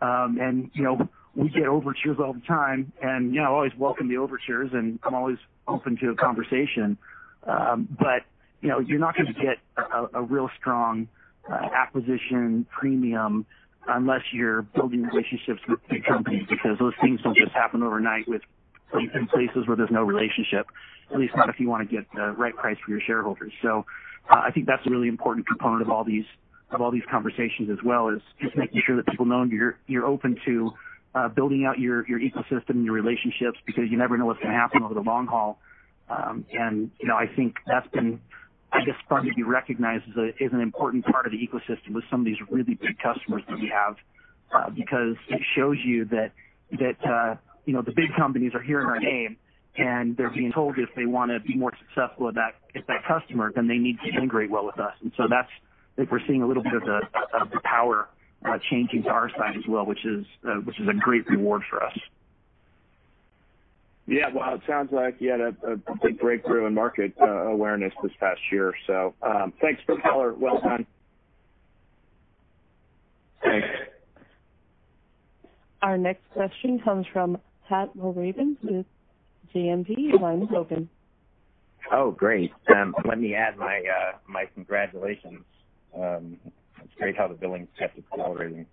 Um, 0.00 0.38
and, 0.40 0.70
you 0.72 0.82
know, 0.82 1.08
we 1.34 1.48
get 1.48 1.66
overtures 1.66 2.16
all 2.18 2.32
the 2.32 2.40
time 2.40 2.92
and, 3.02 3.34
you 3.34 3.40
know, 3.40 3.46
I 3.46 3.50
always 3.50 3.72
welcome 3.78 4.08
the 4.08 4.16
overtures 4.16 4.70
and 4.72 4.98
I'm 5.04 5.14
always 5.14 5.38
open 5.68 5.96
to 5.98 6.10
a 6.10 6.14
conversation. 6.14 6.98
Um, 7.46 7.88
but, 7.98 8.22
you 8.60 8.68
know, 8.68 8.80
you're 8.80 8.98
not 8.98 9.16
going 9.16 9.32
to 9.32 9.40
get 9.40 9.58
a, 9.76 10.18
a 10.18 10.22
real 10.22 10.50
strong 10.58 11.08
uh, 11.50 11.54
acquisition 11.54 12.66
premium 12.70 13.46
unless 13.88 14.22
you're 14.32 14.62
building 14.62 15.02
relationships 15.02 15.60
with 15.68 15.80
big 15.88 16.04
companies 16.04 16.42
because 16.48 16.78
those 16.78 16.92
things 17.00 17.20
don't 17.22 17.36
just 17.36 17.52
happen 17.52 17.82
overnight 17.82 18.28
with 18.28 18.42
in 18.92 19.26
places 19.28 19.66
where 19.66 19.76
there's 19.76 19.90
no 19.90 20.02
relationship, 20.02 20.66
at 21.12 21.18
least 21.18 21.34
not 21.36 21.48
if 21.48 21.60
you 21.60 21.68
want 21.68 21.88
to 21.88 21.96
get 21.96 22.06
the 22.14 22.32
right 22.32 22.54
price 22.56 22.76
for 22.84 22.90
your 22.90 23.00
shareholders. 23.00 23.52
So 23.62 23.86
uh, 24.28 24.40
I 24.44 24.50
think 24.50 24.66
that's 24.66 24.84
a 24.86 24.90
really 24.90 25.08
important 25.08 25.46
component 25.46 25.82
of 25.82 25.90
all 25.90 26.04
these 26.04 26.24
of 26.72 26.80
all 26.80 26.92
these 26.92 27.02
conversations 27.10 27.68
as 27.68 27.78
well 27.84 28.08
is 28.10 28.22
just 28.40 28.56
making 28.56 28.80
sure 28.86 28.96
that 28.96 29.06
people 29.06 29.26
know 29.26 29.42
you're 29.44 29.78
you're 29.86 30.06
open 30.06 30.36
to 30.44 30.72
uh, 31.14 31.28
building 31.28 31.64
out 31.64 31.78
your 31.78 32.06
your 32.08 32.20
ecosystem 32.20 32.84
your 32.84 32.94
relationships 32.94 33.58
because 33.66 33.84
you 33.90 33.98
never 33.98 34.16
know 34.16 34.26
what's 34.26 34.40
going 34.40 34.52
to 34.52 34.58
happen 34.58 34.82
over 34.82 34.94
the 34.94 35.00
long 35.00 35.26
haul. 35.26 35.58
Um, 36.08 36.44
and 36.52 36.90
you 37.00 37.08
know 37.08 37.16
I 37.16 37.26
think 37.34 37.56
that's 37.66 37.88
been 37.88 38.20
I 38.72 38.84
guess 38.84 38.94
starting 39.04 39.30
to 39.30 39.34
be 39.34 39.42
recognized 39.42 40.04
as, 40.10 40.16
a, 40.16 40.44
as 40.44 40.52
an 40.52 40.60
important 40.60 41.04
part 41.04 41.26
of 41.26 41.32
the 41.32 41.38
ecosystem 41.38 41.92
with 41.92 42.04
some 42.10 42.20
of 42.20 42.26
these 42.26 42.36
really 42.48 42.74
big 42.74 42.98
customers 43.02 43.42
that 43.48 43.58
we 43.58 43.72
have, 43.74 43.96
uh, 44.54 44.70
because 44.70 45.16
it 45.28 45.40
shows 45.56 45.76
you 45.84 46.04
that 46.06 46.32
that 46.78 47.04
uh, 47.04 47.36
you 47.64 47.72
know 47.72 47.82
the 47.82 47.92
big 47.92 48.14
companies 48.16 48.52
are 48.54 48.62
hearing 48.62 48.86
our 48.86 49.00
name 49.00 49.36
and 49.76 50.16
they're 50.16 50.30
being 50.30 50.52
told 50.52 50.78
if 50.78 50.88
they 50.96 51.06
want 51.06 51.30
to 51.30 51.40
be 51.40 51.56
more 51.56 51.72
successful 51.78 52.28
at 52.28 52.34
that 52.34 52.54
at 52.74 52.86
that 52.86 53.04
customer, 53.06 53.52
then 53.54 53.66
they 53.66 53.78
need 53.78 53.96
to 54.04 54.08
integrate 54.10 54.50
well 54.50 54.66
with 54.66 54.78
us. 54.78 54.94
And 55.02 55.12
so 55.16 55.24
that's 55.28 55.50
that 55.96 56.10
we're 56.10 56.20
seeing 56.26 56.42
a 56.42 56.46
little 56.46 56.62
bit 56.62 56.74
of 56.74 56.82
the 56.82 57.00
of 57.40 57.50
the 57.50 57.60
power 57.64 58.08
Uh, 58.42 58.58
changing 58.70 59.02
to 59.02 59.10
our 59.10 59.28
side 59.36 59.54
as 59.56 59.64
well, 59.68 59.84
which 59.84 60.04
is 60.06 60.24
uh, 60.48 60.54
which 60.64 60.80
is 60.80 60.88
a 60.88 60.94
great 60.94 61.28
reward 61.28 61.62
for 61.68 61.82
us. 61.82 61.96
Yeah. 64.06 64.28
Well, 64.34 64.54
it 64.54 64.62
sounds 64.66 64.90
like 64.92 65.16
you 65.20 65.30
had 65.30 65.40
a 65.40 65.52
big 66.02 66.18
breakthrough 66.18 66.66
in 66.66 66.74
market 66.74 67.12
uh, 67.20 67.26
awareness 67.26 67.92
this 68.02 68.12
past 68.18 68.40
year. 68.50 68.72
So 68.86 69.14
um 69.22 69.52
thanks 69.60 69.82
for 69.84 69.96
the 69.96 70.00
color. 70.02 70.32
Well 70.32 70.58
done. 70.60 70.86
Thanks. 73.44 73.68
Our 75.82 75.98
next 75.98 76.22
question 76.32 76.80
comes 76.80 77.06
from 77.12 77.38
Pat 77.68 77.94
Walravens 77.96 78.56
with 78.62 78.86
JMP. 79.54 79.94
Your 79.96 80.18
line 80.18 80.42
is 80.42 80.48
open. 80.54 80.88
Oh, 81.92 82.10
great. 82.10 82.52
Um, 82.74 82.94
let 83.04 83.18
me 83.18 83.34
add 83.34 83.56
my 83.56 83.82
uh, 83.82 84.46
congratulations. 84.54 85.44
Um, 85.96 86.38
It's 87.00 87.04
great 87.04 87.16
how 87.16 87.28
the 87.28 87.34
billings 87.34 87.68
kept 87.78 87.96
accelerating. 87.96 88.66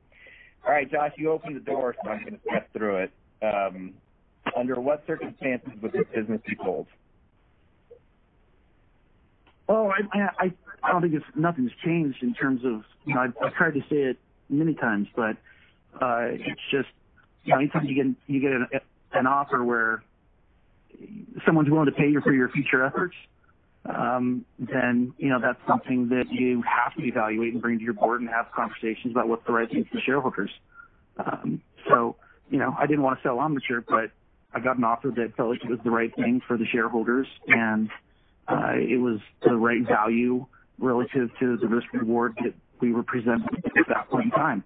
All 0.66 0.74
right, 0.74 0.92
Josh, 0.92 1.14
you 1.18 1.32
opened 1.32 1.56
the 1.56 1.62
door, 1.62 1.96
so 2.04 2.10
I'm 2.10 2.20
going 2.20 2.34
to 2.34 2.40
step 2.50 2.74
through 2.74 2.98
it. 2.98 3.12
Um, 3.42 3.94
under 4.54 4.76
what 4.82 5.06
circumstances 5.08 5.72
would 5.82 5.94
this 5.94 6.04
business 6.14 6.42
be 6.46 6.58
sold? 6.62 6.88
Oh, 9.70 9.90
I 10.12 10.52
I 10.84 10.92
don't 10.92 11.02
think 11.10 11.24
nothing's 11.38 11.72
changed 11.86 12.22
in 12.22 12.34
terms 12.34 12.66
of 12.66 12.84
you 13.06 13.16
know 13.16 13.32
I've 13.42 13.54
tried 13.54 13.76
to 13.76 13.82
say 13.90 13.98
it 13.98 14.18
many 14.50 14.74
times, 14.74 15.08
but 15.16 15.38
uh, 16.02 16.28
it's 16.32 16.62
just 16.70 16.90
you 17.46 17.54
know 17.54 17.60
anytime 17.60 17.86
you 17.86 17.96
get 17.96 18.14
you 18.28 18.42
get 18.42 18.52
an, 18.52 18.68
an 19.14 19.28
offer 19.28 19.64
where 19.64 20.04
someone's 21.46 21.70
willing 21.70 21.86
to 21.86 21.94
pay 21.94 22.10
you 22.10 22.20
for 22.22 22.34
your 22.34 22.50
future 22.50 22.84
efforts, 22.84 23.16
then 24.60 25.14
you 25.18 25.30
know, 25.30 25.40
that's 25.42 25.60
something 25.68 26.10
that 26.10 26.26
you 26.30 26.62
have 26.64 26.94
to 26.96 27.04
evaluate 27.06 27.54
and 27.54 27.62
bring 27.62 27.78
to 27.78 27.84
your 27.84 27.94
board 27.94 28.22
and 28.22 28.30
have 28.30 28.48
conversations 28.54 29.12
about 29.12 29.28
what's 29.30 29.46
the 29.46 29.54
right 29.54 29.70
thing 29.70 29.86
for 29.92 30.00
shareholders. 30.02 30.52
Um 31.18 31.62
so, 31.90 32.18
you 32.50 32.60
know, 32.60 32.76
I 32.78 32.86
didn't 32.86 33.04
want 33.04 33.18
to 33.20 33.24
sell 33.24 33.38
Omniture, 33.38 33.84
but 33.88 34.12
I 34.54 34.60
got 34.60 34.78
an 34.78 34.84
offer 34.84 35.10
that 35.16 35.36
felt 35.38 35.50
like 35.50 35.64
it 35.64 35.70
was 35.70 35.80
the 35.84 35.92
right 35.92 36.14
thing 36.16 36.42
for 36.48 36.58
the 36.58 36.66
shareholders, 36.66 37.28
and 37.48 37.90
uh 38.48 38.74
it 38.76 39.00
was 39.00 39.20
the 39.44 39.56
right 39.56 39.86
value 39.88 40.46
relative 40.80 41.30
to 41.40 41.58
the 41.58 41.68
risk-reward 41.68 42.36
that 42.44 42.54
we 42.82 42.92
were 42.94 43.04
presented 43.04 43.56
at 43.66 43.88
that 43.88 44.10
point 44.10 44.26
in 44.26 44.32
time. 44.32 44.64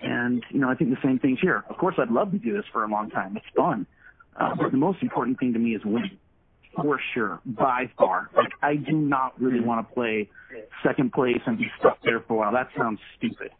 And, 0.00 0.44
you 0.50 0.60
know, 0.60 0.68
I 0.70 0.76
think 0.76 0.90
the 0.90 1.02
same 1.02 1.18
thing's 1.18 1.40
here. 1.40 1.64
Of 1.68 1.76
course, 1.76 1.96
I'd 1.98 2.10
love 2.10 2.30
to 2.30 2.38
do 2.38 2.52
this 2.52 2.66
for 2.72 2.84
a 2.84 2.88
long 2.88 3.10
time. 3.10 3.36
It's 3.36 3.46
fun. 3.56 3.86
Um 4.36 4.58
but 4.58 4.70
the 4.70 4.76
most 4.76 5.02
important 5.02 5.38
thing 5.38 5.52
to 5.54 5.58
me 5.58 5.74
is 5.74 5.84
winning, 5.84 6.18
for 6.82 7.00
sure, 7.14 7.40
by 7.44 7.90
far. 7.98 8.30
Like, 8.36 8.52
I 8.62 8.76
do 8.76 8.92
not 8.92 9.40
really 9.40 9.60
want 9.60 9.88
to 9.88 9.94
play 9.94 10.28
second 10.82 11.12
place 11.12 11.40
and 11.46 11.58
be 11.58 11.66
stuck 11.78 11.98
there 12.02 12.20
for 12.20 12.34
a 12.34 12.36
while. 12.36 12.52
That 12.52 12.68
sounds 12.76 13.00
stupid. 13.16 13.50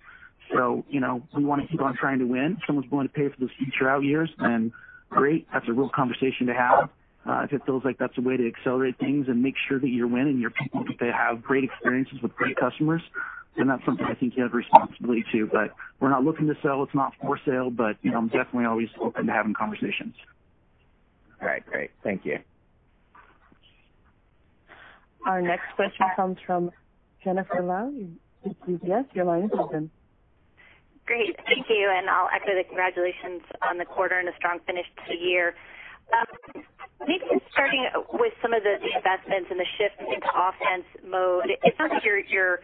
So, 0.53 0.85
you 0.89 1.01
know, 1.01 1.23
we 1.37 1.45
want 1.45 1.63
to 1.63 1.69
keep 1.69 1.83
on 1.83 1.97
trying 1.97 2.21
to 2.21 2.25
win. 2.25 2.59
Someone's 2.67 2.91
willing 2.91 3.09
to 3.09 3.13
pay 3.13 3.29
for 3.29 3.37
those 3.41 3.51
future 3.59 3.89
out 3.89 4.03
years, 4.03 4.31
then 4.39 4.73
great. 5.11 5.47
That's 5.53 5.69
a 5.69 5.73
real 5.73 5.91
conversation 5.91 6.47
to 6.47 6.55
have. 6.55 6.91
Uh, 7.29 7.43
if 7.43 7.53
it 7.53 7.61
feels 7.67 7.85
like 7.85 7.99
that's 7.99 8.17
a 8.17 8.23
way 8.23 8.37
to 8.37 8.47
accelerate 8.47 8.99
things 8.99 9.27
and 9.29 9.43
make 9.43 9.55
sure 9.69 9.79
that 9.79 9.89
you're 9.89 10.07
winning, 10.09 10.39
your 10.39 10.51
people 10.51 10.85
get 10.85 10.99
to 10.99 11.13
have 11.13 11.43
great 11.43 11.65
experiences 11.65 12.19
with 12.23 12.35
great 12.35 12.57
customers, 12.57 13.03
then 13.57 13.67
that's 13.67 13.85
something 13.85 14.07
I 14.07 14.15
think 14.15 14.37
you 14.37 14.43
have 14.45 14.55
a 14.55 14.57
responsibility 14.57 15.25
to. 15.33 15.47
But 15.47 15.75
we're 16.01 16.09
not 16.09 16.25
looking 16.25 16.47
to 16.47 16.55
sell. 16.63 16.83
It's 16.85 16.95
not 16.95 17.13
for 17.21 17.39
sale, 17.45 17.71
but 17.71 17.97
you 18.03 18.13
know, 18.13 18.19
I'm 18.19 18.29
definitely 18.29 18.65
always 18.65 18.89
open 19.01 19.27
to 19.27 19.33
having 19.33 19.53
conversations. 19.53 20.15
All 21.43 21.49
right, 21.49 21.65
great. 21.67 21.91
Thank 22.03 22.25
you. 22.25 22.39
Our 25.29 25.43
next 25.43 25.69
question 25.77 26.09
comes 26.17 26.39
from 26.47 26.71
Jennifer 27.23 27.61
Lowe 27.61 27.93
with 28.43 28.57
UBS. 28.65 29.05
Your 29.13 29.27
line 29.27 29.45
is 29.45 29.51
open. 29.53 29.91
Great. 31.05 31.37
Thank 31.45 31.69
you. 31.69 31.93
And 31.93 32.09
I'll 32.09 32.33
echo 32.33 32.57
the 32.57 32.65
congratulations 32.65 33.45
on 33.61 33.77
the 33.77 33.85
quarter 33.85 34.19
and 34.19 34.27
a 34.29 34.37
strong 34.41 34.59
finish 34.65 34.87
to 34.89 35.13
the 35.13 35.21
year. 35.21 35.55
Um, 36.17 36.65
maybe 37.05 37.29
starting 37.53 37.85
with 38.17 38.33
some 38.41 38.57
of 38.57 38.65
the 38.65 38.81
investments 38.81 39.53
and 39.53 39.61
the 39.61 39.69
shift 39.77 40.01
into 40.01 40.29
offense 40.33 40.89
mode, 41.05 41.53
it 41.53 41.75
sounds 41.77 41.93
like 41.93 42.09
you're, 42.33 42.61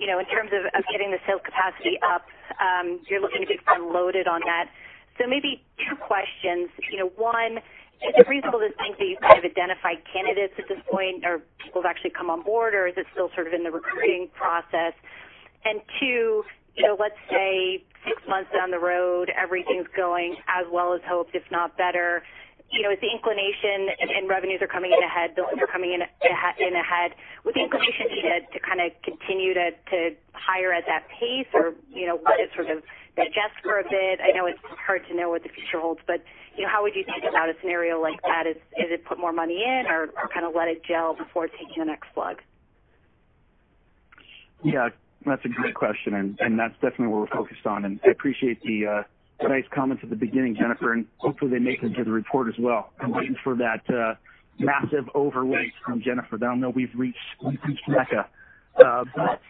you 0.00 0.08
know, 0.08 0.16
in 0.18 0.24
terms 0.32 0.48
of 0.56 0.64
getting 0.88 1.12
the 1.12 1.20
sales 1.28 1.44
capacity 1.44 2.00
up, 2.00 2.24
um, 2.56 3.04
you're 3.12 3.20
looking 3.20 3.44
to 3.44 3.46
be 3.46 3.60
front-loaded 3.60 4.24
on 4.24 4.40
that. 4.48 4.72
So 5.20 5.28
maybe 5.28 5.60
two 5.84 5.96
questions. 6.00 6.72
You 6.88 7.04
know, 7.04 7.12
one, 7.20 7.60
is 8.02 8.14
it 8.16 8.28
reasonable 8.28 8.60
to 8.60 8.70
think 8.76 8.98
that 8.98 9.06
you've 9.06 9.20
kind 9.20 9.38
of 9.38 9.44
identified 9.44 10.04
candidates 10.12 10.54
at 10.58 10.68
this 10.68 10.80
point, 10.90 11.24
or 11.24 11.40
people 11.62 11.82
have 11.82 11.88
actually 11.88 12.12
come 12.12 12.28
on 12.30 12.42
board, 12.42 12.74
or 12.74 12.86
is 12.86 12.94
it 12.96 13.06
still 13.12 13.30
sort 13.34 13.46
of 13.46 13.52
in 13.52 13.64
the 13.64 13.70
recruiting 13.70 14.28
process? 14.34 14.92
And 15.64 15.80
Two, 15.98 16.44
you 16.76 16.84
know, 16.84 16.96
let's 17.00 17.18
say 17.30 17.82
six 18.04 18.20
months 18.28 18.50
down 18.52 18.70
the 18.70 18.78
road, 18.78 19.32
everything's 19.32 19.88
going 19.96 20.36
as 20.46 20.66
well 20.70 20.92
as 20.94 21.00
hoped, 21.08 21.34
if 21.34 21.42
not 21.50 21.76
better. 21.76 22.22
You 22.70 22.82
know, 22.82 22.90
is 22.90 22.98
the 23.00 23.10
inclination 23.10 23.88
and 23.98 24.28
revenues 24.28 24.60
are 24.60 24.66
coming 24.66 24.92
in 24.92 25.02
ahead, 25.02 25.34
billings 25.34 25.62
are 25.62 25.70
coming 25.70 25.94
in 25.94 26.02
ahead, 26.02 27.14
would 27.44 27.54
the 27.54 27.62
inclination 27.62 28.10
be 28.10 28.20
to 28.26 28.58
kind 28.60 28.82
of 28.82 28.90
continue 29.06 29.54
to 29.54 29.70
hire 30.34 30.72
at 30.72 30.84
that 30.86 31.06
pace 31.08 31.46
or 31.54 31.74
you 31.88 32.06
know, 32.06 32.18
let 32.26 32.40
it 32.40 32.50
sort 32.54 32.68
of 32.68 32.82
digest 33.14 33.54
for 33.62 33.78
a 33.78 33.84
bit? 33.84 34.18
I 34.20 34.34
know 34.36 34.46
it's 34.46 34.58
hard 34.84 35.06
to 35.08 35.14
know 35.14 35.30
what 35.30 35.42
the 35.44 35.48
future 35.48 35.78
holds, 35.78 36.00
but 36.06 36.22
how 36.64 36.82
would 36.82 36.94
you 36.94 37.04
think 37.04 37.24
about 37.28 37.48
a 37.48 37.54
scenario 37.60 38.00
like 38.00 38.20
that? 38.22 38.46
Is 38.46 38.56
is 38.76 38.90
it 38.90 39.04
put 39.04 39.18
more 39.18 39.32
money 39.32 39.62
in 39.64 39.86
or 39.86 40.08
kind 40.32 40.46
of 40.46 40.54
let 40.54 40.68
it 40.68 40.82
gel 40.84 41.14
before 41.14 41.48
taking 41.48 41.78
the 41.78 41.84
next 41.84 42.08
slug? 42.14 42.40
Yeah, 44.64 44.88
that's 45.24 45.44
a 45.44 45.48
great 45.48 45.74
question, 45.74 46.14
and 46.14 46.38
and 46.40 46.58
that's 46.58 46.74
definitely 46.74 47.08
what 47.08 47.20
we're 47.20 47.36
focused 47.36 47.66
on. 47.66 47.84
And 47.84 48.00
I 48.04 48.10
appreciate 48.10 48.62
the 48.62 49.04
uh, 49.42 49.48
nice 49.48 49.64
comments 49.74 50.02
at 50.02 50.10
the 50.10 50.16
beginning, 50.16 50.56
Jennifer, 50.56 50.92
and 50.92 51.06
hopefully 51.18 51.50
they 51.50 51.58
make 51.58 51.82
it 51.82 51.86
into 51.86 52.04
the 52.04 52.10
report 52.10 52.48
as 52.48 52.58
well. 52.58 52.90
I'm 53.00 53.12
waiting 53.12 53.36
for 53.42 53.54
that 53.56 53.82
uh, 53.90 54.14
massive 54.58 55.08
overweight 55.14 55.72
from 55.84 56.02
Jennifer. 56.02 56.36
I 56.36 56.38
don't 56.38 56.60
know 56.60 56.70
we've 56.70 56.94
reached 56.94 57.18
we've 57.44 57.60
reached 57.66 57.88
Mecca. 57.88 58.28
Uh, 58.76 59.04
but 59.14 59.40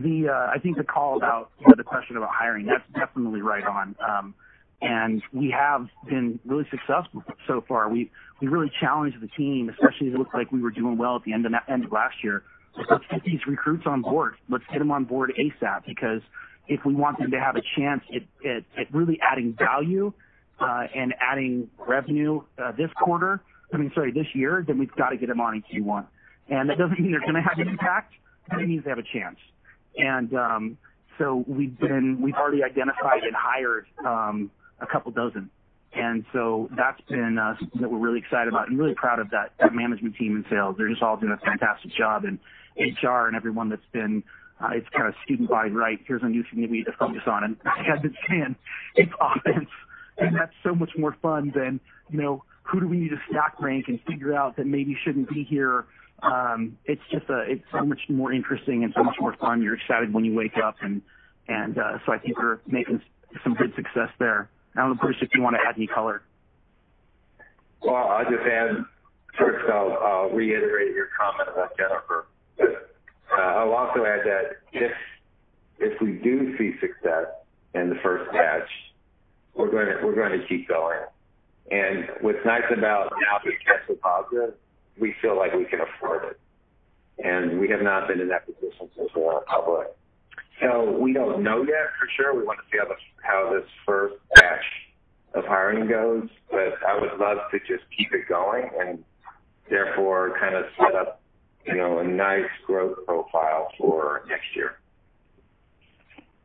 the 0.00 0.28
I 0.28 0.58
think 0.58 0.76
the 0.76 0.84
call 0.84 1.16
about 1.16 1.50
you 1.60 1.68
know, 1.68 1.74
the 1.76 1.84
question 1.84 2.16
about 2.16 2.30
hiring, 2.32 2.66
that's 2.66 2.84
definitely 2.94 3.42
right 3.42 3.64
on. 3.64 3.96
Um, 4.06 4.34
And 4.82 5.22
we 5.32 5.50
have 5.50 5.88
been 6.08 6.40
really 6.46 6.66
successful 6.70 7.22
so 7.46 7.62
far. 7.68 7.88
We 7.88 8.10
we 8.40 8.48
really 8.48 8.72
challenged 8.80 9.20
the 9.20 9.28
team, 9.28 9.68
especially 9.68 10.08
as 10.08 10.14
it 10.14 10.18
looked 10.18 10.34
like 10.34 10.50
we 10.50 10.62
were 10.62 10.70
doing 10.70 10.96
well 10.96 11.16
at 11.16 11.24
the 11.24 11.34
end 11.34 11.44
of 11.44 11.92
last 11.92 12.16
year. 12.24 12.42
Let's 12.90 13.04
get 13.10 13.22
these 13.24 13.40
recruits 13.46 13.84
on 13.86 14.00
board. 14.00 14.36
Let's 14.48 14.64
get 14.72 14.78
them 14.78 14.90
on 14.90 15.04
board 15.04 15.34
ASAP, 15.38 15.84
because 15.86 16.22
if 16.66 16.80
we 16.86 16.94
want 16.94 17.18
them 17.18 17.30
to 17.32 17.40
have 17.40 17.56
a 17.56 17.62
chance 17.76 18.02
at 18.14 18.94
really 18.94 19.18
adding 19.20 19.54
value, 19.58 20.14
uh, 20.60 20.86
and 20.94 21.14
adding 21.20 21.68
revenue 21.78 22.42
uh, 22.62 22.72
this 22.72 22.90
quarter, 23.02 23.40
I 23.72 23.76
mean, 23.76 23.90
sorry, 23.94 24.12
this 24.12 24.26
year, 24.34 24.64
then 24.66 24.78
we've 24.78 24.94
got 24.94 25.10
to 25.10 25.16
get 25.16 25.28
them 25.28 25.40
on 25.40 25.54
in 25.54 25.62
Q1. 25.62 26.06
And 26.48 26.68
that 26.68 26.78
doesn't 26.78 27.00
mean 27.00 27.12
they're 27.12 27.20
going 27.20 27.34
to 27.34 27.40
have 27.40 27.58
an 27.58 27.68
impact, 27.68 28.14
it 28.52 28.68
means 28.68 28.84
they 28.84 28.90
have 28.90 28.98
a 28.98 29.02
chance. 29.02 29.38
And 29.96 30.34
um, 30.34 30.78
so 31.18 31.44
we've 31.46 31.78
been, 31.78 32.20
we've 32.20 32.34
already 32.34 32.62
identified 32.62 33.22
and 33.22 33.34
hired 33.34 33.86
um, 34.04 34.50
a 34.80 34.86
couple 34.86 35.12
dozen. 35.12 35.50
And 35.92 36.24
so 36.32 36.68
that's 36.76 37.00
been 37.08 37.36
something 37.58 37.80
that 37.80 37.90
we're 37.90 37.98
really 37.98 38.20
excited 38.20 38.48
about 38.48 38.68
and 38.68 38.78
really 38.78 38.94
proud 38.94 39.18
of 39.18 39.30
that 39.30 39.52
that 39.58 39.74
management 39.74 40.16
team 40.16 40.36
in 40.36 40.44
sales. 40.48 40.76
They're 40.78 40.88
just 40.88 41.02
all 41.02 41.16
doing 41.16 41.32
a 41.32 41.44
fantastic 41.44 41.92
job. 41.92 42.24
And 42.24 42.38
HR 42.78 43.26
and 43.26 43.34
everyone 43.34 43.68
that's 43.68 43.82
been, 43.92 44.22
uh, 44.60 44.70
it's 44.72 44.88
kind 44.90 45.08
of 45.08 45.14
student 45.24 45.50
by 45.50 45.66
right? 45.66 45.98
Here's 46.06 46.22
a 46.22 46.28
new 46.28 46.44
thing 46.44 46.62
that 46.62 46.70
we 46.70 46.78
need 46.78 46.84
to 46.84 46.92
focus 46.92 47.22
on. 47.26 47.42
And 47.42 47.56
I've 47.64 48.02
been 48.02 48.16
saying, 48.28 48.54
it's 48.94 49.12
offense, 49.20 49.68
and 50.18 50.36
that's 50.36 50.54
so 50.62 50.74
much 50.74 50.90
more 50.96 51.16
fun 51.20 51.52
than 51.54 51.80
you 52.10 52.20
know, 52.20 52.44
who 52.62 52.80
do 52.80 52.88
we 52.88 52.96
need 52.96 53.10
to 53.10 53.20
stack 53.30 53.60
rank 53.60 53.86
and 53.88 54.00
figure 54.06 54.34
out 54.34 54.56
that 54.56 54.66
maybe 54.66 54.96
shouldn't 55.04 55.28
be 55.28 55.44
here. 55.44 55.86
Um, 56.22 56.76
it's 56.84 57.02
just 57.10 57.28
a, 57.30 57.40
it's 57.40 57.64
so 57.72 57.84
much 57.84 58.00
more 58.08 58.32
interesting 58.32 58.84
and 58.84 58.92
so 58.94 59.02
much 59.02 59.16
more 59.20 59.34
fun. 59.36 59.62
You're 59.62 59.74
excited 59.74 60.12
when 60.12 60.24
you 60.24 60.34
wake 60.34 60.56
up. 60.62 60.76
And, 60.82 61.02
and 61.48 61.78
uh, 61.78 61.98
so 62.04 62.12
I 62.12 62.18
think 62.18 62.38
we're 62.38 62.60
making 62.66 63.00
some 63.42 63.54
good 63.54 63.72
success 63.74 64.10
there. 64.18 64.48
I 64.76 64.80
don't 64.80 64.90
know, 64.90 64.94
Bruce, 64.94 65.16
if 65.20 65.30
you 65.34 65.42
want 65.42 65.56
to 65.56 65.62
add 65.66 65.74
any 65.76 65.86
color. 65.86 66.22
Well, 67.82 67.94
I'll 67.94 68.24
just 68.24 68.42
add, 68.46 68.84
first 69.38 69.68
I'll 69.70 70.30
reiterate 70.30 70.94
your 70.94 71.08
comment 71.18 71.48
about 71.52 71.76
Jennifer. 71.76 72.26
Uh, 72.60 73.40
I'll 73.40 73.72
also 73.72 74.04
add 74.04 74.20
that 74.24 74.58
if 74.72 76.00
we 76.00 76.12
do 76.12 76.56
see 76.58 76.72
success 76.80 77.26
in 77.74 77.88
the 77.88 77.96
first 78.02 78.30
batch, 78.32 78.68
we're 79.54 79.70
going 79.70 80.40
to 80.40 80.46
keep 80.46 80.68
going. 80.68 81.00
And 81.70 82.08
what's 82.20 82.44
nice 82.44 82.64
about 82.76 83.12
now 83.22 83.38
being 83.44 83.56
cash 83.64 83.86
flow 83.86 83.96
positive, 83.96 84.54
we 84.98 85.14
feel 85.22 85.36
like 85.36 85.54
we 85.54 85.64
can 85.64 85.80
afford 85.80 86.24
it. 86.24 86.40
And 87.24 87.60
we 87.60 87.68
have 87.68 87.82
not 87.82 88.08
been 88.08 88.20
in 88.20 88.28
that 88.28 88.46
position 88.46 88.88
since 88.96 89.10
we 89.14 89.22
went 89.22 89.46
public. 89.46 89.88
So 90.60 90.90
we 90.98 91.12
don't 91.12 91.42
know 91.42 91.62
yet 91.62 91.88
for 91.98 92.08
sure. 92.16 92.36
We 92.36 92.44
want 92.44 92.58
to 92.60 92.64
see 92.70 92.78
how 93.22 93.52
this 93.52 93.68
first 93.86 94.14
batch 94.34 94.64
of 95.34 95.44
hiring 95.44 95.88
goes. 95.88 96.28
But 96.50 96.74
I 96.86 96.98
would 97.00 97.18
love 97.18 97.38
to 97.50 97.58
just 97.60 97.84
keep 97.96 98.12
it 98.12 98.28
going 98.28 98.68
and 98.78 99.04
therefore 99.68 100.36
kind 100.38 100.54
of 100.54 100.64
set 100.76 100.94
up 100.94 101.20
you 101.64 101.76
know 101.76 101.98
a 101.98 102.04
nice 102.04 102.50
growth 102.66 102.98
profile 103.06 103.68
for 103.78 104.24
next 104.28 104.54
year. 104.54 104.76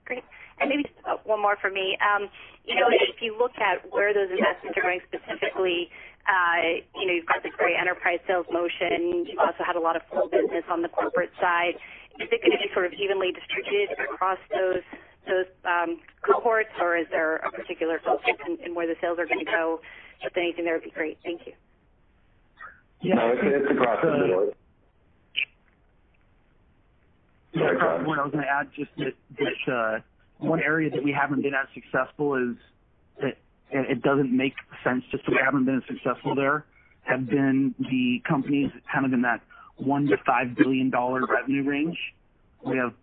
Great. 0.05 0.23
And 0.59 0.69
maybe 0.69 0.83
just 0.83 0.95
one 1.25 1.41
more 1.41 1.57
for 1.59 1.69
me. 1.69 1.97
Um, 1.99 2.29
you 2.65 2.75
know, 2.75 2.87
if 2.89 3.21
you 3.21 3.37
look 3.37 3.53
at 3.57 3.91
where 3.91 4.13
those 4.13 4.31
investments 4.31 4.77
are 4.77 4.81
going 4.81 5.01
specifically, 5.07 5.89
uh, 6.25 6.81
you 6.97 7.05
know, 7.05 7.13
You've 7.13 7.27
got 7.27 7.43
this 7.43 7.53
great 7.57 7.77
enterprise 7.77 8.19
sales 8.25 8.47
motion. 8.51 9.25
You've 9.29 9.39
also 9.39 9.61
had 9.65 9.75
a 9.75 9.79
lot 9.79 9.95
of 9.95 10.01
full 10.09 10.27
business 10.27 10.65
on 10.69 10.81
the 10.81 10.89
corporate 10.89 11.31
side. 11.39 11.77
Is 12.19 12.29
it 12.31 12.41
going 12.41 12.51
to 12.51 12.57
be 12.57 12.69
sort 12.73 12.85
of 12.85 12.93
evenly 12.93 13.31
distributed 13.31 13.95
across 13.99 14.39
those 14.49 14.83
um, 15.65 15.99
cohorts, 16.21 16.69
or 16.79 16.97
is 16.97 17.07
there 17.11 17.37
a 17.37 17.51
particular 17.51 17.99
focus 18.05 18.35
in 18.63 18.75
where 18.75 18.87
the 18.87 18.95
sales 19.01 19.19
are 19.19 19.25
going 19.25 19.43
to 19.43 19.51
go? 19.51 19.81
Just 20.21 20.37
anything 20.37 20.65
there 20.65 20.75
would 20.75 20.83
be 20.83 20.91
great. 20.91 21.17
Thank 21.23 21.41
you. 21.45 21.53
No, 23.03 23.33
it's 23.35 23.71
across 23.71 24.01
the 24.01 24.27
board. 24.27 24.55
Yeah, 27.53 27.71
across 27.71 27.99
the 27.99 28.05
board. 28.05 28.19
I 28.19 28.23
was 28.23 28.31
going 28.31 28.45
to 28.45 28.49
add 28.49 28.69
just 28.75 28.91
that 28.97 29.71
uh, 29.71 29.99
one 30.37 30.61
area 30.61 30.89
that 30.89 31.03
we 31.03 31.11
haven't 31.11 31.41
been 31.41 31.53
as 31.53 31.67
successful 31.73 32.35
is 32.35 32.55
that 33.21 33.37
it 33.71 34.01
doesn't 34.01 34.35
make 34.35 34.53
sense 34.83 35.03
just 35.11 35.25
that 35.25 35.31
we 35.31 35.39
haven't 35.43 35.65
been 35.65 35.77
as 35.77 35.83
successful 35.87 36.35
there, 36.35 36.65
have 37.03 37.27
been 37.27 37.75
the 37.79 38.21
companies 38.27 38.71
kind 38.91 39.05
of 39.05 39.13
in 39.13 39.21
that 39.23 39.41
$1 39.81 40.07
billion-$5 40.07 40.57
billion 40.57 40.91
revenue 40.91 41.63
range. 41.63 41.97
We 42.65 42.77
have 42.77 42.93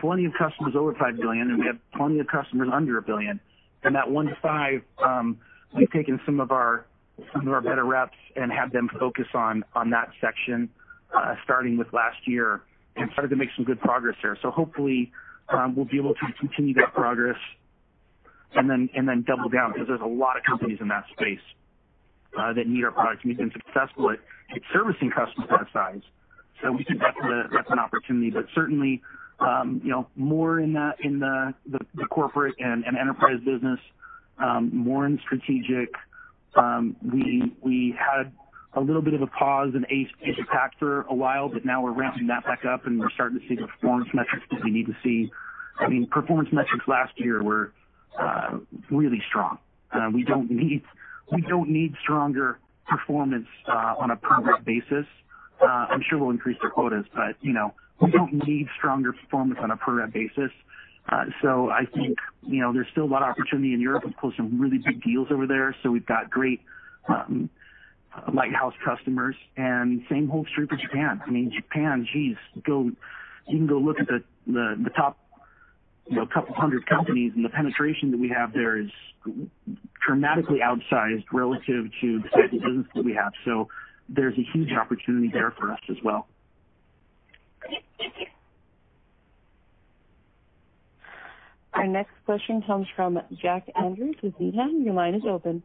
plenty 0.00 0.24
of 0.24 0.32
customers 0.38 0.74
over 0.76 0.94
5 0.94 1.16
billion, 1.16 1.50
and 1.50 1.58
we 1.58 1.66
have 1.66 1.78
plenty 1.96 2.18
of 2.18 2.26
customers 2.26 2.68
under 2.72 2.94
1 2.94 3.04
billion. 3.06 3.40
And 3.82 3.94
that 3.94 4.06
$1 4.06 4.12
billion-$5 4.12 4.82
billion, 4.98 5.38
we've 5.76 5.90
taken 5.90 6.20
some 6.24 6.40
of 6.40 6.50
our 6.50 6.86
some 7.32 7.46
of 7.46 7.54
our 7.54 7.60
better 7.60 7.84
reps 7.84 8.16
and 8.34 8.50
had 8.50 8.72
them 8.72 8.90
focus 8.98 9.26
on 9.34 9.64
on 9.74 9.90
that 9.90 10.10
section 10.20 10.68
uh 11.16 11.36
starting 11.44 11.76
with 11.76 11.92
last 11.92 12.16
year 12.26 12.62
and 12.96 13.08
started 13.12 13.28
to 13.28 13.36
make 13.36 13.50
some 13.54 13.64
good 13.64 13.80
progress 13.80 14.16
there. 14.22 14.36
So 14.42 14.50
hopefully, 14.50 15.12
um 15.48 15.76
we'll 15.76 15.84
be 15.84 15.96
able 15.96 16.14
to 16.14 16.32
continue 16.38 16.74
that 16.74 16.92
progress 16.92 17.38
and 18.54 18.68
then 18.68 18.88
and 18.94 19.08
then 19.08 19.24
double 19.26 19.48
down 19.48 19.72
because 19.72 19.86
there's 19.86 20.00
a 20.00 20.06
lot 20.06 20.36
of 20.36 20.42
companies 20.42 20.78
in 20.80 20.88
that 20.88 21.04
space 21.12 21.40
that 22.36 22.66
need 22.66 22.84
our 22.84 22.92
products. 22.92 23.22
We've 23.24 23.36
been 23.36 23.52
successful 23.52 24.10
at 24.10 24.18
servicing 24.72 25.10
customers 25.10 25.48
that 25.50 25.66
size. 25.72 26.02
So 26.62 26.72
we 26.72 26.84
think 26.84 27.00
that's 27.00 27.70
an 27.70 27.78
opportunity. 27.78 28.30
But 28.30 28.46
certainly, 28.54 29.02
um, 29.40 29.80
you 29.84 29.90
know, 29.90 30.08
more 30.16 30.60
in 30.60 30.72
the 30.72 30.92
in 31.02 31.18
the, 31.18 31.54
the, 31.70 31.78
the 31.94 32.06
corporate 32.06 32.54
and 32.58 32.84
enterprise 32.86 33.38
business, 33.44 33.80
um, 34.38 34.70
more 34.74 35.06
in 35.06 35.18
strategic. 35.24 35.90
Um, 36.56 36.96
we 37.02 37.52
we 37.62 37.94
had 37.98 38.32
a 38.74 38.80
little 38.80 39.02
bit 39.02 39.14
of 39.14 39.22
a 39.22 39.26
pause 39.26 39.70
in 39.74 39.84
Asia-Pac 39.88 40.78
for 40.78 41.02
a 41.02 41.14
while, 41.14 41.48
but 41.48 41.64
now 41.64 41.82
we're 41.82 41.92
ramping 41.92 42.26
that 42.28 42.44
back 42.44 42.64
up, 42.64 42.86
and 42.86 42.98
we're 42.98 43.10
starting 43.10 43.38
to 43.40 43.48
see 43.48 43.54
the 43.54 43.66
performance 43.66 44.08
metrics 44.12 44.44
that 44.50 44.62
we 44.64 44.70
need 44.70 44.86
to 44.86 44.96
see. 45.02 45.30
I 45.78 45.88
mean, 45.88 46.06
performance 46.06 46.48
metrics 46.52 46.86
last 46.88 47.12
year 47.16 47.42
were 47.42 47.72
uh, 48.18 48.58
really 48.90 49.22
strong. 49.28 49.58
We 50.12 50.24
don't 50.24 50.50
need 50.50 50.82
stronger 52.02 52.58
performance 52.86 53.46
uh, 53.68 53.94
on 53.98 54.10
a 54.10 54.16
per-rep 54.16 54.64
basis. 54.64 55.06
Uh, 55.60 55.66
I'm 55.66 56.02
sure 56.08 56.18
we'll 56.18 56.30
increase 56.30 56.58
their 56.60 56.70
quotas, 56.70 57.06
but 57.14 57.36
you 57.40 57.52
know, 57.52 57.74
we 58.00 58.10
don't 58.10 58.46
need 58.46 58.66
stronger 58.76 59.12
performance 59.12 59.60
on 59.62 59.70
a 59.70 59.76
per-rep 59.76 60.12
basis. 60.12 60.50
Uh, 61.08 61.24
so 61.42 61.70
I 61.70 61.84
think 61.86 62.18
you 62.42 62.60
know, 62.60 62.72
there's 62.72 62.88
still 62.92 63.04
a 63.04 63.06
lot 63.06 63.22
of 63.22 63.28
opportunity 63.28 63.74
in 63.74 63.80
Europe. 63.80 64.04
We've 64.04 64.16
closed 64.16 64.36
some 64.36 64.60
really 64.60 64.78
big 64.78 65.02
deals 65.02 65.28
over 65.30 65.46
there. 65.46 65.74
So 65.82 65.90
we've 65.90 66.06
got 66.06 66.30
great 66.30 66.60
um, 67.08 67.50
lighthouse 68.32 68.74
customers. 68.84 69.36
And 69.56 70.02
same 70.10 70.28
holds 70.28 70.50
true 70.54 70.66
for 70.66 70.76
Japan. 70.76 71.20
I 71.26 71.30
mean, 71.30 71.52
Japan, 71.54 72.06
geez, 72.12 72.36
go, 72.64 72.90
you 73.48 73.58
can 73.58 73.66
go 73.66 73.78
look 73.78 74.00
at 74.00 74.06
the 74.06 74.22
the 74.46 74.90
top 74.90 75.18
couple 76.32 76.54
hundred 76.54 76.86
companies, 76.86 77.32
and 77.34 77.44
the 77.44 77.48
penetration 77.48 78.10
that 78.10 78.18
we 78.20 78.28
have 78.28 78.52
there 78.52 78.78
is 78.78 78.90
dramatically 80.06 80.58
outsized 80.58 81.24
relative 81.32 81.86
to 82.00 82.20
the 82.20 82.28
type 82.28 82.52
of 82.52 82.60
business 82.60 82.86
that 82.94 83.04
we 83.04 83.14
have. 83.14 83.32
So 83.44 83.68
there's 84.08 84.36
a 84.38 84.44
huge 84.52 84.72
opportunity 84.72 85.30
there 85.32 85.52
for 85.58 85.72
us 85.72 85.80
as 85.88 85.96
well. 86.04 86.26
Thank 87.98 88.14
you. 88.18 88.26
Our 91.72 91.86
next 91.86 92.12
question 92.24 92.62
comes 92.62 92.86
from 92.94 93.20
Jack 93.40 93.68
Andrews 93.74 94.16
with 94.22 94.38
Needham. 94.38 94.82
Your 94.84 94.94
line 94.94 95.14
is 95.14 95.22
open. 95.28 95.62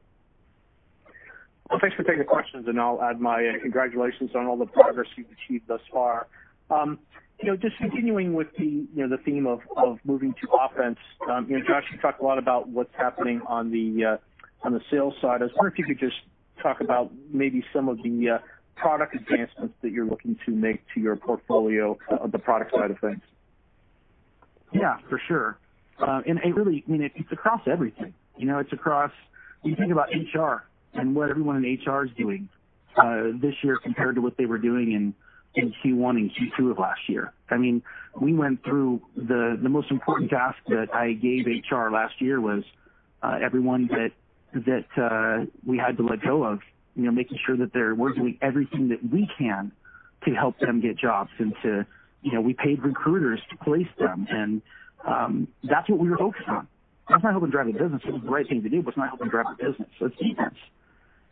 Well, 1.69 1.79
thanks 1.79 1.95
for 1.95 2.03
taking 2.03 2.19
the 2.19 2.25
questions, 2.25 2.67
and 2.67 2.79
I'll 2.79 3.01
add 3.01 3.21
my 3.21 3.57
congratulations 3.61 4.31
on 4.33 4.47
all 4.47 4.57
the 4.57 4.65
progress 4.65 5.07
you've 5.15 5.27
achieved 5.31 5.67
thus 5.67 5.81
far. 5.91 6.27
Um, 6.71 6.97
Just 7.43 7.77
continuing 7.77 8.33
with 8.33 8.47
the 8.57 8.65
you 8.65 8.87
know, 8.95 9.07
the 9.07 9.21
theme 9.23 9.47
of 9.47 9.61
moving 10.03 10.33
to 10.41 10.47
offense, 10.51 10.97
um, 11.29 11.47
you 11.49 11.57
know, 11.57 11.65
Josh, 11.65 11.83
you 11.91 11.97
talked 11.99 12.21
a 12.21 12.23
lot 12.23 12.37
about 12.37 12.67
what's 12.67 12.93
happening 12.97 13.41
on 13.47 13.71
the 13.71 14.05
uh 14.05 14.17
on 14.65 14.73
the 14.73 14.81
sales 14.91 15.13
side. 15.21 15.41
I 15.41 15.45
was 15.45 15.51
wondering 15.55 15.73
if 15.73 15.79
you 15.79 15.95
could 15.95 15.99
just 15.99 16.19
talk 16.61 16.81
about 16.81 17.11
maybe 17.31 17.63
some 17.73 17.87
of 17.87 17.97
the 18.03 18.41
product 18.75 19.15
advancements 19.15 19.73
that 19.81 19.91
you're 19.91 20.05
looking 20.05 20.37
to 20.45 20.51
make 20.51 20.81
to 20.93 20.99
your 20.99 21.15
portfolio 21.15 21.97
of 22.09 22.31
the 22.31 22.39
product 22.39 22.73
side 22.73 22.91
of 22.91 22.99
things. 22.99 23.21
Yeah, 24.73 24.97
for 25.09 25.21
sure. 25.27 25.57
And 25.99 26.39
it 26.39 26.55
really, 26.55 26.83
I 26.87 26.91
mean, 26.91 27.09
it's 27.15 27.31
across 27.31 27.61
everything. 27.67 28.13
You 28.37 28.45
know, 28.45 28.59
it's 28.59 28.71
across 28.73 29.11
you 29.63 29.75
think 29.75 29.91
about 29.91 30.09
HR 30.09 30.63
and 30.93 31.15
what 31.15 31.29
everyone 31.29 31.63
in 31.63 31.79
HR 31.85 32.05
is 32.05 32.11
doing 32.17 32.49
this 33.41 33.55
year 33.63 33.77
compared 33.81 34.15
to 34.15 34.21
what 34.21 34.37
they 34.37 34.45
were 34.45 34.57
doing 34.57 34.91
in 34.91 35.13
Q1 35.57 36.11
and 36.11 36.31
Q2 36.31 36.71
of 36.71 36.79
last 36.79 37.01
year. 37.07 37.33
I 37.49 37.57
mean, 37.57 37.81
we 38.19 38.33
went 38.33 38.63
through 38.63 39.01
the 39.15 39.57
the 39.61 39.69
most 39.69 39.91
important 39.91 40.29
task 40.29 40.57
that 40.67 40.93
I 40.93 41.13
gave 41.13 41.45
HR 41.45 41.89
last 41.89 42.21
year 42.21 42.39
was 42.39 42.63
everyone 43.23 43.87
that 43.87 44.11
that 44.53 44.87
uh 44.97 45.45
we 45.65 45.77
had 45.77 45.97
to 45.97 46.03
let 46.03 46.21
go 46.21 46.43
of, 46.43 46.59
you 46.95 47.03
know, 47.03 47.11
making 47.11 47.37
sure 47.45 47.57
that 47.57 47.71
we're 47.97 48.13
doing 48.13 48.37
everything 48.41 48.89
that 48.89 49.03
we 49.11 49.29
can 49.37 49.71
to 50.25 50.31
help 50.31 50.59
them 50.59 50.81
get 50.81 50.97
jobs 50.97 51.31
and 51.37 51.53
to, 51.63 51.85
you 52.21 52.33
know, 52.33 52.41
we 52.41 52.53
paid 52.53 52.83
recruiters 52.83 53.39
to 53.49 53.57
place 53.57 53.87
them. 53.97 54.27
And 54.29 54.61
that's 55.63 55.89
what 55.89 55.99
we 55.99 56.09
were 56.09 56.17
focused 56.17 56.49
on. 56.49 56.67
That's 57.09 57.23
not 57.23 57.31
helping 57.31 57.49
drive 57.49 57.67
the 57.67 57.73
business. 57.73 58.01
It 58.05 58.13
was 58.13 58.21
the 58.21 58.29
right 58.29 58.47
thing 58.47 58.61
to 58.61 58.69
do, 58.69 58.83
but 58.83 58.89
it's 58.89 58.97
not 58.97 59.07
helping 59.09 59.29
drive 59.29 59.45
the 59.57 59.63
business. 59.63 59.89
It's 59.99 60.15
defense. 60.17 60.57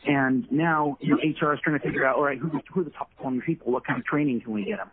And 0.05 0.49
now 0.51 0.97
HR 1.01 1.53
is 1.53 1.59
trying 1.63 1.79
to 1.79 1.85
figure 1.85 2.05
out, 2.05 2.15
all 2.17 2.23
right, 2.23 2.37
who 2.37 2.47
are 2.79 2.83
the 2.83 2.91
top-performing 2.91 3.41
people? 3.41 3.71
What 3.71 3.85
kind 3.85 3.99
of 3.99 4.05
training 4.05 4.41
can 4.41 4.53
we 4.53 4.65
get 4.65 4.77
them? 4.77 4.91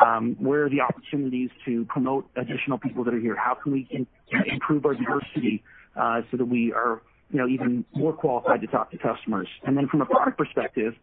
Um, 0.00 0.36
where 0.38 0.64
are 0.64 0.70
the 0.70 0.80
opportunities 0.80 1.50
to 1.64 1.84
promote 1.86 2.28
additional 2.36 2.78
people 2.78 3.04
that 3.04 3.14
are 3.14 3.20
here? 3.20 3.36
How 3.36 3.54
can 3.54 3.72
we 3.72 4.06
improve 4.46 4.84
our 4.84 4.94
diversity 4.94 5.62
uh, 5.96 6.22
so 6.30 6.36
that 6.36 6.44
we 6.44 6.72
are 6.72 7.02
you 7.30 7.38
know, 7.38 7.48
even 7.48 7.84
more 7.94 8.12
qualified 8.12 8.60
to 8.60 8.66
talk 8.66 8.90
to 8.90 8.98
customers? 8.98 9.48
And 9.64 9.76
then 9.76 9.88
from 9.88 10.02
a 10.02 10.06
product 10.06 10.38
perspective, 10.38 10.94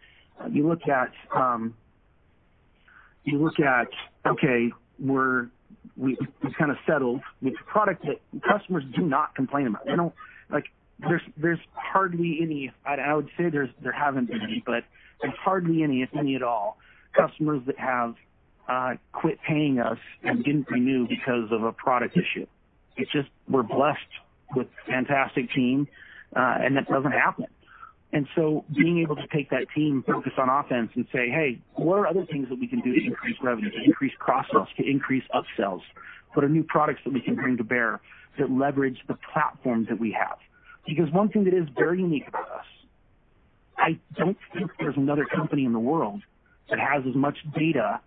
uh, 0.41 0.47
you 0.47 0.67
look 0.67 0.87
at, 0.87 1.11
um, 1.35 1.75
you 3.23 3.43
look 3.43 3.59
at 3.59 3.87
okay, 4.25 4.69
we've 5.97 6.17
kind 6.57 6.71
of 6.71 6.77
settled 6.85 7.21
with 7.41 7.53
a 7.59 7.71
product 7.71 8.05
that 8.05 8.41
customers 8.43 8.83
do 8.95 9.01
not 9.01 9.35
complain 9.35 9.67
about. 9.67 9.87
There's 10.99 11.21
there's 11.37 11.59
hardly 11.73 12.39
any. 12.41 12.71
I 12.85 13.13
would 13.13 13.29
say 13.37 13.49
there's 13.49 13.69
there 13.81 13.91
haven't 13.91 14.27
been 14.27 14.41
any, 14.41 14.61
but 14.65 14.83
there's 15.21 15.35
hardly 15.41 15.83
any, 15.83 16.01
if 16.01 16.09
any 16.17 16.35
at 16.35 16.43
all, 16.43 16.77
customers 17.13 17.61
that 17.67 17.77
have 17.79 18.15
uh, 18.67 18.95
quit 19.13 19.39
paying 19.47 19.79
us 19.79 19.97
and 20.23 20.43
didn't 20.43 20.69
renew 20.69 21.07
because 21.07 21.51
of 21.51 21.63
a 21.63 21.71
product 21.71 22.17
issue. 22.17 22.45
It's 22.97 23.11
just 23.11 23.29
we're 23.47 23.63
blessed 23.63 23.99
with 24.55 24.67
fantastic 24.87 25.51
team, 25.51 25.87
uh, 26.35 26.57
and 26.61 26.75
that 26.75 26.87
doesn't 26.87 27.11
happen. 27.11 27.45
And 28.11 28.27
so 28.35 28.65
being 28.75 28.99
able 28.99 29.15
to 29.15 29.27
take 29.27 29.51
that 29.51 29.67
team, 29.75 30.03
focus 30.05 30.33
on 30.37 30.49
offense, 30.49 30.91
and 30.95 31.05
say, 31.13 31.29
"Hey, 31.29 31.59
what 31.75 31.97
are 31.97 32.07
other 32.07 32.25
things 32.25 32.49
that 32.49 32.59
we 32.59 32.67
can 32.67 32.81
do 32.81 32.93
to 32.93 33.05
increase 33.05 33.37
revenue, 33.41 33.69
to 33.69 33.83
increase 33.83 34.13
cross-sells, 34.17 34.67
to 34.77 34.83
increase 34.83 35.23
upsells? 35.33 35.81
What 36.33 36.43
are 36.43 36.49
new 36.49 36.63
products 36.63 37.01
that 37.05 37.13
we 37.13 37.21
can 37.21 37.35
bring 37.35 37.57
to 37.57 37.63
bear 37.63 38.01
that 38.37 38.51
leverage 38.51 38.99
the 39.07 39.17
platform 39.31 39.85
that 39.85 39.99
we 39.99 40.11
have?" 40.11 40.37
Because 40.89 41.11
one 41.13 41.29
thing 41.29 41.43
that 41.45 41.53
is 41.53 41.67
very 41.77 41.99
unique 41.99 42.27
about 42.27 42.49
us, 42.49 42.65
I 43.77 43.99
don't 44.15 44.37
think 44.53 44.71
there's 44.79 44.97
another 44.97 45.25
company 45.25 45.65
in 45.65 45.73
the 45.73 45.79
world 45.79 46.21
that 46.69 46.79
has 46.79 47.03
as 47.07 47.15
much 47.15 47.37
data 47.57 48.01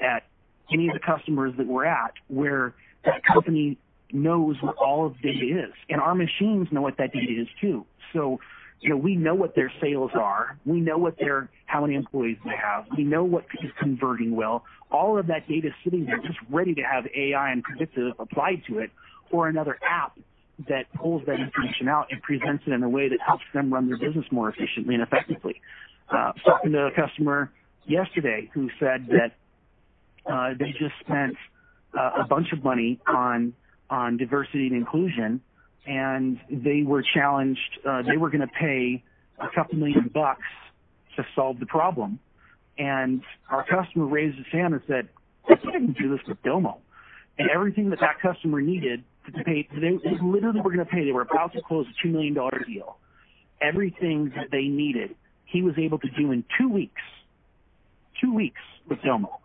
at 0.00 0.24
any 0.72 0.88
of 0.88 0.94
the 0.94 1.00
customers 1.00 1.52
that 1.58 1.66
we're 1.66 1.84
at 1.84 2.12
where 2.28 2.74
that 3.04 3.24
company 3.24 3.76
knows 4.12 4.56
what 4.62 4.76
all 4.76 5.06
of 5.06 5.14
the 5.22 5.32
data 5.32 5.64
is. 5.66 5.74
And 5.88 6.00
our 6.00 6.14
machines 6.14 6.68
know 6.70 6.82
what 6.82 6.96
that 6.98 7.12
data 7.12 7.42
is 7.42 7.48
too. 7.60 7.84
So 8.12 8.38
you 8.80 8.88
know, 8.88 8.96
we 8.96 9.14
know 9.14 9.34
what 9.34 9.54
their 9.54 9.70
sales 9.80 10.10
are. 10.14 10.58
We 10.64 10.80
know 10.80 10.96
what 10.96 11.18
their, 11.18 11.50
how 11.66 11.82
many 11.82 11.94
employees 11.94 12.38
they 12.44 12.56
have. 12.56 12.86
We 12.96 13.04
know 13.04 13.24
what 13.24 13.44
is 13.62 13.70
converting 13.78 14.34
well. 14.34 14.64
All 14.90 15.18
of 15.18 15.26
that 15.26 15.46
data 15.46 15.68
is 15.68 15.74
sitting 15.84 16.06
there 16.06 16.18
just 16.18 16.38
ready 16.48 16.74
to 16.74 16.82
have 16.82 17.04
AI 17.14 17.52
and 17.52 17.62
predictive 17.62 18.14
applied 18.18 18.62
to 18.68 18.78
it 18.78 18.90
or 19.30 19.48
another 19.48 19.78
app 19.86 20.18
that 20.68 20.92
pulls 20.94 21.22
that 21.26 21.40
information 21.40 21.88
out 21.88 22.08
and 22.10 22.22
presents 22.22 22.64
it 22.66 22.72
in 22.72 22.82
a 22.82 22.88
way 22.88 23.08
that 23.08 23.18
helps 23.24 23.44
them 23.54 23.72
run 23.72 23.88
their 23.88 23.98
business 23.98 24.26
more 24.30 24.48
efficiently 24.48 24.94
and 24.94 25.02
effectively. 25.02 25.60
Was 26.12 26.34
talking 26.44 26.72
to 26.72 26.86
a 26.86 26.90
customer 26.92 27.52
yesterday 27.86 28.50
who 28.52 28.68
said 28.80 29.06
that 29.08 29.32
uh, 30.30 30.54
they 30.58 30.72
just 30.72 30.94
spent 31.00 31.36
uh, 31.96 32.22
a 32.22 32.24
bunch 32.24 32.52
of 32.52 32.64
money 32.64 33.00
on 33.06 33.54
on 33.88 34.16
diversity 34.16 34.66
and 34.66 34.76
inclusion, 34.76 35.40
and 35.86 36.38
they 36.50 36.82
were 36.82 37.02
challenged. 37.02 37.78
They 38.06 38.16
were 38.16 38.30
going 38.30 38.40
to 38.40 38.54
pay 38.60 39.02
a 39.38 39.48
couple 39.54 39.78
million 39.78 40.10
bucks 40.12 40.42
to 41.16 41.24
solve 41.34 41.58
the 41.58 41.66
problem. 41.66 42.18
And 42.78 43.22
our 43.50 43.64
customer 43.64 44.06
raised 44.06 44.36
his 44.36 44.46
hand 44.52 44.74
and 44.74 44.82
said, 44.86 45.08
I 45.48 45.56
can't 45.56 45.96
do 45.96 46.16
this 46.16 46.26
with 46.26 46.42
Domo. 46.42 46.78
And 47.38 47.50
everything 47.50 47.90
that 47.90 48.00
that 48.00 48.20
customer 48.20 48.60
needed 48.60 49.02
to 49.34 49.44
pay, 49.44 49.68
they, 49.72 49.96
they 50.02 50.18
literally 50.22 50.60
were 50.60 50.70
going 50.70 50.84
to 50.84 50.90
pay. 50.90 51.04
They 51.04 51.12
were 51.12 51.22
about 51.22 51.52
to 51.54 51.62
close 51.62 51.86
a 51.86 52.06
$2 52.06 52.10
million 52.10 52.34
deal. 52.66 52.96
Everything 53.60 54.32
that 54.36 54.50
they 54.50 54.64
needed, 54.64 55.14
he 55.44 55.62
was 55.62 55.74
able 55.78 55.98
to 55.98 56.08
do 56.10 56.32
in 56.32 56.44
two 56.58 56.68
weeks. 56.68 57.02
Two 58.20 58.34
weeks 58.34 58.60
with 58.88 59.00
Domo. 59.02 59.40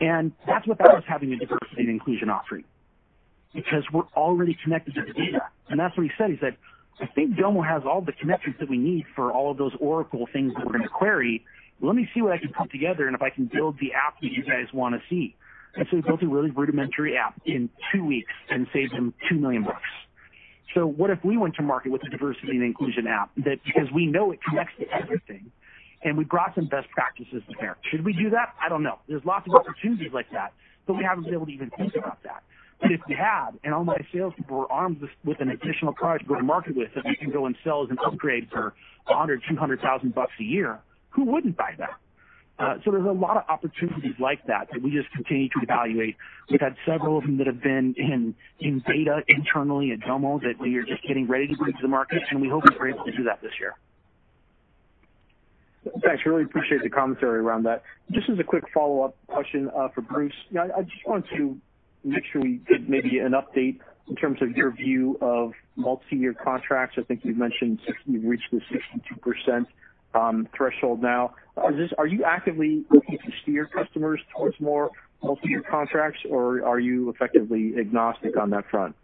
And 0.00 0.32
that's 0.46 0.66
what 0.66 0.78
that 0.78 0.92
was 0.92 1.04
having 1.06 1.32
a 1.32 1.36
diversity 1.36 1.78
and 1.78 1.88
inclusion 1.88 2.28
offering. 2.28 2.64
Because 3.54 3.84
we're 3.92 4.08
already 4.14 4.56
connected 4.62 4.94
to 4.94 5.02
the 5.02 5.12
data. 5.12 5.40
And 5.68 5.80
that's 5.80 5.96
what 5.96 6.04
he 6.04 6.10
said. 6.18 6.30
He 6.30 6.36
said, 6.38 6.56
I 7.00 7.06
think 7.06 7.36
Domo 7.36 7.62
has 7.62 7.82
all 7.84 8.00
the 8.00 8.12
connections 8.12 8.56
that 8.60 8.68
we 8.68 8.78
need 8.78 9.04
for 9.14 9.32
all 9.32 9.50
of 9.50 9.56
those 9.56 9.72
Oracle 9.80 10.26
things 10.32 10.52
that 10.54 10.64
we're 10.64 10.72
going 10.72 10.84
to 10.84 10.88
query. 10.88 11.44
Let 11.80 11.94
me 11.94 12.08
see 12.14 12.22
what 12.22 12.32
I 12.32 12.38
can 12.38 12.52
put 12.52 12.70
together 12.70 13.06
and 13.06 13.14
if 13.14 13.22
I 13.22 13.30
can 13.30 13.50
build 13.52 13.78
the 13.80 13.92
app 13.92 14.20
that 14.20 14.32
you 14.32 14.42
guys 14.44 14.66
want 14.72 14.94
to 14.94 15.00
see. 15.08 15.34
And 15.76 15.86
so 15.90 15.96
we 15.96 16.02
built 16.02 16.22
a 16.22 16.28
really 16.28 16.50
rudimentary 16.50 17.16
app 17.16 17.40
in 17.44 17.68
two 17.92 18.04
weeks 18.04 18.32
and 18.50 18.66
saved 18.72 18.92
them 18.92 19.12
two 19.28 19.38
million 19.38 19.64
bucks. 19.64 19.82
So 20.74 20.86
what 20.86 21.10
if 21.10 21.18
we 21.24 21.36
went 21.36 21.54
to 21.56 21.62
market 21.62 21.92
with 21.92 22.02
a 22.06 22.10
diversity 22.10 22.52
and 22.52 22.62
inclusion 22.62 23.06
app 23.06 23.30
that 23.44 23.58
because 23.64 23.88
we 23.94 24.06
know 24.06 24.32
it 24.32 24.40
connects 24.48 24.74
to 24.78 24.86
everything 24.92 25.50
and 26.02 26.16
we 26.16 26.24
brought 26.24 26.54
some 26.54 26.66
best 26.66 26.88
practices 26.90 27.42
to 27.50 27.56
bear. 27.58 27.76
Should 27.90 28.04
we 28.04 28.12
do 28.12 28.30
that? 28.30 28.54
I 28.62 28.68
don't 28.68 28.82
know. 28.82 28.98
There's 29.08 29.24
lots 29.24 29.46
of 29.48 29.54
opportunities 29.54 30.12
like 30.12 30.30
that, 30.32 30.52
but 30.86 30.94
we 30.94 31.04
haven't 31.04 31.24
been 31.24 31.34
able 31.34 31.46
to 31.46 31.52
even 31.52 31.70
think 31.70 31.94
about 31.96 32.22
that. 32.22 32.42
But 32.80 32.92
if 32.92 33.00
we 33.08 33.14
had, 33.14 33.52
and 33.64 33.72
all 33.72 33.84
my 33.84 33.96
salespeople 34.12 34.56
were 34.56 34.70
armed 34.70 35.00
with, 35.00 35.10
with 35.24 35.40
an 35.40 35.48
additional 35.48 35.94
product 35.94 36.24
to 36.24 36.28
go 36.28 36.34
to 36.36 36.42
market 36.42 36.76
with 36.76 36.90
that 36.94 37.04
we 37.04 37.16
can 37.16 37.30
go 37.30 37.46
and 37.46 37.56
sell 37.64 37.82
as 37.82 37.90
an 37.90 37.98
upgrade 38.04 38.48
for 38.52 38.74
100, 39.06 39.42
200,000 39.48 40.14
bucks 40.14 40.32
a 40.38 40.44
year, 40.44 40.78
who 41.10 41.24
wouldn't 41.24 41.56
buy 41.56 41.74
that? 41.78 41.94
Uh, 42.58 42.76
so 42.84 42.90
there's 42.90 43.04
a 43.04 43.10
lot 43.10 43.36
of 43.36 43.42
opportunities 43.48 44.14
like 44.18 44.44
that 44.46 44.68
that 44.72 44.80
we 44.80 44.90
just 44.90 45.10
continue 45.12 45.48
to 45.48 45.58
evaluate. 45.62 46.16
We've 46.50 46.60
had 46.60 46.74
several 46.86 47.18
of 47.18 47.24
them 47.24 47.36
that 47.38 47.46
have 47.46 47.62
been 47.62 47.94
in, 47.98 48.34
in 48.60 48.82
beta 48.86 49.20
internally 49.28 49.92
at 49.92 50.00
Domo 50.00 50.38
that 50.38 50.58
we 50.58 50.76
are 50.76 50.82
just 50.82 51.06
getting 51.06 51.26
ready 51.26 51.48
to 51.48 51.56
bring 51.56 51.74
to 51.74 51.82
the 51.82 51.88
market, 51.88 52.22
and 52.30 52.40
we 52.40 52.48
hope 52.48 52.64
we're 52.78 52.88
able 52.88 53.04
to 53.04 53.12
do 53.12 53.24
that 53.24 53.42
this 53.42 53.52
year. 53.60 53.74
Thanks. 56.02 56.24
Really 56.24 56.44
appreciate 56.44 56.82
the 56.82 56.88
commentary 56.88 57.38
around 57.38 57.64
that. 57.64 57.82
Just 58.10 58.28
as 58.30 58.38
a 58.38 58.44
quick 58.44 58.64
follow-up 58.72 59.16
question 59.26 59.70
uh, 59.76 59.88
for 59.94 60.00
Bruce. 60.00 60.34
I 60.58 60.82
just 60.82 61.06
wanted 61.06 61.28
to 61.36 61.60
make 62.04 62.24
sure 62.32 62.40
we 62.40 62.60
get 62.68 62.88
maybe 62.88 63.18
an 63.18 63.32
update 63.32 63.80
in 64.08 64.16
terms 64.16 64.40
of 64.40 64.56
your 64.56 64.70
view 64.70 65.18
of 65.20 65.52
multi-year 65.76 66.34
contracts. 66.34 66.96
I 66.98 67.02
think 67.02 67.24
you 67.24 67.34
mentioned 67.34 67.80
you've 68.06 68.24
reached 68.24 68.50
the 68.50 68.60
62% 68.60 69.58
um, 69.58 69.66
threshold 70.56 71.02
now. 71.02 71.34
Are 71.56 72.06
you 72.06 72.24
actively 72.24 72.84
looking 72.90 73.18
to 73.18 73.32
steer 73.42 73.66
customers 73.66 74.20
towards 74.36 74.58
more 74.60 74.90
multi-year 75.22 75.62
contracts, 75.62 76.20
or 76.28 76.64
are 76.64 76.78
you 76.78 77.10
effectively 77.10 77.74
agnostic 77.78 78.36
on 78.36 78.50
that 78.50 78.68
front? 78.70 78.94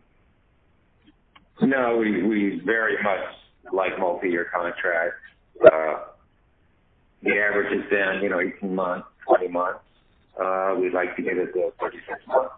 No, 1.60 1.98
we 1.98 2.60
very 2.64 3.02
much 3.02 3.20
like 3.72 3.98
multi-year 3.98 4.46
contracts. 4.54 5.16
Uh, 5.64 6.00
the 7.22 7.38
average 7.38 7.72
has 7.72 7.88
been, 7.88 8.22
you 8.22 8.28
know, 8.28 8.40
18 8.40 8.74
months, 8.74 9.06
20 9.26 9.48
months. 9.48 9.80
Uh, 10.38 10.74
we'd 10.78 10.92
like 10.92 11.14
to 11.16 11.22
get 11.22 11.36
it 11.36 11.52
to 11.52 11.72
36 11.80 12.26
months. 12.26 12.54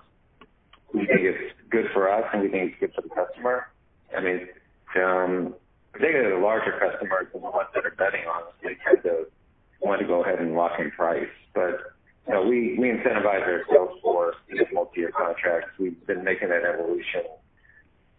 We 0.93 1.07
think 1.07 1.21
it's 1.21 1.55
good 1.71 1.87
for 1.93 2.11
us, 2.11 2.25
and 2.33 2.43
we 2.43 2.49
think 2.49 2.73
it's 2.73 2.81
good 2.81 2.93
for 2.95 3.03
the 3.03 3.09
customer. 3.09 3.67
I 5.95 5.99
mean, 5.99 6.11
particularly 6.11 6.37
the 6.37 6.45
larger 6.45 6.73
customers 6.79 7.27
and 7.35 7.43
the 7.43 7.51
ones 7.51 7.69
that 7.75 7.87
are 7.87 7.95
betting 7.97 8.27
on 8.27 8.43
us, 8.43 8.55
they 8.63 8.77
tend 8.85 9.03
to 9.05 9.27
want 9.81 10.01
to 10.01 10.07
go 10.07 10.23
ahead 10.23 10.41
and 10.41 10.55
lock 10.55 10.79
in 10.79 10.91
price. 10.91 11.29
But 11.55 11.95
you 12.27 12.35
know, 12.35 12.43
we 12.43 12.77
we 12.79 12.89
incentivize 12.89 13.43
our 13.43 13.63
sales 13.71 13.99
force 14.03 14.37
to 14.51 14.57
get 14.57 14.73
multi-year 14.73 15.13
contracts. 15.17 15.71
We've 15.79 16.05
been 16.07 16.25
making 16.25 16.49
that 16.49 16.65
evolution 16.65 17.23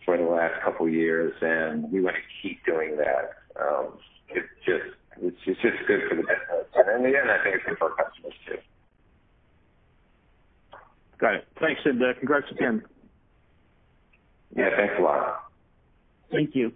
for 0.05 0.17
the 0.17 0.23
last 0.23 0.61
couple 0.63 0.85
of 0.85 0.93
years, 0.93 1.33
and 1.41 1.91
we 1.91 2.01
want 2.01 2.15
to 2.15 2.21
keep 2.41 2.63
doing 2.65 2.97
that. 2.97 3.33
Um, 3.59 3.97
it's 4.29 4.47
just 4.65 4.95
it's, 5.21 5.37
it's 5.45 5.61
just 5.61 5.77
good 5.87 6.01
for 6.09 6.15
the 6.15 6.21
business. 6.21 6.67
And 6.75 7.05
in 7.05 7.11
the 7.11 7.17
end, 7.17 7.31
I 7.31 7.43
think 7.43 7.55
it's 7.55 7.65
good 7.65 7.77
for 7.77 7.91
our 7.91 8.05
customers 8.05 8.33
too. 8.47 8.57
Got 11.17 11.35
it. 11.35 11.47
Thanks, 11.59 11.81
and 11.85 12.01
uh, 12.01 12.13
congrats 12.19 12.51
again. 12.51 12.83
Yeah, 14.55 14.69
thanks 14.77 14.93
a 14.99 15.01
lot. 15.01 15.45
Thank 16.31 16.55
you. 16.55 16.73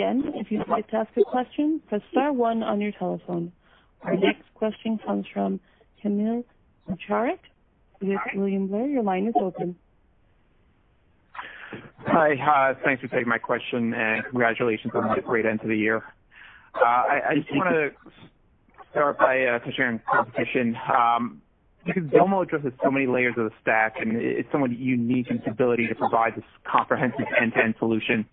Again, 0.00 0.32
if 0.36 0.50
you'd 0.50 0.66
like 0.66 0.88
to 0.92 0.96
ask 0.96 1.10
a 1.18 1.24
question, 1.24 1.78
press 1.86 2.00
star 2.10 2.32
one 2.32 2.62
on 2.62 2.80
your 2.80 2.92
telephone. 2.92 3.52
Our 4.00 4.16
next 4.16 4.44
question 4.54 4.98
comes 5.04 5.26
from 5.30 5.60
Kamil 6.00 6.42
Mielczarek 6.88 7.38
with 8.00 8.16
William 8.34 8.68
Blair. 8.68 8.86
Your 8.86 9.02
line 9.02 9.26
is 9.26 9.34
open. 9.38 9.76
Hi. 12.06 12.32
Uh, 12.32 12.78
thanks 12.82 13.02
for 13.02 13.08
taking 13.08 13.28
my 13.28 13.36
question, 13.36 13.92
and 13.92 14.24
congratulations 14.24 14.90
on 14.94 15.18
a 15.18 15.20
great 15.20 15.44
end 15.44 15.60
to 15.60 15.68
the 15.68 15.76
year. 15.76 16.02
Uh, 16.74 16.82
I 16.82 17.34
just 17.34 17.54
want 17.54 17.68
to 17.68 17.90
start 18.92 19.18
by 19.18 19.44
uh, 19.44 19.58
touching 19.58 19.84
on 19.84 20.00
competition. 20.10 20.78
Um, 20.96 21.42
Domo 22.10 22.40
addresses 22.40 22.72
so 22.82 22.90
many 22.90 23.06
layers 23.06 23.34
of 23.36 23.44
the 23.44 23.56
stack, 23.60 23.96
and 24.00 24.16
it's 24.16 24.50
somewhat 24.50 24.70
unique 24.70 25.28
in 25.28 25.36
its 25.36 25.46
ability 25.46 25.88
to 25.88 25.94
provide 25.94 26.36
this 26.36 26.44
comprehensive 26.64 27.26
end-to-end 27.38 27.74
solution. 27.78 28.24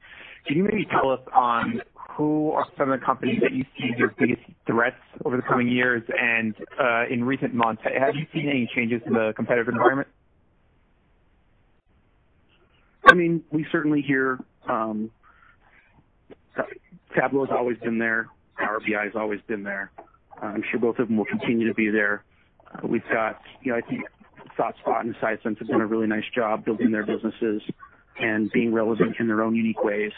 Can 0.47 0.57
you 0.57 0.63
maybe 0.63 0.85
tell 0.85 1.11
us 1.11 1.19
on 1.33 1.81
who 2.15 2.51
are 2.51 2.65
some 2.77 2.91
of 2.91 2.99
the 2.99 3.05
companies 3.05 3.41
that 3.41 3.51
you 3.51 3.63
see 3.77 3.89
as 3.93 3.99
your 3.99 4.13
biggest 4.17 4.41
threats 4.65 4.95
over 5.25 5.35
the 5.35 5.43
coming 5.43 5.67
years? 5.67 6.03
And 6.19 6.55
uh, 6.79 7.03
in 7.11 7.23
recent 7.23 7.53
months, 7.53 7.81
have 7.83 8.15
you 8.15 8.25
seen 8.33 8.49
any 8.49 8.69
changes 8.73 9.01
in 9.05 9.13
the 9.13 9.33
competitive 9.35 9.67
environment? 9.67 10.07
I 13.05 13.13
mean, 13.13 13.43
we 13.51 13.65
certainly 13.71 14.01
hear 14.01 14.39
um, 14.67 15.11
Tableau 17.15 17.45
has 17.45 17.55
always 17.55 17.77
been 17.79 17.97
there. 17.97 18.27
Power 18.57 18.79
BI 18.79 19.03
has 19.03 19.13
always 19.15 19.39
been 19.47 19.63
there. 19.63 19.91
Uh, 20.41 20.47
I'm 20.47 20.63
sure 20.69 20.79
both 20.79 20.99
of 20.99 21.07
them 21.07 21.17
will 21.17 21.25
continue 21.25 21.67
to 21.67 21.73
be 21.73 21.89
there. 21.89 22.23
Uh, 22.67 22.87
we've 22.87 23.07
got, 23.11 23.41
you 23.61 23.71
know, 23.71 23.77
I 23.77 23.81
think 23.81 24.01
ThoughtSpot 24.57 25.01
and 25.01 25.15
Sisense 25.15 25.59
have 25.59 25.67
done 25.67 25.81
a 25.81 25.85
really 25.85 26.07
nice 26.07 26.25
job 26.35 26.65
building 26.65 26.91
their 26.91 27.05
businesses 27.05 27.61
and 28.19 28.51
being 28.51 28.73
relevant 28.73 29.15
in 29.19 29.27
their 29.27 29.41
own 29.41 29.55
unique 29.55 29.83
ways. 29.83 30.11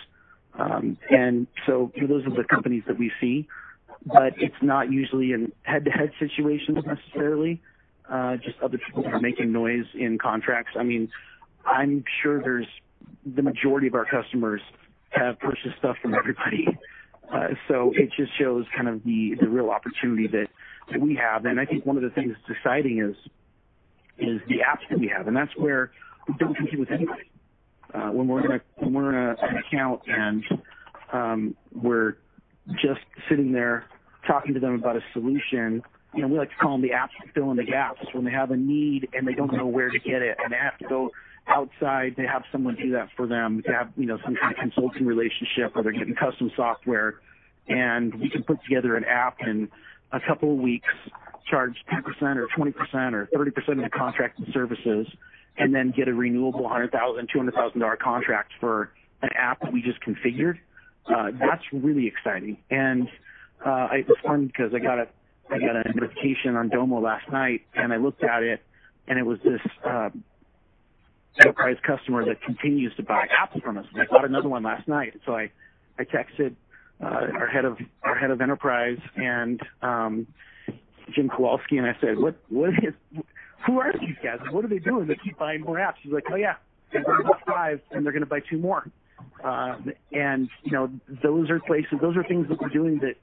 Um, 0.57 0.97
and 1.09 1.47
so 1.65 1.91
those 1.95 2.25
are 2.25 2.31
the 2.31 2.43
companies 2.43 2.83
that 2.87 2.97
we 2.97 3.11
see, 3.21 3.47
but 4.05 4.33
it's 4.37 4.55
not 4.61 4.91
usually 4.91 5.31
in 5.31 5.51
head-to-head 5.63 6.11
situations 6.19 6.79
necessarily. 6.85 7.61
Uh, 8.09 8.37
just 8.37 8.59
other 8.61 8.79
people 8.79 9.03
that 9.03 9.13
are 9.13 9.19
making 9.19 9.51
noise 9.51 9.85
in 9.93 10.17
contracts. 10.17 10.71
I 10.77 10.83
mean, 10.83 11.11
I'm 11.65 12.03
sure 12.23 12.41
there's 12.41 12.67
the 13.25 13.43
majority 13.43 13.87
of 13.87 13.93
our 13.93 14.05
customers 14.05 14.61
have 15.09 15.39
purchased 15.39 15.77
stuff 15.77 15.97
from 16.01 16.15
everybody. 16.15 16.67
Uh, 17.31 17.49
so 17.67 17.91
it 17.95 18.09
just 18.17 18.35
shows 18.37 18.65
kind 18.75 18.87
of 18.87 19.03
the, 19.03 19.35
the 19.39 19.47
real 19.47 19.69
opportunity 19.69 20.27
that, 20.27 20.47
that 20.91 20.99
we 20.99 21.15
have. 21.15 21.45
And 21.45 21.59
I 21.59 21.65
think 21.65 21.85
one 21.85 21.97
of 21.97 22.03
the 22.03 22.09
things 22.09 22.35
that's 22.35 22.57
exciting 22.57 22.99
is, 22.99 23.15
is 24.17 24.41
the 24.47 24.57
apps 24.67 24.89
that 24.89 24.99
we 24.99 25.07
have. 25.15 25.27
And 25.27 25.37
that's 25.37 25.55
where 25.55 25.91
we 26.27 26.33
don't 26.39 26.55
compete 26.55 26.79
with 26.79 26.91
anybody. 26.91 27.28
Uh, 27.93 28.09
when 28.09 28.27
we're 28.27 28.45
in 28.45 28.51
a, 28.51 28.61
when 28.77 28.93
we're 28.93 29.09
in 29.09 29.37
a, 29.37 29.45
an 29.45 29.57
account 29.57 30.01
and, 30.07 30.43
um, 31.11 31.55
we're 31.73 32.17
just 32.73 33.01
sitting 33.27 33.51
there 33.51 33.85
talking 34.27 34.53
to 34.53 34.59
them 34.59 34.75
about 34.75 34.95
a 34.95 35.01
solution, 35.13 35.81
you 36.13 36.21
know, 36.21 36.27
we 36.27 36.37
like 36.37 36.49
to 36.49 36.55
call 36.55 36.73
them 36.73 36.81
the 36.81 36.89
apps 36.89 37.09
that 37.23 37.33
fill 37.33 37.51
in 37.51 37.57
the 37.57 37.63
gaps 37.63 38.01
when 38.13 38.25
they 38.25 38.31
have 38.31 38.51
a 38.51 38.57
need 38.57 39.07
and 39.13 39.27
they 39.27 39.33
don't 39.33 39.53
know 39.53 39.65
where 39.65 39.89
to 39.89 39.99
get 39.99 40.21
it 40.21 40.37
and 40.43 40.51
they 40.51 40.57
have 40.57 40.77
to 40.79 40.87
go 40.87 41.11
outside 41.47 42.15
to 42.15 42.23
have 42.27 42.43
someone 42.51 42.75
do 42.75 42.91
that 42.91 43.09
for 43.15 43.27
them, 43.27 43.61
to 43.65 43.71
have, 43.71 43.91
you 43.97 44.05
know, 44.05 44.17
some 44.23 44.35
kind 44.35 44.53
of 44.53 44.59
consulting 44.59 45.05
relationship 45.05 45.75
or 45.75 45.83
they're 45.83 45.91
getting 45.91 46.15
custom 46.15 46.51
software. 46.55 47.15
And 47.67 48.13
we 48.15 48.29
can 48.29 48.43
put 48.43 48.63
together 48.63 48.95
an 48.95 49.03
app 49.03 49.37
in 49.41 49.69
a 50.11 50.19
couple 50.19 50.53
of 50.53 50.59
weeks, 50.59 50.87
charge 51.49 51.75
10% 51.91 52.03
or 52.37 52.47
20% 52.57 53.13
or 53.13 53.29
30% 53.33 53.69
of 53.69 53.77
the 53.77 53.89
contract 53.89 54.39
and 54.39 54.47
services, 54.53 55.07
and 55.59 55.75
then 55.75 55.93
get 55.95 56.07
a 56.07 56.13
renewable 56.13 56.61
$100,000, 56.61 56.91
$200,000 56.91 57.99
contract 57.99 58.53
for 58.59 58.91
an 59.21 59.29
app 59.37 59.61
that 59.61 59.73
we 59.73 59.81
just 59.81 59.99
configured. 60.01 60.57
Uh, 61.05 61.31
that's 61.39 61.63
really 61.73 62.07
exciting. 62.07 62.57
And 62.69 63.07
uh, 63.65 63.89
it 63.91 64.07
was 64.07 64.17
fun 64.25 64.47
because 64.47 64.73
I 64.73 64.79
got 64.79 64.99
a 64.99 65.07
I 65.51 65.57
got 65.57 65.75
a 65.75 65.91
notification 65.95 66.55
on 66.55 66.69
Domo 66.69 66.99
last 66.99 67.27
night, 67.31 67.61
and 67.73 67.91
I 67.91 67.97
looked 67.97 68.23
at 68.23 68.43
it, 68.43 68.61
and 69.07 69.17
it 69.17 69.25
was 69.25 69.39
this 69.43 69.59
uh, 69.83 70.09
enterprise 71.39 71.77
customer 71.85 72.23
that 72.25 72.41
continues 72.43 72.95
to 72.97 73.03
buy 73.03 73.25
apps 73.27 73.59
from 73.63 73.79
us. 73.79 73.85
I 73.95 74.05
bought 74.05 74.25
another 74.25 74.47
one 74.47 74.61
last 74.61 74.87
night, 74.87 75.19
so 75.25 75.35
I 75.35 75.51
I 75.97 76.03
texted 76.03 76.55
uh, 77.01 77.05
our 77.05 77.47
head 77.47 77.65
of 77.65 77.77
our 78.03 78.15
head 78.15 78.29
of 78.29 78.41
enterprise 78.41 78.99
and 79.15 79.59
um, 79.81 80.27
Jim 81.15 81.29
Kowalski, 81.29 81.77
and 81.77 81.87
I 81.87 81.97
said, 81.99 82.19
"What 82.19 82.35
what 82.49 82.69
is 82.69 82.93
who 83.65 83.79
are 83.79 83.93
these 83.93 84.15
guys? 84.23 84.39
What 84.51 84.65
are 84.65 84.67
they 84.67 84.79
doing? 84.79 85.07
They 85.07 85.15
keep 85.15 85.37
buying 85.37 85.61
more 85.61 85.77
apps." 85.77 85.95
He's 86.01 86.13
like, 86.13 86.25
"Oh 86.31 86.35
yeah, 86.35 86.55
they're 86.91 87.03
going 87.03 87.23
to 87.23 87.29
buy 87.29 87.39
five, 87.45 87.81
and 87.91 88.05
they're 88.05 88.13
going 88.13 88.23
to 88.23 88.29
buy 88.29 88.41
two 88.41 88.57
more." 88.57 88.89
Um, 89.43 89.91
and 90.11 90.49
you 90.63 90.71
know, 90.71 90.89
those 91.23 91.49
are 91.49 91.59
places, 91.59 91.99
those 92.01 92.17
are 92.17 92.23
things 92.23 92.47
that 92.49 92.59
we're 92.61 92.69
doing 92.69 92.99
that 92.99 93.15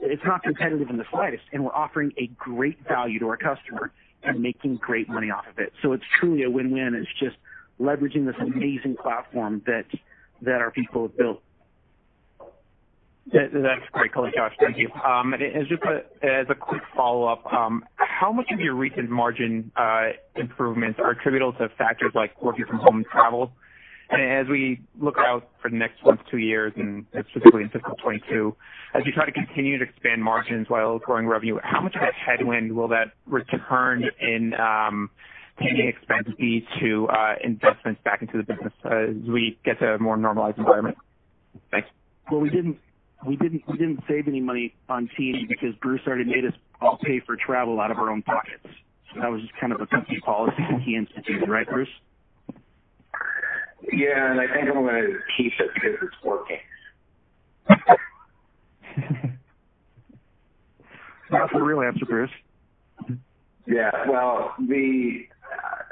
it's 0.00 0.22
not 0.24 0.42
competitive 0.42 0.88
in 0.90 0.96
the 0.96 1.04
slightest, 1.10 1.42
and 1.52 1.64
we're 1.64 1.74
offering 1.74 2.12
a 2.18 2.26
great 2.38 2.78
value 2.88 3.18
to 3.20 3.28
our 3.28 3.36
customer 3.36 3.92
and 4.22 4.40
making 4.40 4.76
great 4.76 5.08
money 5.08 5.30
off 5.30 5.46
of 5.46 5.58
it. 5.58 5.72
So 5.82 5.92
it's 5.92 6.04
truly 6.18 6.42
a 6.42 6.50
win-win. 6.50 6.94
It's 6.94 7.10
just 7.18 7.36
leveraging 7.80 8.26
this 8.26 8.36
amazing 8.40 8.96
platform 8.96 9.62
that 9.66 9.86
that 10.42 10.60
our 10.60 10.70
people 10.70 11.02
have 11.02 11.16
built. 11.16 11.42
That, 13.32 13.52
that's 13.52 13.88
great 13.92 14.12
color, 14.12 14.30
Josh. 14.34 14.54
Thank 14.58 14.78
you. 14.78 14.90
Um, 14.92 15.34
and 15.34 15.68
just 15.68 15.82
as 16.22 16.46
a 16.48 16.54
quick 16.54 16.82
follow-up, 16.96 17.44
um, 17.52 17.84
how 17.96 18.32
much 18.32 18.46
of 18.52 18.60
your 18.60 18.74
recent 18.74 19.10
margin 19.10 19.70
uh, 19.76 20.08
improvements 20.36 20.98
are 20.98 21.10
attributable 21.10 21.52
to 21.54 21.68
factors 21.76 22.12
like 22.14 22.42
working 22.42 22.64
from 22.66 22.78
home 22.78 22.96
and 22.96 23.06
travel? 23.06 23.52
And 24.10 24.20
as 24.22 24.48
we 24.50 24.80
look 25.00 25.16
out 25.18 25.50
for 25.62 25.70
the 25.70 25.76
next 25.76 26.02
one 26.02 26.18
to 26.18 26.24
two 26.28 26.38
years, 26.38 26.72
and 26.76 27.06
specifically 27.12 27.62
in 27.62 27.68
fiscal 27.68 27.94
22, 28.02 28.56
as 28.94 29.02
you 29.06 29.12
try 29.12 29.24
to 29.24 29.32
continue 29.32 29.78
to 29.78 29.84
expand 29.84 30.24
margins 30.24 30.68
while 30.68 30.98
growing 30.98 31.28
revenue, 31.28 31.58
how 31.62 31.80
much 31.80 31.94
of 31.94 32.02
a 32.02 32.12
headwind 32.12 32.74
will 32.74 32.88
that 32.88 33.12
return 33.26 34.04
in 34.20 34.54
um, 34.54 35.10
paying 35.58 35.86
expense 35.86 36.26
be 36.36 36.66
to 36.80 37.06
uh, 37.08 37.34
investments 37.44 38.00
back 38.02 38.22
into 38.22 38.36
the 38.36 38.42
business 38.42 38.72
as 38.84 39.14
we 39.28 39.56
get 39.64 39.78
to 39.78 39.94
a 39.94 39.98
more 39.98 40.16
normalized 40.16 40.58
environment? 40.58 40.96
Thanks. 41.70 41.88
Well, 42.32 42.40
we 42.40 42.50
didn't 42.50 42.78
we 43.26 43.36
didn't 43.36 43.62
we 43.68 43.76
didn't 43.76 44.00
save 44.08 44.28
any 44.28 44.40
money 44.40 44.74
on 44.88 45.08
T&E 45.16 45.46
because 45.48 45.74
Bruce 45.82 46.00
already 46.06 46.24
made 46.24 46.44
us 46.44 46.54
all 46.80 46.98
pay 47.02 47.20
for 47.20 47.36
travel 47.36 47.80
out 47.80 47.90
of 47.90 47.98
our 47.98 48.10
own 48.10 48.22
pockets. 48.22 48.66
So 49.14 49.20
that 49.20 49.30
was 49.30 49.42
just 49.42 49.52
kind 49.60 49.72
of 49.72 49.80
a 49.80 49.86
company 49.86 50.20
policy 50.20 50.56
that 50.70 50.80
he 50.82 50.96
instituted, 50.96 51.48
right, 51.48 51.68
Bruce? 51.68 51.88
Yeah, 53.92 54.30
and 54.30 54.40
I 54.40 54.46
think 54.46 54.68
I'm 54.68 54.74
going 54.74 55.02
to 55.02 55.18
keep 55.36 55.52
it 55.58 55.70
because 55.74 55.98
it's 56.02 56.16
working. 56.24 56.58
That's 61.30 61.52
the 61.52 61.62
real 61.62 61.80
answer, 61.82 62.06
Bruce. 62.06 62.30
Yeah, 63.66 63.90
well, 64.08 64.54
the 64.58 65.26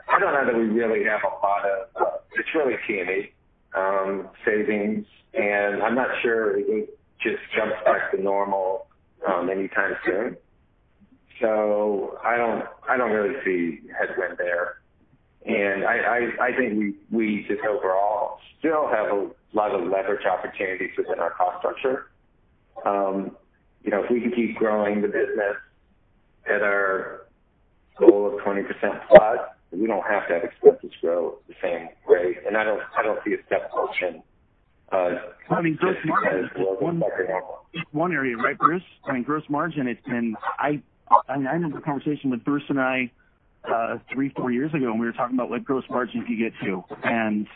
I 0.08 0.18
don't 0.18 0.32
know 0.32 0.46
that 0.46 0.56
we 0.56 0.64
really 0.64 1.04
have 1.04 1.20
a 1.22 1.46
lot 1.46 1.64
of. 1.64 1.88
Uh, 2.00 2.16
it's 2.34 2.48
really 2.54 2.74
T&E 2.86 3.32
um, 3.76 4.28
savings, 4.44 5.06
and 5.34 5.82
I'm 5.82 5.94
not 5.94 6.08
sure 6.22 6.58
it 6.58 6.97
just 7.22 7.38
jumps 7.56 7.76
back 7.84 8.12
to 8.12 8.22
normal 8.22 8.86
um, 9.26 9.50
anytime 9.50 9.96
soon. 10.06 10.36
So 11.40 12.18
I 12.24 12.36
don't 12.36 12.64
I 12.88 12.96
don't 12.96 13.10
really 13.12 13.34
see 13.44 13.80
headwind 13.98 14.38
there. 14.38 14.76
And 15.46 15.84
I, 15.84 15.96
I, 15.98 16.46
I 16.48 16.56
think 16.56 16.78
we, 16.78 16.94
we 17.10 17.46
just 17.48 17.60
overall 17.64 18.38
still 18.58 18.88
have 18.88 19.06
a 19.06 19.30
lot 19.54 19.72
of 19.74 19.82
leverage 19.88 20.26
opportunities 20.26 20.90
within 20.98 21.20
our 21.20 21.30
cost 21.30 21.58
structure. 21.60 22.10
Um, 22.84 23.36
you 23.82 23.90
know, 23.90 24.04
if 24.04 24.10
we 24.10 24.20
can 24.20 24.32
keep 24.32 24.56
growing 24.56 25.00
the 25.00 25.08
business 25.08 25.56
at 26.52 26.62
our 26.62 27.26
goal 27.98 28.26
of 28.34 28.44
20% 28.44 28.64
plus, 29.08 29.38
we 29.72 29.86
don't 29.86 30.04
have 30.06 30.26
to 30.28 30.34
have 30.34 30.44
expenses 30.44 30.92
grow 31.00 31.38
the 31.48 31.54
same 31.62 31.88
rate. 32.08 32.38
And 32.46 32.56
I 32.56 32.64
don't, 32.64 32.82
I 32.96 33.02
don't 33.02 33.20
see 33.24 33.32
a 33.34 33.44
step 33.46 33.70
function. 33.70 34.22
Uh, 34.90 35.16
I 35.50 35.60
mean, 35.60 35.76
gross 35.76 35.96
margin 36.04 36.44
is 36.44 36.50
one, 36.80 37.00
back 37.00 37.16
to 37.16 37.24
normal. 37.24 37.66
one 37.92 38.12
area, 38.12 38.36
right, 38.36 38.56
Bruce? 38.56 38.82
I 39.04 39.12
mean, 39.12 39.22
gross 39.22 39.44
margin, 39.48 39.86
it's 39.86 40.04
been, 40.06 40.34
I, 40.58 40.82
I 41.28 41.34
remember 41.34 41.78
a 41.78 41.82
conversation 41.82 42.30
with 42.30 42.44
Bruce 42.44 42.64
and 42.68 42.80
I, 42.80 43.10
uh, 43.70 43.98
three, 44.12 44.30
four 44.30 44.50
years 44.50 44.72
ago, 44.72 44.90
and 44.90 45.00
we 45.00 45.06
were 45.06 45.12
talking 45.12 45.36
about 45.36 45.50
what 45.50 45.64
gross 45.64 45.84
margin 45.90 46.24
you 46.28 46.38
get 46.38 46.58
to. 46.64 46.84
And, 47.04 47.46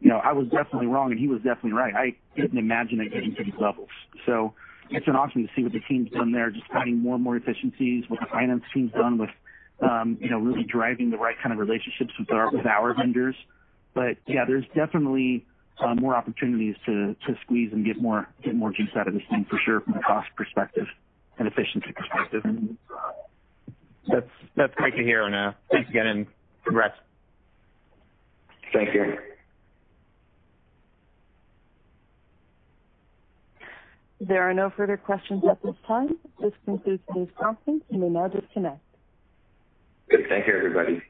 you 0.00 0.08
know, 0.08 0.18
I 0.18 0.32
was 0.32 0.48
definitely 0.48 0.88
wrong, 0.88 1.12
and 1.12 1.20
he 1.20 1.28
was 1.28 1.38
definitely 1.38 1.72
right. 1.72 1.94
I 1.94 2.16
didn't 2.38 2.58
imagine 2.58 3.00
it 3.00 3.12
getting 3.12 3.34
to 3.36 3.44
these 3.44 3.54
levels. 3.58 3.88
So 4.26 4.52
it's 4.90 5.06
been 5.06 5.16
awesome 5.16 5.46
to 5.46 5.52
see 5.56 5.62
what 5.62 5.72
the 5.72 5.80
team's 5.88 6.10
done 6.10 6.32
there, 6.32 6.50
just 6.50 6.66
finding 6.66 6.98
more 6.98 7.14
and 7.14 7.24
more 7.24 7.36
efficiencies, 7.36 8.04
what 8.08 8.20
the 8.20 8.26
finance 8.26 8.64
team's 8.74 8.92
done 8.92 9.16
with, 9.16 9.30
um, 9.80 10.18
you 10.20 10.28
know, 10.28 10.38
really 10.38 10.64
driving 10.64 11.10
the 11.10 11.16
right 11.16 11.36
kind 11.42 11.52
of 11.52 11.58
relationships 11.58 12.12
with 12.18 12.30
our, 12.30 12.50
with 12.50 12.66
our 12.66 12.94
vendors. 12.94 13.36
But 13.94 14.18
yeah, 14.26 14.44
there's 14.46 14.64
definitely 14.74 15.46
more 16.00 16.14
opportunities 16.14 16.76
to, 16.86 17.14
to 17.26 17.36
squeeze 17.42 17.72
and 17.72 17.84
get 17.84 18.00
more, 18.00 18.28
get 18.44 18.54
more 18.54 18.70
juice 18.70 18.90
out 18.96 19.08
of 19.08 19.14
this 19.14 19.22
thing 19.30 19.46
for 19.48 19.58
sure 19.64 19.80
from 19.80 19.94
a 19.94 20.02
cost 20.02 20.28
perspective 20.36 20.86
and 21.38 21.48
efficiency 21.48 21.92
perspective. 21.92 22.42
That's 24.08 24.30
that's 24.56 24.74
great 24.74 24.96
to 24.96 25.02
hear, 25.02 25.24
and 25.24 25.34
uh, 25.34 25.52
thanks 25.70 25.88
again, 25.88 26.06
and 26.06 26.26
congrats. 26.64 26.94
Thank 28.72 28.94
you. 28.94 29.16
There 34.20 34.48
are 34.48 34.54
no 34.54 34.70
further 34.76 34.96
questions 34.96 35.42
at 35.50 35.62
this 35.62 35.74
time. 35.86 36.16
This 36.40 36.52
concludes 36.64 37.02
today's 37.08 37.32
conference. 37.40 37.82
You 37.90 37.98
may 37.98 38.08
now 38.08 38.28
disconnect. 38.28 38.80
Good. 40.08 40.26
Thank 40.28 40.46
you, 40.46 40.56
everybody. 40.56 41.02